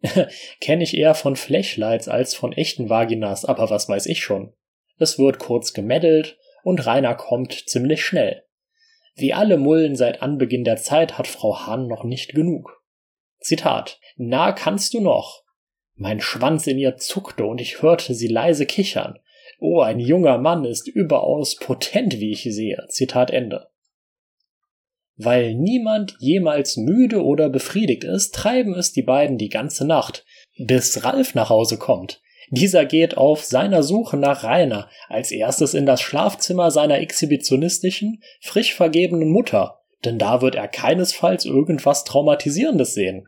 Kenne 0.60 0.84
ich 0.84 0.98
eher 0.98 1.14
von 1.14 1.36
Flashlights 1.36 2.08
als 2.08 2.34
von 2.34 2.52
echten 2.52 2.90
Vaginas, 2.90 3.46
aber 3.46 3.70
was 3.70 3.88
weiß 3.88 4.08
ich 4.08 4.22
schon. 4.22 4.54
Es 4.98 5.20
wird 5.20 5.38
kurz 5.38 5.74
gemeddelt 5.74 6.40
und 6.64 6.86
Rainer 6.86 7.14
kommt 7.14 7.70
ziemlich 7.70 8.04
schnell. 8.04 8.44
Wie 9.18 9.34
alle 9.34 9.58
Mullen 9.58 9.96
seit 9.96 10.22
Anbeginn 10.22 10.64
der 10.64 10.78
Zeit 10.78 11.18
hat 11.18 11.28
Frau 11.28 11.66
Hahn 11.66 11.88
noch 11.88 12.04
nicht 12.04 12.36
genug. 12.36 12.84
Zitat. 13.40 14.00
Na, 14.16 14.52
kannst 14.52 14.94
du 14.94 15.02
noch? 15.02 15.44
Mein 15.96 16.22
Schwanz 16.22 16.68
in 16.68 16.78
ihr 16.78 16.98
zuckte 16.98 17.46
und 17.46 17.60
ich 17.60 17.82
hörte 17.82 18.14
sie 18.14 18.28
leise 18.28 18.68
kichern. 18.68 19.18
Oh, 19.60 19.82
ein 19.82 20.00
junger 20.00 20.38
Mann 20.38 20.66
ist 20.66 20.88
überaus 20.88 21.56
potent, 21.56 22.20
wie 22.20 22.32
ich 22.32 22.44
sehe. 22.44 22.86
Zitat 22.90 23.32
Ende. 23.32 23.70
Weil 25.16 25.56
niemand 25.56 26.16
jemals 26.20 26.78
müde 26.78 27.24
oder 27.24 27.50
befriedigt 27.50 28.04
ist, 28.04 28.36
treiben 28.36 28.76
es 28.76 28.92
die 28.92 29.02
beiden 29.02 29.40
die 29.40 29.50
ganze 29.50 29.88
Nacht, 29.88 30.26
bis 30.60 31.04
Ralf 31.04 31.34
nach 31.34 31.50
Hause 31.50 31.80
kommt. 31.80 32.22
Dieser 32.50 32.86
geht 32.86 33.18
auf 33.18 33.44
seiner 33.44 33.84
Suche 33.84 34.18
nach 34.18 34.44
Rainer 34.44 34.90
als 35.10 35.32
erstes 35.32 35.74
in 35.74 35.86
das 35.86 36.02
Schlafzimmer 36.02 36.72
seiner 36.72 37.00
exhibitionistischen, 37.00 38.22
frisch 38.42 38.74
vergebenen 38.74 39.30
Mutter, 39.30 39.82
denn 40.06 40.18
da 40.18 40.42
wird 40.42 40.56
er 40.56 40.68
keinesfalls 40.68 41.46
irgendwas 41.46 42.04
Traumatisierendes 42.06 42.94
sehen. 42.94 43.28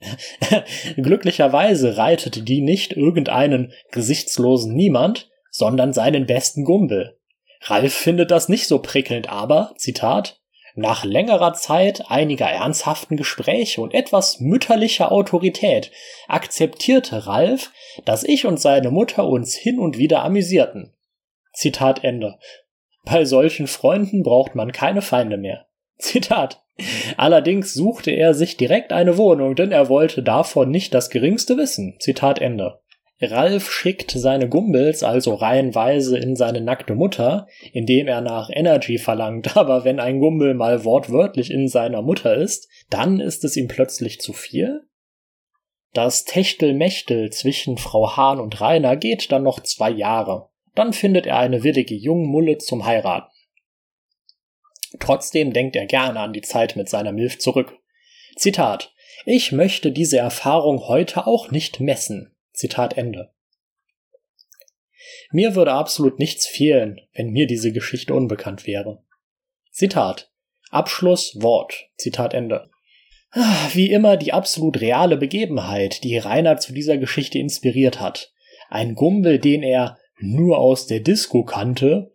Glücklicherweise 0.96 1.96
reitet 1.96 2.48
die 2.48 2.60
nicht 2.60 2.92
irgendeinen 2.92 3.72
gesichtslosen 3.92 4.74
Niemand, 4.74 5.30
sondern 5.50 5.92
seinen 5.92 6.26
besten 6.26 6.64
Gumbel. 6.64 7.18
Ralf 7.62 7.94
findet 7.94 8.30
das 8.30 8.48
nicht 8.48 8.66
so 8.66 8.78
prickelnd, 8.78 9.28
aber, 9.30 9.74
Zitat, 9.76 10.40
nach 10.76 11.04
längerer 11.04 11.54
Zeit 11.54 12.10
einiger 12.10 12.46
ernsthaften 12.46 13.16
Gespräche 13.16 13.80
und 13.80 13.94
etwas 13.94 14.40
mütterlicher 14.40 15.10
Autorität 15.10 15.90
akzeptierte 16.28 17.26
Ralf, 17.26 17.72
dass 18.04 18.24
ich 18.24 18.46
und 18.46 18.60
seine 18.60 18.90
Mutter 18.90 19.26
uns 19.26 19.54
hin 19.54 19.78
und 19.78 19.98
wieder 19.98 20.22
amüsierten. 20.22 20.92
Zitat 21.52 22.04
Ende. 22.04 22.38
Bei 23.04 23.24
solchen 23.24 23.66
Freunden 23.66 24.22
braucht 24.22 24.54
man 24.54 24.72
keine 24.72 25.00
Feinde 25.00 25.38
mehr. 25.38 25.66
Zitat. 25.98 26.62
Allerdings 27.16 27.72
suchte 27.72 28.10
er 28.10 28.34
sich 28.34 28.58
direkt 28.58 28.92
eine 28.92 29.16
Wohnung, 29.16 29.54
denn 29.54 29.72
er 29.72 29.88
wollte 29.88 30.22
davon 30.22 30.70
nicht 30.70 30.92
das 30.92 31.08
geringste 31.08 31.56
wissen. 31.56 31.96
Zitat 32.00 32.38
Ende. 32.38 32.80
Ralf 33.20 33.70
schickt 33.70 34.10
seine 34.10 34.48
Gumbels 34.48 35.02
also 35.02 35.34
reihenweise 35.34 36.18
in 36.18 36.36
seine 36.36 36.60
nackte 36.60 36.94
Mutter, 36.94 37.46
indem 37.72 38.08
er 38.08 38.20
nach 38.20 38.50
Energy 38.52 38.98
verlangt, 38.98 39.56
aber 39.56 39.84
wenn 39.84 40.00
ein 40.00 40.20
Gumbel 40.20 40.54
mal 40.54 40.84
wortwörtlich 40.84 41.50
in 41.50 41.68
seiner 41.68 42.02
Mutter 42.02 42.34
ist, 42.34 42.68
dann 42.90 43.20
ist 43.20 43.44
es 43.44 43.56
ihm 43.56 43.68
plötzlich 43.68 44.20
zu 44.20 44.32
viel? 44.32 44.82
Das 45.94 46.24
Techtelmechtel 46.24 47.30
zwischen 47.30 47.78
Frau 47.78 48.18
Hahn 48.18 48.38
und 48.38 48.60
Rainer 48.60 48.96
geht 48.96 49.32
dann 49.32 49.44
noch 49.44 49.60
zwei 49.60 49.90
Jahre. 49.90 50.50
Dann 50.74 50.92
findet 50.92 51.24
er 51.26 51.38
eine 51.38 51.62
willige 51.62 51.94
Jungmulle 51.94 52.58
zum 52.58 52.84
Heiraten. 52.84 53.30
Trotzdem 55.00 55.54
denkt 55.54 55.74
er 55.74 55.86
gerne 55.86 56.20
an 56.20 56.34
die 56.34 56.42
Zeit 56.42 56.76
mit 56.76 56.90
seiner 56.90 57.12
Milf 57.12 57.38
zurück. 57.38 57.78
Zitat 58.36 58.92
Ich 59.24 59.52
möchte 59.52 59.90
diese 59.90 60.18
Erfahrung 60.18 60.86
heute 60.86 61.26
auch 61.26 61.50
nicht 61.50 61.80
messen. 61.80 62.35
Zitat 62.56 62.96
Ende. 62.96 63.30
Mir 65.30 65.54
würde 65.54 65.72
absolut 65.72 66.18
nichts 66.18 66.46
fehlen, 66.46 67.00
wenn 67.14 67.28
mir 67.28 67.46
diese 67.46 67.70
Geschichte 67.70 68.14
unbekannt 68.14 68.66
wäre. 68.66 69.04
Zitat. 69.70 70.32
Abschluss 70.70 71.36
Wort. 71.42 71.90
Zitat 71.96 72.32
Ende. 72.32 72.70
Wie 73.74 73.92
immer 73.92 74.16
die 74.16 74.32
absolut 74.32 74.80
reale 74.80 75.18
Begebenheit, 75.18 76.02
die 76.02 76.16
Rainer 76.16 76.56
zu 76.56 76.72
dieser 76.72 76.96
Geschichte 76.96 77.38
inspiriert 77.38 78.00
hat. 78.00 78.32
Ein 78.70 78.94
Gumbel, 78.94 79.38
den 79.38 79.62
er 79.62 79.98
nur 80.18 80.56
aus 80.56 80.86
der 80.86 81.00
Disco 81.00 81.44
kannte, 81.44 82.14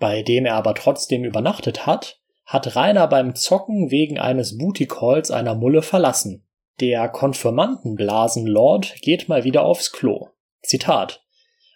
bei 0.00 0.22
dem 0.22 0.46
er 0.46 0.54
aber 0.54 0.74
trotzdem 0.74 1.22
übernachtet 1.22 1.86
hat, 1.86 2.20
hat 2.44 2.74
Rainer 2.74 3.06
beim 3.06 3.36
Zocken 3.36 3.92
wegen 3.92 4.18
eines 4.18 4.58
Booty 4.58 4.86
Calls 4.86 5.30
einer 5.30 5.54
Mulle 5.54 5.82
verlassen. 5.82 6.45
Der 6.80 7.08
Konfirmandenblasenlord 7.08 8.96
geht 9.00 9.30
mal 9.30 9.44
wieder 9.44 9.64
aufs 9.64 9.92
Klo. 9.92 10.28
Zitat. 10.62 11.24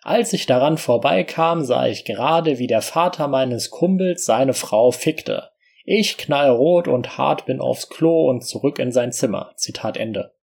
Als 0.03 0.35
ich 0.35 0.45
daran 0.45 0.77
vorbeikam, 0.77 1.65
sah 1.65 1.87
ich 1.87 2.05
gerade, 2.05 2.59
wie 2.59 2.67
der 2.67 2.83
Vater 2.83 3.27
meines 3.27 3.71
Kumpels 3.71 4.27
seine 4.27 4.53
Frau 4.53 4.91
fickte. 4.91 5.51
Ich 5.85 6.19
knallrot 6.19 6.87
und 6.87 7.17
hart 7.17 7.47
bin 7.47 7.61
aufs 7.61 7.89
Klo 7.89 8.29
und 8.29 8.43
zurück 8.43 8.79
in 8.79 8.93
sein 8.93 9.11
Zimmer. 9.11 9.53
Zitat 9.57 9.97
Ende. 9.97 10.35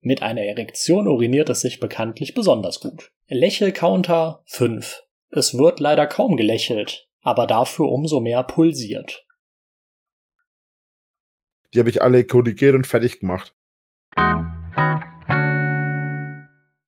Mit 0.00 0.22
einer 0.22 0.42
Erektion 0.42 1.06
uriniert 1.06 1.50
es 1.50 1.60
sich 1.60 1.78
bekanntlich 1.78 2.32
besonders 2.32 2.80
gut. 2.80 3.12
Lächelcounter 3.26 4.42
5. 4.46 5.02
Es 5.30 5.58
wird 5.58 5.80
leider 5.80 6.06
kaum 6.06 6.36
gelächelt, 6.36 7.10
aber 7.20 7.46
dafür 7.46 7.90
umso 7.90 8.20
mehr 8.20 8.42
pulsiert. 8.42 9.26
Die 11.74 11.78
habe 11.78 11.90
ich 11.90 12.00
alle 12.00 12.24
korrigiert 12.24 12.74
und 12.74 12.86
fertig 12.86 13.20
gemacht. 13.20 13.54
Thank 14.16 14.46
you. 14.78 15.17